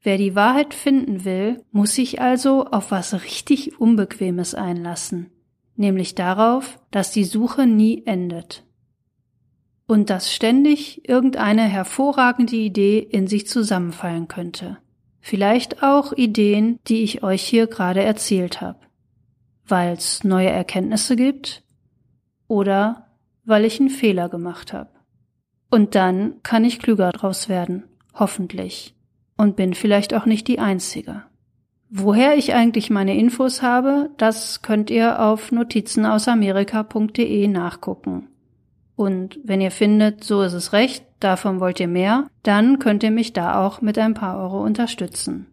Wer 0.02 0.18
die 0.18 0.34
Wahrheit 0.34 0.74
finden 0.74 1.26
will, 1.26 1.64
muss 1.72 1.94
sich 1.94 2.22
also 2.22 2.66
auf 2.66 2.90
was 2.90 3.14
richtig 3.14 3.80
Unbequemes 3.80 4.56
einlassen, 4.56 5.30
nämlich 5.76 6.16
darauf, 6.16 6.80
dass 6.90 7.12
die 7.12 7.26
Suche 7.26 7.68
nie 7.68 8.02
endet. 8.08 8.66
Und 9.86 10.10
dass 10.10 10.34
ständig 10.34 11.08
irgendeine 11.08 11.66
hervorragende 11.66 12.56
Idee 12.56 12.98
in 12.98 13.28
sich 13.28 13.46
zusammenfallen 13.48 14.28
könnte. 14.28 14.80
Vielleicht 15.22 15.84
auch 15.84 16.14
Ideen, 16.14 16.80
die 16.88 17.04
ich 17.04 17.22
euch 17.22 17.44
hier 17.44 17.68
gerade 17.68 18.02
erzählt 18.02 18.60
habe. 18.60 18.85
Weil 19.68 19.94
es 19.94 20.24
neue 20.24 20.50
Erkenntnisse 20.50 21.16
gibt 21.16 21.64
oder 22.48 23.08
weil 23.46 23.66
ich 23.66 23.80
einen 23.80 23.90
Fehler 23.90 24.30
gemacht 24.30 24.74
habe. 24.74 24.90
Und 25.70 25.96
dann 25.96 26.42
kann 26.44 26.64
ich 26.64 26.80
klüger 26.80 27.12
draus 27.12 27.50
werden, 27.50 27.84
hoffentlich 28.14 28.96
und 29.38 29.56
bin 29.56 29.74
vielleicht 29.74 30.14
auch 30.14 30.26
nicht 30.26 30.48
die 30.48 30.60
Einzige. 30.60 31.24
Woher 31.90 32.36
ich 32.36 32.54
eigentlich 32.54 32.90
meine 32.90 33.18
Infos 33.18 33.62
habe, 33.62 34.10
das 34.18 34.62
könnt 34.62 34.90
ihr 34.90 35.22
auf 35.22 35.52
notizenausamerika.de 35.52 37.48
nachgucken. 37.48 38.28
Und 38.96 39.40
wenn 39.44 39.62
ihr 39.62 39.72
findet, 39.72 40.24
so 40.24 40.42
ist 40.42 40.54
es 40.54 40.74
recht, 40.74 41.06
davon 41.20 41.60
wollt 41.60 41.80
ihr 41.80 41.88
mehr, 41.88 42.28
dann 42.44 42.80
könnt 42.80 43.04
ihr 43.04 43.12
mich 43.12 43.34
da 43.34 43.66
auch 43.66 43.82
mit 43.82 43.98
ein 43.98 44.14
paar 44.14 44.40
Euro 44.40 44.64
unterstützen. 44.64 45.48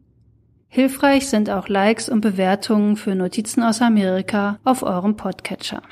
Hilfreich 0.74 1.28
sind 1.28 1.50
auch 1.50 1.68
Likes 1.68 2.08
und 2.08 2.22
Bewertungen 2.22 2.96
für 2.96 3.14
Notizen 3.14 3.62
aus 3.62 3.82
Amerika 3.82 4.58
auf 4.64 4.82
eurem 4.82 5.16
Podcatcher. 5.16 5.82